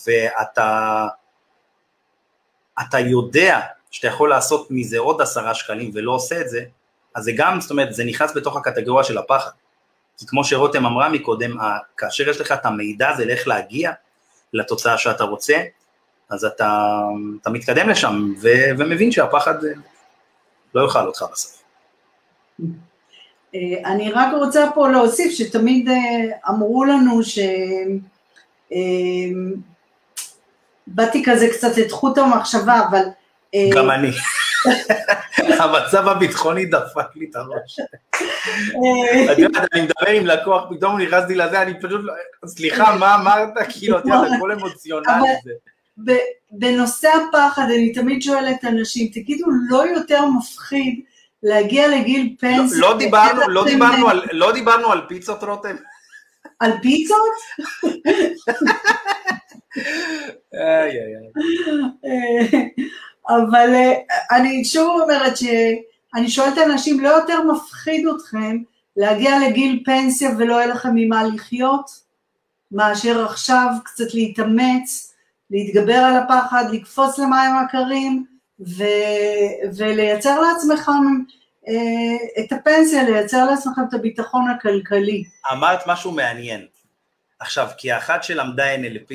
[0.06, 1.06] ואתה
[2.80, 6.64] אתה יודע שאתה יכול לעשות מזה עוד עשרה שקלים ולא עושה את זה,
[7.14, 9.50] אז זה גם, זאת אומרת, זה נכנס בתוך הקטגוריה של הפחד.
[10.18, 11.56] כי כמו שרותם אמרה מקודם,
[11.96, 13.92] כאשר יש לך את המידע זה לאיך להגיע
[14.52, 15.62] לתוצאה שאתה רוצה,
[16.30, 17.00] אז אתה,
[17.42, 18.48] אתה מתקדם לשם ו,
[18.78, 19.54] ומבין שהפחד
[20.74, 21.62] לא יאכל אותך בסוף.
[23.84, 25.88] אני רק רוצה פה להוסיף שתמיד
[26.48, 27.38] אמרו לנו ש...
[30.86, 33.02] באתי כזה קצת את חוט המחשבה, אבל...
[33.74, 34.10] גם אני.
[35.60, 37.80] המצב הביטחוני דפק לי את הראש.
[39.32, 42.14] את יודעת, אני מדבר עם לקוח, פתאום נכנסתי לזה, אני פשוט, לא-
[42.46, 43.48] סליחה, מה אמרת?
[43.72, 45.12] כאילו, את יודעת, הכל אמוציונלי.
[46.50, 51.00] בנושא הפחד, אני תמיד שואלת אנשים, תגידו, לא יותר מפחיד
[51.42, 52.80] להגיע לגיל פנסיה?
[52.80, 55.76] לא, לא דיברנו, לא דיברנו על, לא דיברנו על פיצות, רותם?
[56.60, 57.18] על פיצות?
[60.54, 61.14] איי איי
[62.04, 62.68] איי.
[63.28, 63.92] אבל אה,
[64.36, 68.56] אני שוב אומרת שאני שואלת אנשים, לא יותר מפחיד אתכם
[68.96, 71.90] להגיע לגיל פנסיה ולא יהיה לכם ממה לחיות,
[72.72, 75.14] מאשר עכשיו קצת להתאמץ,
[75.50, 78.24] להתגבר על הפחד, לקפוץ למים הקרים
[78.66, 80.92] ו- ולייצר לעצמכם
[81.68, 85.24] אה, את הפנסיה, לייצר לעצמכם את הביטחון הכלכלי.
[85.52, 86.66] אמרת משהו מעניין.
[87.40, 89.12] עכשיו, כי האחת שלמדה NLP,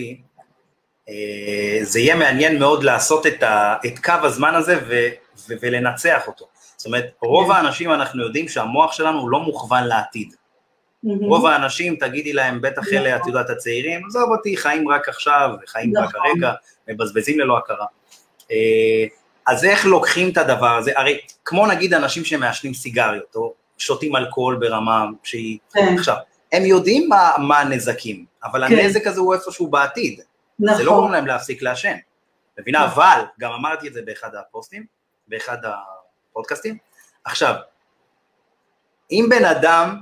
[1.10, 5.08] אה, זה יהיה מעניין מאוד לעשות את, ה, את קו הזמן הזה ו,
[5.50, 6.48] ו, ולנצח אותו.
[6.78, 7.56] זאת אומרת, רוב כן.
[7.56, 10.36] האנשים אנחנו יודעים שהמוח שלנו הוא לא מוכוון לעתיד.
[11.22, 13.32] רוב האנשים, תגידי להם, בטח אלה, את נכון.
[13.32, 16.22] יודעת, הצעירים, עזוב אותי, חיים רק עכשיו, חיים רק נכון.
[16.26, 16.54] הרגע,
[16.88, 17.86] מבזבזים ללא הכרה.
[19.48, 20.92] אז איך לוקחים את הדבר הזה?
[20.96, 25.60] הרי כמו נגיד אנשים שמעשנים סיגריות, או שותים אלכוהול ברמה שהיא...
[25.74, 25.96] כן.
[26.00, 26.16] עכשיו,
[26.52, 28.74] הם יודעים מה, מה הנזקים, אבל כן.
[28.74, 30.22] הנזק הזה הוא איפשהו בעתיד.
[30.60, 30.78] נכון.
[30.78, 31.96] זה לא גורם להם להפסיק לעשן.
[32.60, 32.86] מבינה?
[32.86, 33.04] נכון.
[33.04, 34.86] אבל, גם אמרתי את זה באחד הפוסטים,
[35.28, 35.58] באחד
[36.32, 36.78] הפודקאסטים.
[37.24, 37.56] עכשיו,
[39.12, 40.02] אם בן אדם,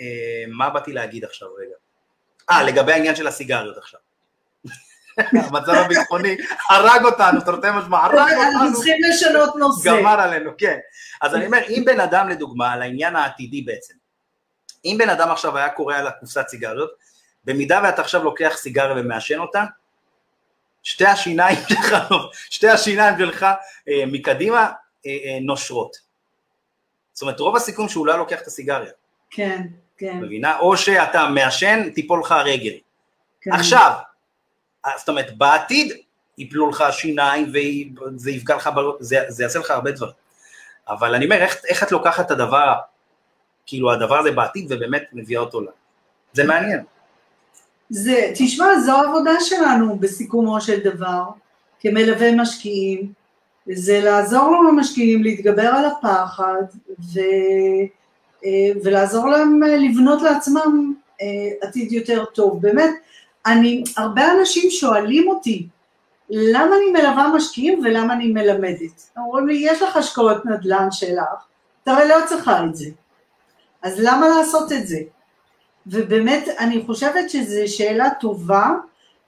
[0.00, 0.06] אה,
[0.48, 1.74] מה באתי להגיד עכשיו רגע?
[2.50, 4.00] אה, לגבי העניין של הסיגריות עכשיו.
[5.48, 6.36] המצב הביטחוני
[6.70, 8.42] הרג אותנו, תרתי משמע, הרג אותנו.
[8.42, 9.90] אנחנו צריכים לשנות נושא.
[9.90, 10.78] גמר עלינו, כן.
[11.20, 13.94] אז אני אומר, אם בן אדם לדוגמה, על העניין העתידי בעצם,
[14.84, 16.90] אם בן אדם עכשיו היה קורא על הקופסת סיגריות,
[17.44, 19.64] במידה ואתה עכשיו לוקח סיגריה ומעשן אותה,
[20.82, 21.96] שתי השיניים שלך,
[22.50, 23.46] שתי השיניים שלך
[23.88, 24.70] אה, מקדימה
[25.06, 25.96] אה, אה, נושרות.
[27.12, 28.90] זאת אומרת, רוב הסיכום שהוא לא לוקח את הסיגריה.
[29.30, 29.62] כן,
[29.96, 30.16] כן.
[30.16, 30.58] מבינה?
[30.58, 32.72] או שאתה מעשן, תיפול לך הרגל.
[33.40, 33.52] כן.
[33.52, 33.92] עכשיו,
[34.98, 35.92] זאת אומרת, בעתיד
[36.38, 40.12] יפלו לך שיניים וזה יפגע לך, זה, זה יעשה לך הרבה דברים.
[40.88, 42.74] אבל אני אומר, איך, איך את לוקחת את הדבר,
[43.66, 45.70] כאילו הדבר הזה בעתיד ובאמת מביאה אותו לה.
[46.32, 46.80] זה מעניין.
[47.90, 51.22] זה, תשמע, זו העבודה שלנו בסיכומו של דבר,
[51.80, 53.12] כמלווה משקיעים,
[53.72, 56.62] זה לעזור למשקיעים להתגבר על הפחד
[56.98, 57.20] ו,
[58.44, 62.62] אה, ולעזור להם אה, לבנות לעצמם אה, עתיד יותר טוב.
[62.62, 62.90] באמת,
[63.46, 65.66] אני, הרבה אנשים שואלים אותי,
[66.30, 69.10] למה אני מלווה משקיעים ולמה אני מלמדת?
[69.16, 71.44] אומרים לי, יש לך השקעות נדל"ן שלך,
[71.82, 72.86] אתה הרי לא צריכה את זה.
[73.82, 74.98] אז למה לעשות את זה?
[75.86, 78.70] ובאמת אני חושבת שזו שאלה טובה,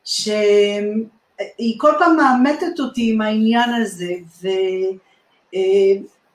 [0.04, 4.12] שהיא כל פעם מאמתת אותי עם העניין הזה,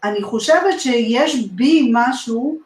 [0.03, 2.57] ואני חושבת שיש בי משהו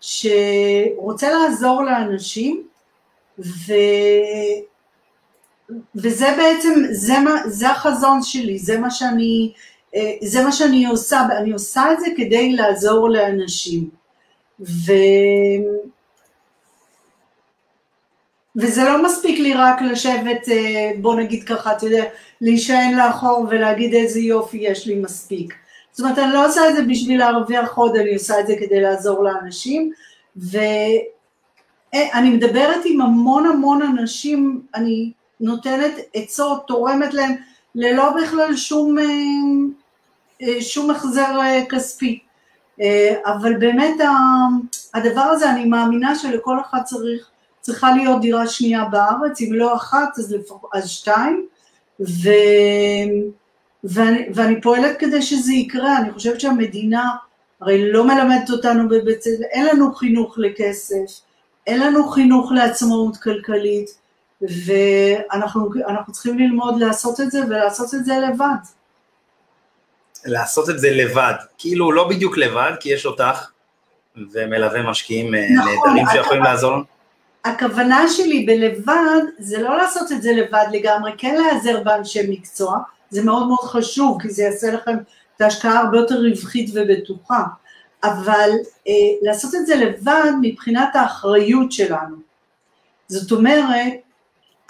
[0.00, 2.62] שרוצה לעזור לאנשים,
[3.38, 3.72] ו...
[5.94, 9.52] וזה בעצם, זה, מה, זה החזון שלי, זה מה, שאני,
[10.22, 13.88] זה מה שאני עושה, אני עושה את זה כדי לעזור לאנשים.
[14.60, 14.92] ו...
[18.56, 22.04] וזה לא מספיק לי רק לשבת, אה, בוא נגיד ככה, אתה יודע,
[22.40, 25.54] להישען לאחור ולהגיד איזה יופי יש לי מספיק.
[25.92, 28.80] זאת אומרת, אני לא עושה את זה בשביל להרוויח עוד, אני עושה את זה כדי
[28.80, 29.92] לעזור לאנשים,
[30.36, 31.02] ואני
[31.94, 37.34] אה, מדברת עם המון המון אנשים, אני נותנת עצות, תורמת להם,
[37.74, 38.98] ללא בכלל שום,
[40.42, 41.38] אה, שום החזר
[41.68, 42.18] כספי.
[43.24, 43.94] אבל באמת
[44.94, 47.30] הדבר הזה, אני מאמינה שלכל אחד צריך
[47.62, 51.46] צריכה להיות דירה שנייה בארץ, אם לא אחת אז, לפח, אז שתיים,
[52.00, 52.30] ו,
[53.84, 57.10] ואני, ואני פועלת כדי שזה יקרה, אני חושבת שהמדינה
[57.60, 61.20] הרי לא מלמדת אותנו בבית ספר, אין לנו חינוך לכסף,
[61.66, 63.90] אין לנו חינוך לעצמאות כלכלית,
[64.42, 68.56] ואנחנו צריכים ללמוד לעשות את זה ולעשות את זה לבד.
[70.24, 73.50] לעשות את זה לבד, כאילו לא בדיוק לבד, כי יש אותך
[74.32, 76.82] ומלווה משקיעים אה, נכון, נהדרים שיכולים לעזור לנו.
[77.44, 82.78] הכוונה שלי בלבד זה לא לעשות את זה לבד לגמרי, כן להיעזר באנשי מקצוע,
[83.10, 84.96] זה מאוד מאוד חשוב כי זה יעשה לכם
[85.36, 87.42] את ההשקעה הרבה יותר רווחית ובטוחה,
[88.04, 88.50] אבל
[88.88, 88.92] אה,
[89.22, 92.16] לעשות את זה לבד מבחינת האחריות שלנו.
[93.08, 93.92] זאת אומרת,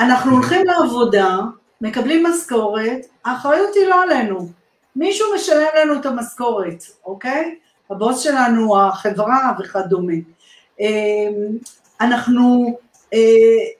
[0.01, 1.39] אנחנו הולכים לעבודה,
[1.81, 4.49] מקבלים משכורת, האחריות היא לא עלינו,
[4.97, 7.59] מישהו משלם לנו את המשכורת, אוקיי?
[7.91, 10.13] הבוס שלנו, החברה וכדומה.
[12.01, 12.77] אנחנו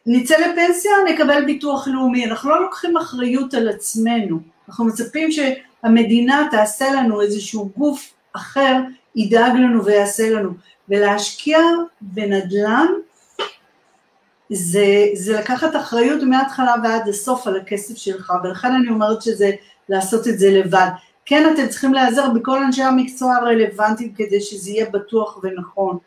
[0.07, 4.39] נצא לפנסיה, נקבל ביטוח לאומי, אנחנו לא לוקחים אחריות על עצמנו,
[4.69, 8.77] אנחנו מצפים שהמדינה תעשה לנו איזשהו גוף אחר,
[9.16, 10.51] ידאג לנו ויעשה לנו,
[10.89, 11.59] ולהשקיע
[12.01, 12.86] בנדל"ן
[14.51, 19.51] זה, זה לקחת אחריות מההתחלה ועד הסוף על הכסף שלך, ולכן אני אומרת שזה
[19.89, 20.89] לעשות את זה לבד.
[21.26, 25.98] כן, אתם צריכים להיעזר בכל אנשי המקצוע הרלוונטיים כדי שזה יהיה בטוח ונכון,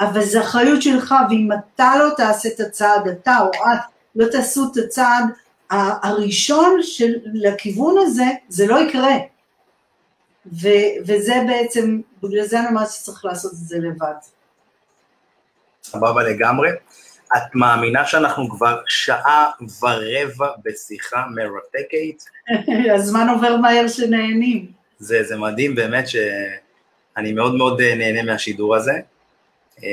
[0.00, 3.78] אבל זו אחריות שלך, ואם אתה לא תעשה את הצעד, אתה או את
[4.16, 5.24] לא תעשו את הצעד
[5.70, 9.14] הראשון של, לכיוון הזה, זה לא יקרה.
[10.52, 10.68] ו,
[11.06, 14.14] וזה בעצם, בגלל זה אני אומרת שצריך לעשות את זה לבד.
[15.82, 16.70] סבבה לגמרי.
[17.36, 19.50] את מאמינה שאנחנו כבר שעה
[19.80, 22.24] ורבע בשיחה מרתקת?
[22.96, 24.66] הזמן עובר מהר שנהנים.
[24.98, 28.92] זה, זה מדהים באמת שאני מאוד מאוד אה, נהנה מהשידור הזה.
[29.84, 29.88] אה,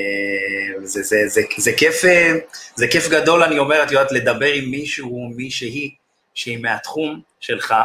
[0.84, 2.34] זה, זה, זה, זה, כיף, אה,
[2.76, 5.95] זה כיף גדול, אני אומר, את יודעת, לדבר עם מישהו, מישהי,
[6.34, 7.76] שהיא מהתחום שלך,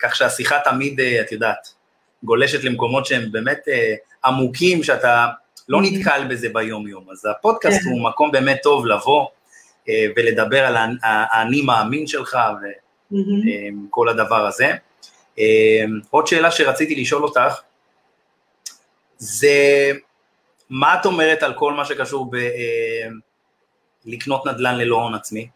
[0.00, 1.74] כך שהשיחה תמיד, את יודעת,
[2.26, 3.68] גולשת למקומות שהם באמת
[4.24, 5.26] עמוקים, שאתה
[5.68, 7.04] לא נתקל בזה ביום-יום.
[7.12, 7.90] אז הפודקאסט כן.
[7.90, 9.26] הוא מקום באמת טוב לבוא
[9.88, 12.38] אה, ולדבר על האני מאמין שלך
[13.10, 14.72] וכל אה, הדבר הזה.
[15.38, 17.60] אה, עוד שאלה שרציתי לשאול אותך,
[19.18, 19.90] זה
[20.70, 22.30] מה את אומרת על כל מה שקשור
[24.04, 25.48] בלקנות נדל"ן ללא הון עצמי?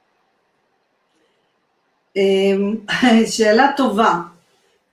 [3.36, 4.12] שאלה טובה.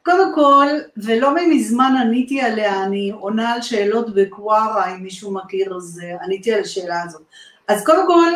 [0.08, 0.68] קודם כל,
[0.98, 6.54] ולא מזמן עניתי עליה, אני עונה על שאלות בקווארה, אם מישהו מכיר, אז אה, עניתי
[6.54, 7.22] על השאלה הזאת.
[7.68, 8.32] אז קודם כל,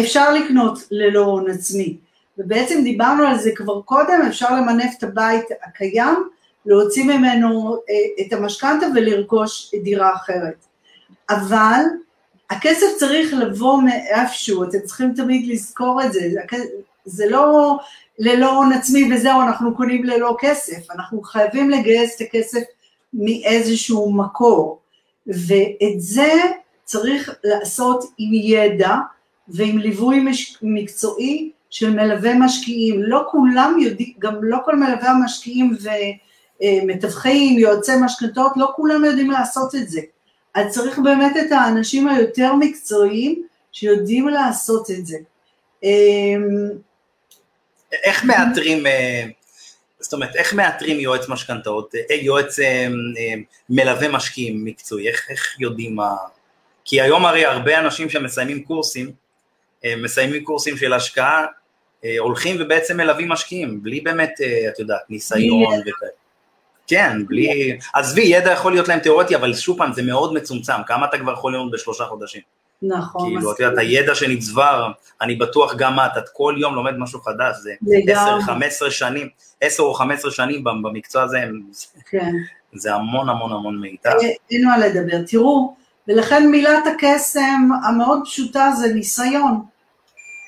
[0.00, 1.96] אפשר לקנות ללא הון עצמי,
[2.38, 6.28] ובעצם דיברנו על זה כבר קודם, אפשר למנף את הבית הקיים,
[6.66, 10.64] להוציא ממנו אה, את המשכנתה ולרכוש דירה אחרת.
[11.30, 11.80] אבל
[12.50, 16.20] הכסף צריך לבוא מאיפשהו, אתם צריכים תמיד לזכור את זה,
[17.04, 17.78] זה לא
[18.22, 22.62] ללא הון עצמי וזהו, אנחנו קונים ללא כסף, אנחנו חייבים לגייס את הכסף
[23.14, 24.78] מאיזשהו מקור,
[25.26, 26.32] ואת זה
[26.84, 28.96] צריך לעשות עם ידע
[29.48, 30.58] ועם ליווי מש...
[30.62, 35.76] מקצועי של מלווה משקיעים, לא כולם יודעים, גם לא כל מלווה המשקיעים
[36.62, 40.00] ומתווכים, יועצי משכנתות, לא כולם יודעים לעשות את זה,
[40.54, 43.42] אז צריך באמת את האנשים היותר מקצועיים
[43.72, 45.16] שיודעים לעשות את זה.
[47.92, 49.24] איך מאתרים, אה,
[50.00, 52.86] זאת אומרת, איך מאתרים יועץ משכנתאות, אה, יועץ אה,
[53.70, 56.16] מלווה משקיעים מקצועי, איך, איך יודעים מה...
[56.84, 59.12] כי היום הרי הרבה אנשים שמסיימים קורסים,
[59.96, 61.46] מסיימים קורסים של השקעה,
[62.18, 64.30] הולכים ובעצם מלווים משקיעים, בלי באמת,
[64.68, 66.10] את יודעת, ניסיון וכאלה.
[66.86, 67.78] כן, בלי...
[67.94, 71.32] עזבי, ידע יכול להיות להם תיאורטי, אבל שוב פעם, זה מאוד מצומצם, כמה אתה כבר
[71.32, 72.42] יכול ללמוד בשלושה חודשים?
[72.82, 73.36] נכון.
[73.36, 77.56] כאילו, את יודעת, הידע שנצבר, אני בטוח גם את, את כל יום לומד משהו חדש,
[77.62, 77.74] זה
[78.86, 79.28] 10-15 שנים,
[79.60, 81.38] 10 או 15 שנים במקצוע הזה,
[82.10, 82.32] כן.
[82.74, 84.12] זה המון המון המון מידע.
[84.50, 85.74] אין מה לדבר, תראו,
[86.08, 89.60] ולכן מילת הקסם המאוד פשוטה זה ניסיון,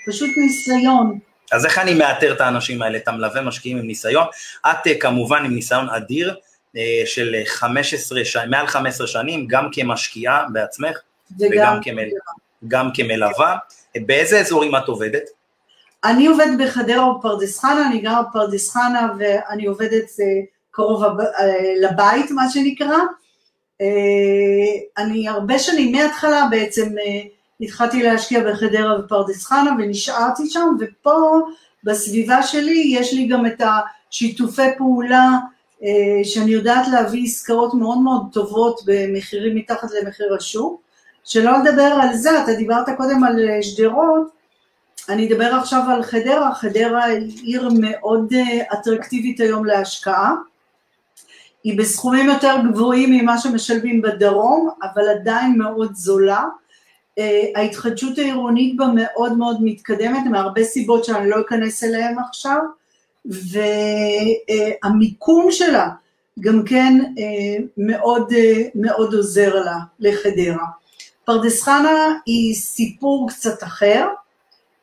[0.06, 1.18] פשוט ניסיון.
[1.52, 4.26] אז איך אני מאתר את האנשים האלה, את המלווה משקיעים עם ניסיון?
[4.70, 6.36] את אה, כמובן עם ניסיון אדיר
[6.76, 10.98] אה, של 15, מעל 15 שנים, גם כמשקיעה בעצמך,
[11.40, 12.09] וגם כמל...
[12.68, 13.56] גם כמלווה.
[14.06, 15.22] באיזה אזורים את עובדת?
[16.04, 20.26] אני עובדת בחדרה ופרדס חנה, אני גרה בפרדס חנה ואני עובדת אה,
[20.70, 21.16] קרוב אה,
[21.80, 22.98] לבית, מה שנקרא.
[23.80, 23.86] אה,
[24.98, 26.88] אני הרבה שנים, מההתחלה בעצם
[27.60, 31.40] התחלתי להשקיע בחדרה ופרדס חנה ונשארתי שם, ופה
[31.84, 33.62] בסביבה שלי יש לי גם את
[34.10, 35.30] השיתופי פעולה
[36.24, 40.82] שאני יודעת להביא עסקאות מאוד מאוד טובות במחירים מתחת למחיר השוק.
[41.24, 44.43] שלא לדבר על זה, אתה דיברת קודם על אה, שדרות,
[45.09, 50.35] אני אדבר עכשיו על חדרה, חדרה היא עיר מאוד אה, אטרקטיבית היום להשקעה,
[51.65, 56.44] היא בסכומים יותר גבוהים ממה שמשלמים בדרום, אבל עדיין מאוד זולה.
[57.20, 57.23] Uh,
[57.55, 62.59] ההתחדשות העירונית בה מאוד מאוד מתקדמת, מהרבה סיבות שאני לא אכנס אליהן עכשיו,
[64.85, 65.89] והמיקום שלה
[66.40, 66.99] גם כן
[67.77, 68.32] מאוד,
[68.74, 70.66] מאוד עוזר לה, לחדרה.
[71.24, 74.09] פרדס חנה היא סיפור קצת אחר,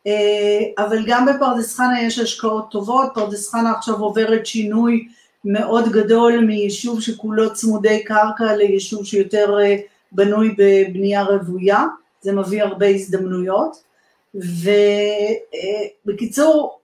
[0.08, 5.08] אה, אבל גם בפרדס חנה יש השקעות טובות, פרדס חנה עכשיו עוברת שינוי
[5.46, 9.76] מאוד גדול מיישוב שכולו צמודי קרקע ליישוב שיותר אה,
[10.12, 11.86] בנוי בבנייה רוויה,
[12.22, 13.84] זה מביא הרבה הזדמנויות,
[16.06, 16.80] ובקיצור,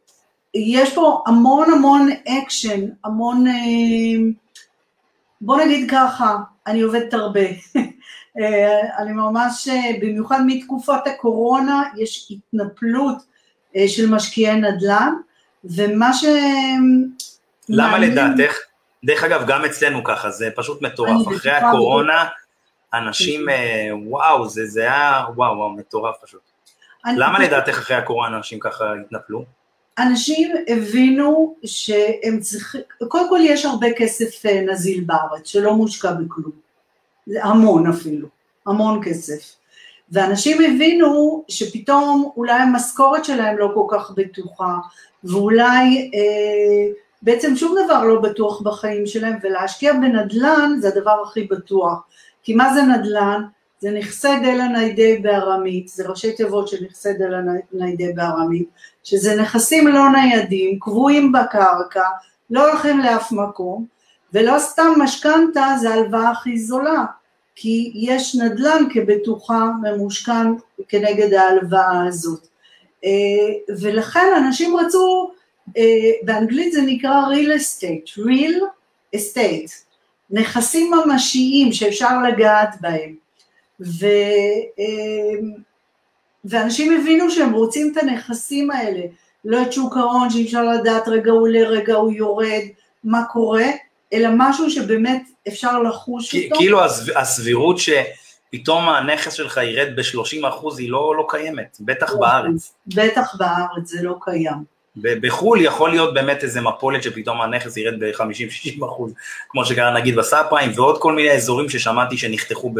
[0.55, 3.45] אה, יש פה המון המון אקשן, המון,
[5.41, 6.37] בוא נגיד ככה,
[6.67, 7.41] אני עובדת הרבה.
[8.39, 13.17] אה, אני ממש, אה, במיוחד מתקופת הקורונה, יש התנפלות
[13.87, 15.13] של משקיעי נדל"ן,
[15.63, 16.25] ומה ש...
[17.69, 18.57] למה לדעתך?
[19.05, 21.27] דרך אגב, גם אצלנו ככה, זה פשוט מטורף.
[21.27, 22.25] אחרי הקורונה,
[22.93, 23.45] אנשים,
[24.05, 26.41] וואו, זה, זה היה, וואו, וואו, מטורף פשוט.
[27.05, 29.45] למה לדעתך אחרי הקורונה אנשים ככה התנפלו?
[29.99, 36.51] אנשים הבינו שהם צריכים, קודם כל יש הרבה כסף אה, נזיל בארץ שלא מושקע בכלום,
[37.27, 38.27] זה המון אפילו,
[38.65, 39.55] המון כסף.
[40.11, 44.77] ואנשים הבינו שפתאום אולי המשכורת שלהם לא כל כך בטוחה,
[45.23, 51.99] ואולי אה, בעצם שום דבר לא בטוח בחיים שלהם, ולהשקיע בנדל"ן זה הדבר הכי בטוח.
[52.43, 53.43] כי מה זה נדל"ן?
[53.79, 57.37] זה נכסי דלא ניידי בארמית, זה ראשי תיבות של נכסי דלא
[57.73, 58.69] ניידי בארמית,
[59.03, 62.03] שזה נכסים לא ניידים, קבועים בקרקע,
[62.49, 63.85] לא הולכים לאף מקום,
[64.35, 67.05] ולא סתם משכנתה זה ההלוואה הכי זולה,
[67.55, 70.47] כי יש נדל"ן כבטוחה ממושכן
[70.87, 72.47] כנגד ההלוואה הזאת.
[73.05, 75.31] אה, ולכן אנשים רצו,
[75.77, 75.83] אה,
[76.21, 78.63] באנגלית זה נקרא real estate, real
[79.15, 79.71] estate,
[80.29, 83.15] נכסים ממשיים שאפשר לגעת בהם.
[83.79, 84.05] ו,
[84.79, 85.51] אמ,
[86.45, 89.01] ואנשים הבינו שהם רוצים את הנכסים האלה,
[89.45, 92.63] לא את שוק ההון שאי אפשר לדעת רגע הוא עולה, רגע הוא יורד,
[93.03, 93.65] מה קורה,
[94.15, 96.55] אלא משהו שבאמת אפשר לחוש אותו.
[96.55, 96.81] כאילו
[97.15, 102.73] הסבירות שפתאום הנכס שלך ירד ב-30 אחוז היא לא, לא קיימת, בטח לא, בארץ.
[102.87, 104.75] בטח בארץ זה לא קיים.
[104.97, 109.13] בחו"ל יכול להיות באמת איזה מפולת שפתאום הנכס ירד ב-50-60 אחוז,
[109.49, 112.79] כמו שקרה נגיד בסאב פריים, ועוד כל מיני אזורים ששמעתי שנחתכו ב...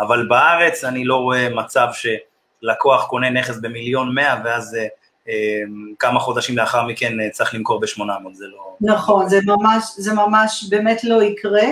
[0.00, 4.86] אבל בארץ אני לא רואה מצב שלקוח קונה נכס במיליון מאה ואז אה,
[5.98, 8.76] כמה חודשים לאחר מכן אה, צריך למכור ב-800, זה לא...
[8.80, 11.66] נכון, זה ממש, זה ממש באמת לא יקרה,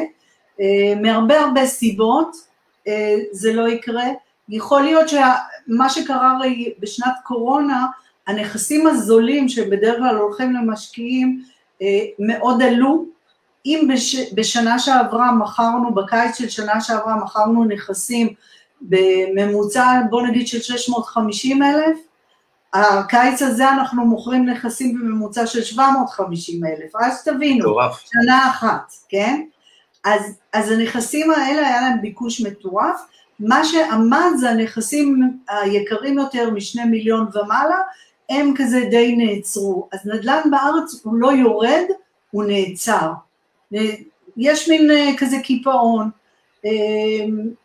[1.03, 2.37] מהרבה הרבה סיבות
[3.33, 4.05] זה לא יקרה,
[4.49, 7.87] יכול להיות שמה שקרה הרי בשנת קורונה,
[8.27, 11.43] הנכסים הזולים שבדרך כלל הולכים למשקיעים
[12.19, 13.05] מאוד עלו,
[13.67, 18.35] אם בש, בשנה שעברה מכרנו, בקיץ של שנה שעברה מכרנו נכסים
[18.81, 21.99] בממוצע, בוא נגיד של 650 אלף,
[22.75, 28.05] הקיץ הזה אנחנו מוכרים נכסים בממוצע של 750 אלף, אז תבינו, מטורף.
[28.13, 29.43] שנה אחת, כן?
[30.05, 30.23] אז,
[30.53, 33.01] אז הנכסים האלה היה להם ביקוש מטורף,
[33.41, 37.79] מה שעמד זה הנכסים היקרים יותר משני מיליון ומעלה,
[38.31, 39.89] הם כזה די נעצרו.
[39.93, 41.85] אז נדל"ן בארץ הוא לא יורד,
[42.31, 43.13] הוא נעצר.
[44.37, 46.11] יש מין אה, כזה קיפאון,
[46.65, 46.71] אה,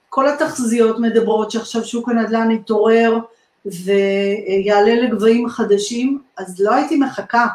[0.09, 3.19] כל התחזיות מדברות שעכשיו שוק הנדל"ן יתעורר
[3.65, 7.47] ויעלה לגבהים חדשים, אז לא הייתי מחכה.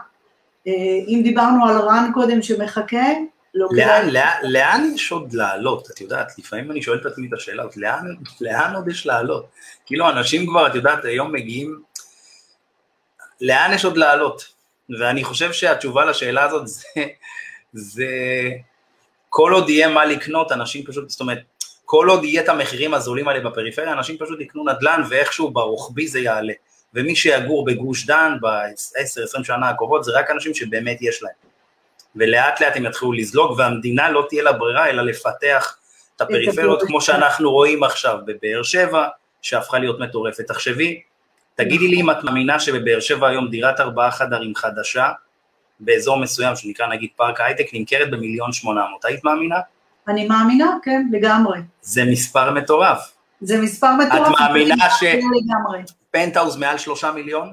[0.66, 0.72] אה,
[1.08, 3.06] אם דיברנו על רן קודם שמחכה,
[3.54, 5.90] לא לאן, לאן, לאן יש עוד לעלות?
[5.90, 9.46] את יודעת, לפעמים אני שואל את עצמי את השאלה לאן, לאן עוד יש לעלות?
[9.86, 11.82] כאילו אנשים כבר, את יודעת, היום מגיעים,
[13.40, 14.54] לאן יש עוד לעלות?
[14.98, 16.84] ואני חושב שהתשובה לשאלה הזאת זה
[17.74, 18.06] זה
[19.28, 21.38] כל עוד יהיה מה לקנות, אנשים פשוט, זאת אומרת,
[21.84, 26.20] כל עוד יהיה את המחירים הזולים האלה בפריפריה, אנשים פשוט יקנו נדל"ן ואיכשהו ברוחבי זה
[26.20, 26.52] יעלה.
[26.94, 31.32] ומי שיגור בגוש דן ב-10-20 שנה הקרובות זה רק אנשים שבאמת יש להם.
[32.16, 35.76] ולאט לאט הם יתחילו לזלוג והמדינה לא תהיה לה ברירה אלא לפתח
[36.16, 39.06] את הפריפריות כמו שאנחנו רואים עכשיו בבאר שבע,
[39.42, 40.46] שהפכה להיות מטורפת.
[40.46, 41.00] תחשבי,
[41.54, 45.12] תגידי לי אם את מאמינה שבבאר שבע היום דירת ארבעה חדרים חדשה
[45.80, 49.56] באזור מסוים שנקרא נגיד פארק הייטק נמכרת במיליון שמונה מאות, היית מאמינה?
[50.08, 51.58] אני מאמינה, כן, לגמרי.
[51.82, 53.12] זה מספר מטורף.
[53.40, 54.28] זה מספר מטורף.
[54.28, 57.52] את מאמינה שפנטהאוז מעל שלושה מיליון?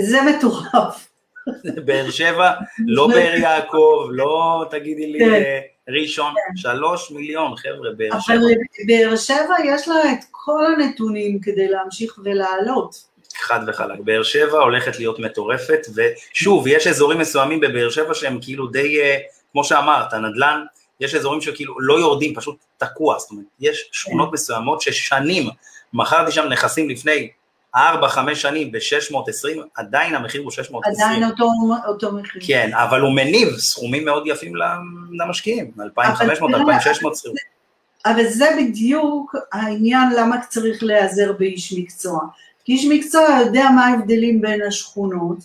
[0.00, 1.08] זה מטורף.
[1.86, 2.52] באר שבע,
[2.86, 5.32] לא באר יעקב, לא תגידי לי כן.
[5.32, 6.56] אה, ראשון, כן.
[6.56, 8.34] שלוש מיליון חבר'ה, באר שבע.
[8.34, 8.44] אבל
[8.86, 13.12] באר שבע יש לה את כל הנתונים כדי להמשיך ולעלות.
[13.36, 14.00] חד וחלק.
[14.00, 19.18] באר שבע הולכת להיות מטורפת, ושוב, יש אזורים מסוימים בבאר שבע שהם כאילו די, אה,
[19.52, 20.64] כמו שאמרת, הנדל"ן,
[21.02, 24.34] יש אזורים שכאילו לא יורדים, פשוט תקוע, זאת אומרת, יש שכונות כן.
[24.34, 25.48] מסוימות ששנים,
[25.92, 27.28] מכרתי שם נכסים לפני
[27.76, 27.78] 4-5
[28.34, 30.94] שנים ב-620, עדיין המחיר הוא 620.
[30.94, 31.50] עדיין אותו,
[31.88, 32.42] אותו מחיר.
[32.46, 34.52] כן, אבל הוא מניב סכומים מאוד יפים
[35.20, 37.36] למשקיעים, 2,500, 2,600 שכירות.
[38.06, 42.20] אבל זה בדיוק העניין למה צריך להיעזר באיש מקצוע.
[42.64, 45.38] כי איש מקצוע יודע מה ההבדלים בין השכונות,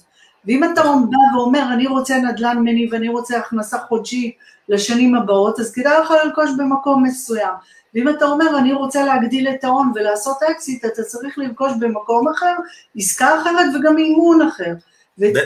[0.47, 4.37] ואם אתה בא ואומר, אני רוצה נדל"ן מניב, אני רוצה הכנסה חודשית
[4.69, 7.53] לשנים הבאות, אז כדאי לך לרכוש במקום מסוים.
[7.93, 12.53] ואם אתה אומר, אני רוצה להגדיל את ההון ולעשות אקזיט, אתה צריך לרכוש במקום אחר,
[12.95, 14.73] עסקה אחרת וגם מימון אחר.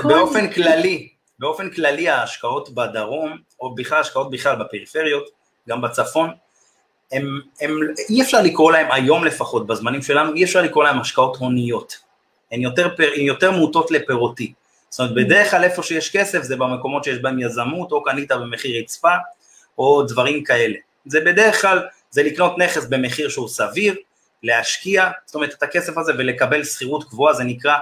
[0.03, 0.53] באופן כל...
[0.53, 1.09] כללי,
[1.39, 5.29] באופן כללי ההשקעות בדרום, או בכלל השקעות בכלל בפריפריות,
[5.69, 6.29] גם בצפון,
[7.11, 7.77] הם, הם,
[8.09, 11.97] אי אפשר לקרוא להם היום לפחות, בזמנים שלנו, אי אפשר לקרוא להם השקעות הוניות.
[12.51, 14.53] הן יותר, יותר מוטות לפירותי.
[14.91, 18.81] זאת אומרת, בדרך כלל איפה שיש כסף זה במקומות שיש בהם יזמות, או קנית במחיר
[18.81, 19.13] רצפה,
[19.77, 20.77] או דברים כאלה.
[21.05, 23.95] זה בדרך כלל, זה לקנות נכס במחיר שהוא סביר,
[24.43, 27.77] להשקיע, זאת אומרת, את הכסף הזה ולקבל שכירות גבוהה, זה נקרא אה,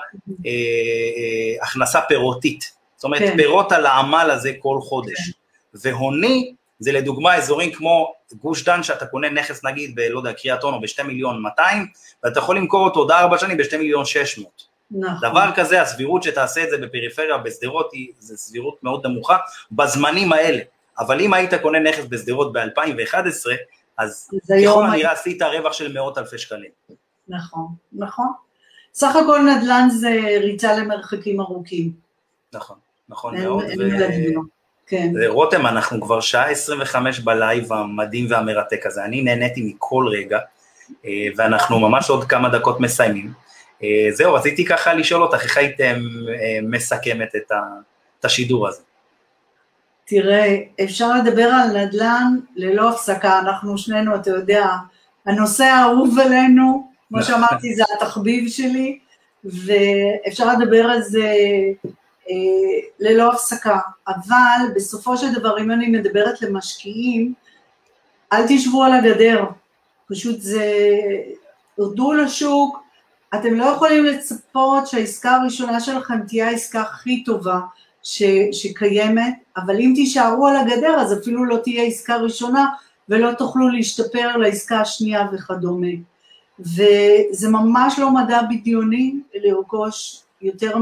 [0.46, 2.72] אה, הכנסה פירותית.
[2.96, 3.38] זאת אומרת, כן.
[3.38, 5.20] פירות על העמל הזה כל חודש.
[5.20, 5.32] כן.
[5.74, 10.64] והוני, זה לדוגמה אזורים כמו גוש דן, שאתה קונה נכס נגיד ב, לא יודע, קריית
[10.64, 11.88] אונו ב-2 מיליון 200,
[12.24, 14.69] ואתה יכול למכור אותו עוד 4 שנים ב-2 מיליון 600.
[14.92, 15.30] נכון.
[15.30, 19.38] דבר כזה, הסבירות שתעשה את זה בפריפריה, בשדרות, היא זו סבירות מאוד נמוכה,
[19.72, 20.60] בזמנים האלה.
[21.00, 23.50] אבל אם היית קונה נכס בשדרות ב-2011,
[23.98, 24.30] אז
[24.66, 26.72] ככל הנראה עשית רווח של מאות אלפי שקלים.
[27.28, 28.28] נכון, נכון.
[28.94, 31.92] סך הכל נדל"ן זה ריצה למרחקים ארוכים.
[32.54, 32.78] נכון,
[33.10, 33.64] נכון אין, מאוד.
[33.64, 34.40] אין ו...
[34.88, 35.12] כן.
[35.28, 40.40] רותם, אנחנו כבר שעה 25 בלייב המדהים והמרתק הזה, אני נהניתי מכל רגע,
[41.06, 43.34] אה, ואנחנו ממש עוד כמה דקות מסיימים.
[43.84, 45.96] אה, זהו, רציתי ככה לשאול אותך, איך היית אה,
[46.64, 48.82] מסכמת את השידור הזה?
[50.06, 54.68] תראה, אפשר לדבר על נדל"ן ללא הפסקה, אנחנו שנינו, אתה יודע,
[55.26, 59.00] הנושא האהוב עלינו, כמו שאמרתי, זה התחביב שלי,
[59.44, 61.34] ואפשר לדבר על זה
[62.30, 62.36] אה,
[63.00, 67.34] ללא הפסקה, אבל בסופו של דבר, אם אני מדברת למשקיעים,
[68.34, 69.46] אל תשבו על הגדר,
[70.10, 70.74] פשוט זה,
[71.76, 72.84] תרדו לשוק,
[73.36, 77.60] אתם לא יכולים לצפות שהעסקה הראשונה שלכם תהיה העסקה הכי טובה
[78.04, 82.68] ש, שקיימת, אבל אם תישארו על הגדר אז אפילו לא תהיה עסקה ראשונה
[83.10, 85.88] ולא תוכלו להשתפר לעסקה השנייה וכדומה.
[86.60, 90.78] וזה ממש לא מדע בדיוני לרכוש יותר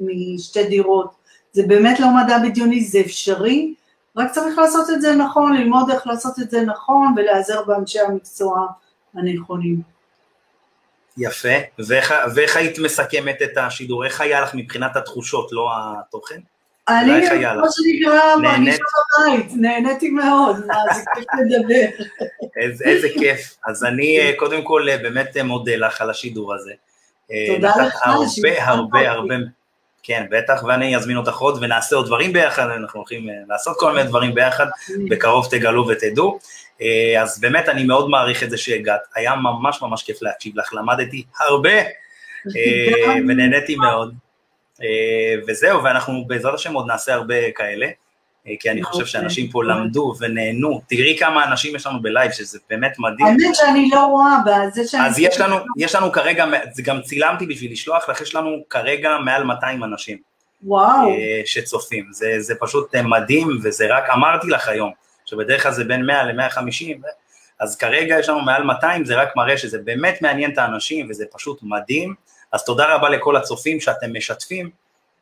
[0.00, 1.14] משתי דירות.
[1.52, 3.74] זה באמת לא מדע בדיוני, זה אפשרי,
[4.16, 8.66] רק צריך לעשות את זה נכון, ללמוד איך לעשות את זה נכון ולהיעזר באנשי המקצוע
[9.14, 9.93] הנכונים.
[11.18, 14.04] יפה, ואיך, ואיך היית מסכמת את השידור?
[14.04, 16.40] איך היה לך מבחינת התחושות, לא התוכן?
[16.88, 18.82] אני, כמו שנקרא, מרגישה
[19.18, 22.04] בבית, נהניתי מאוד, זה כיף לדבר.
[22.56, 23.56] איזה, איזה כיף.
[23.66, 26.72] אז אני אה, קודם כל אה, באמת מודה לך על השידור הזה.
[27.32, 29.34] אה, תודה לך, הרבה הרבה הרבה,
[30.02, 33.92] כן, בטח, ואני אזמין אותך עוד ונעשה עוד דברים ביחד, אנחנו הולכים אה, לעשות כל
[33.92, 34.66] מיני דברים ביחד,
[35.10, 36.38] בקרוב תגלו ותדעו.
[36.82, 40.74] אה, אז באמת אני מאוד מעריך את זה שהגעת, היה ממש ממש כיף להקשיב לך,
[40.74, 41.70] למדתי הרבה
[43.28, 44.14] ונהניתי מאוד.
[45.48, 47.86] וזהו, ואנחנו בעזרת השם עוד נעשה הרבה כאלה.
[48.48, 50.80] אה, כי אני חושב שאנשים פה למדו ונהנו.
[50.88, 53.26] תראי כמה אנשים יש לנו בלייב, שזה באמת מדהים.
[53.26, 55.06] האמת שאני לא רואה בזה שאני...
[55.06, 56.46] אז יש לנו, יש לנו כרגע,
[56.82, 60.18] גם צילמתי בשביל לשלוח לך, יש לנו כרגע מעל 200 אנשים.
[60.62, 61.08] וואו.
[61.08, 62.06] אה, שצופים.
[62.12, 64.90] זה, זה פשוט אה, מדהים, וזה רק, אמרתי לך היום,
[65.26, 67.06] שבדרך כלל זה בין 100 ל-150,
[67.60, 71.24] אז כרגע יש לנו מעל 200, זה רק מראה שזה באמת מעניין את האנשים, וזה
[71.32, 72.14] פשוט מדהים.
[72.52, 74.70] אז תודה רבה לכל הצופים שאתם משתפים.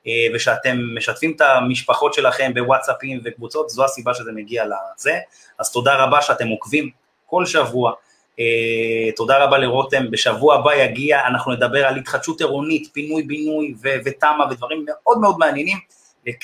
[0.07, 5.19] אה, ושאתם משתפים את המשפחות שלכם בוואטסאפים וקבוצות, זו הסיבה שזה מגיע לזה.
[5.59, 6.91] אז תודה רבה שאתם עוקבים
[7.27, 7.93] כל שבוע.
[8.41, 13.74] אה, תודה רבה לרותם, בשבוע הבא יגיע, אנחנו נדבר על התחדשות עירונית, פינוי-בינוי
[14.05, 15.79] ותמ"א ודברים מאוד מאוד מעניינים.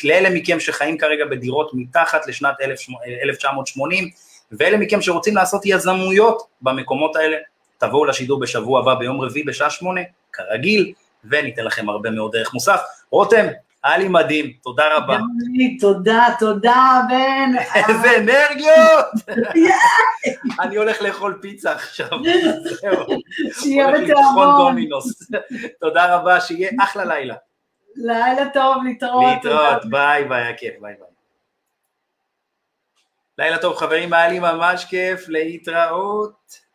[0.05, 2.55] לאלה מכם שחיים כרגע בדירות מתחת לשנת
[3.25, 4.11] 1980,
[4.53, 7.37] ואלה מכם שרוצים לעשות יזמויות במקומות האלה,
[7.79, 10.01] תבואו לשידור בשבוע הבא ביום רביעי בשעה שמונה,
[10.33, 10.93] כרגיל,
[11.25, 12.81] וניתן לכם הרבה מאוד דרך מוסף.
[13.11, 13.47] רותם,
[13.85, 15.19] היה לי מדהים, תודה רבה.
[15.81, 17.59] תודה, תודה, בן.
[17.75, 19.07] איזה אנרגיות!
[20.61, 22.09] אני הולך לאכול פיצה עכשיו,
[22.81, 23.07] זהו.
[23.61, 24.77] שיהיה בתיאבון.
[25.81, 27.35] תודה רבה, שיהיה אחלה לילה.
[27.99, 29.25] לילה טוב, להתראות.
[29.35, 31.09] להתראות, ביי ביי, היה כיף, ביי ביי.
[33.39, 36.68] לילה טוב חברים, היה לי ממש כיף, להתראות.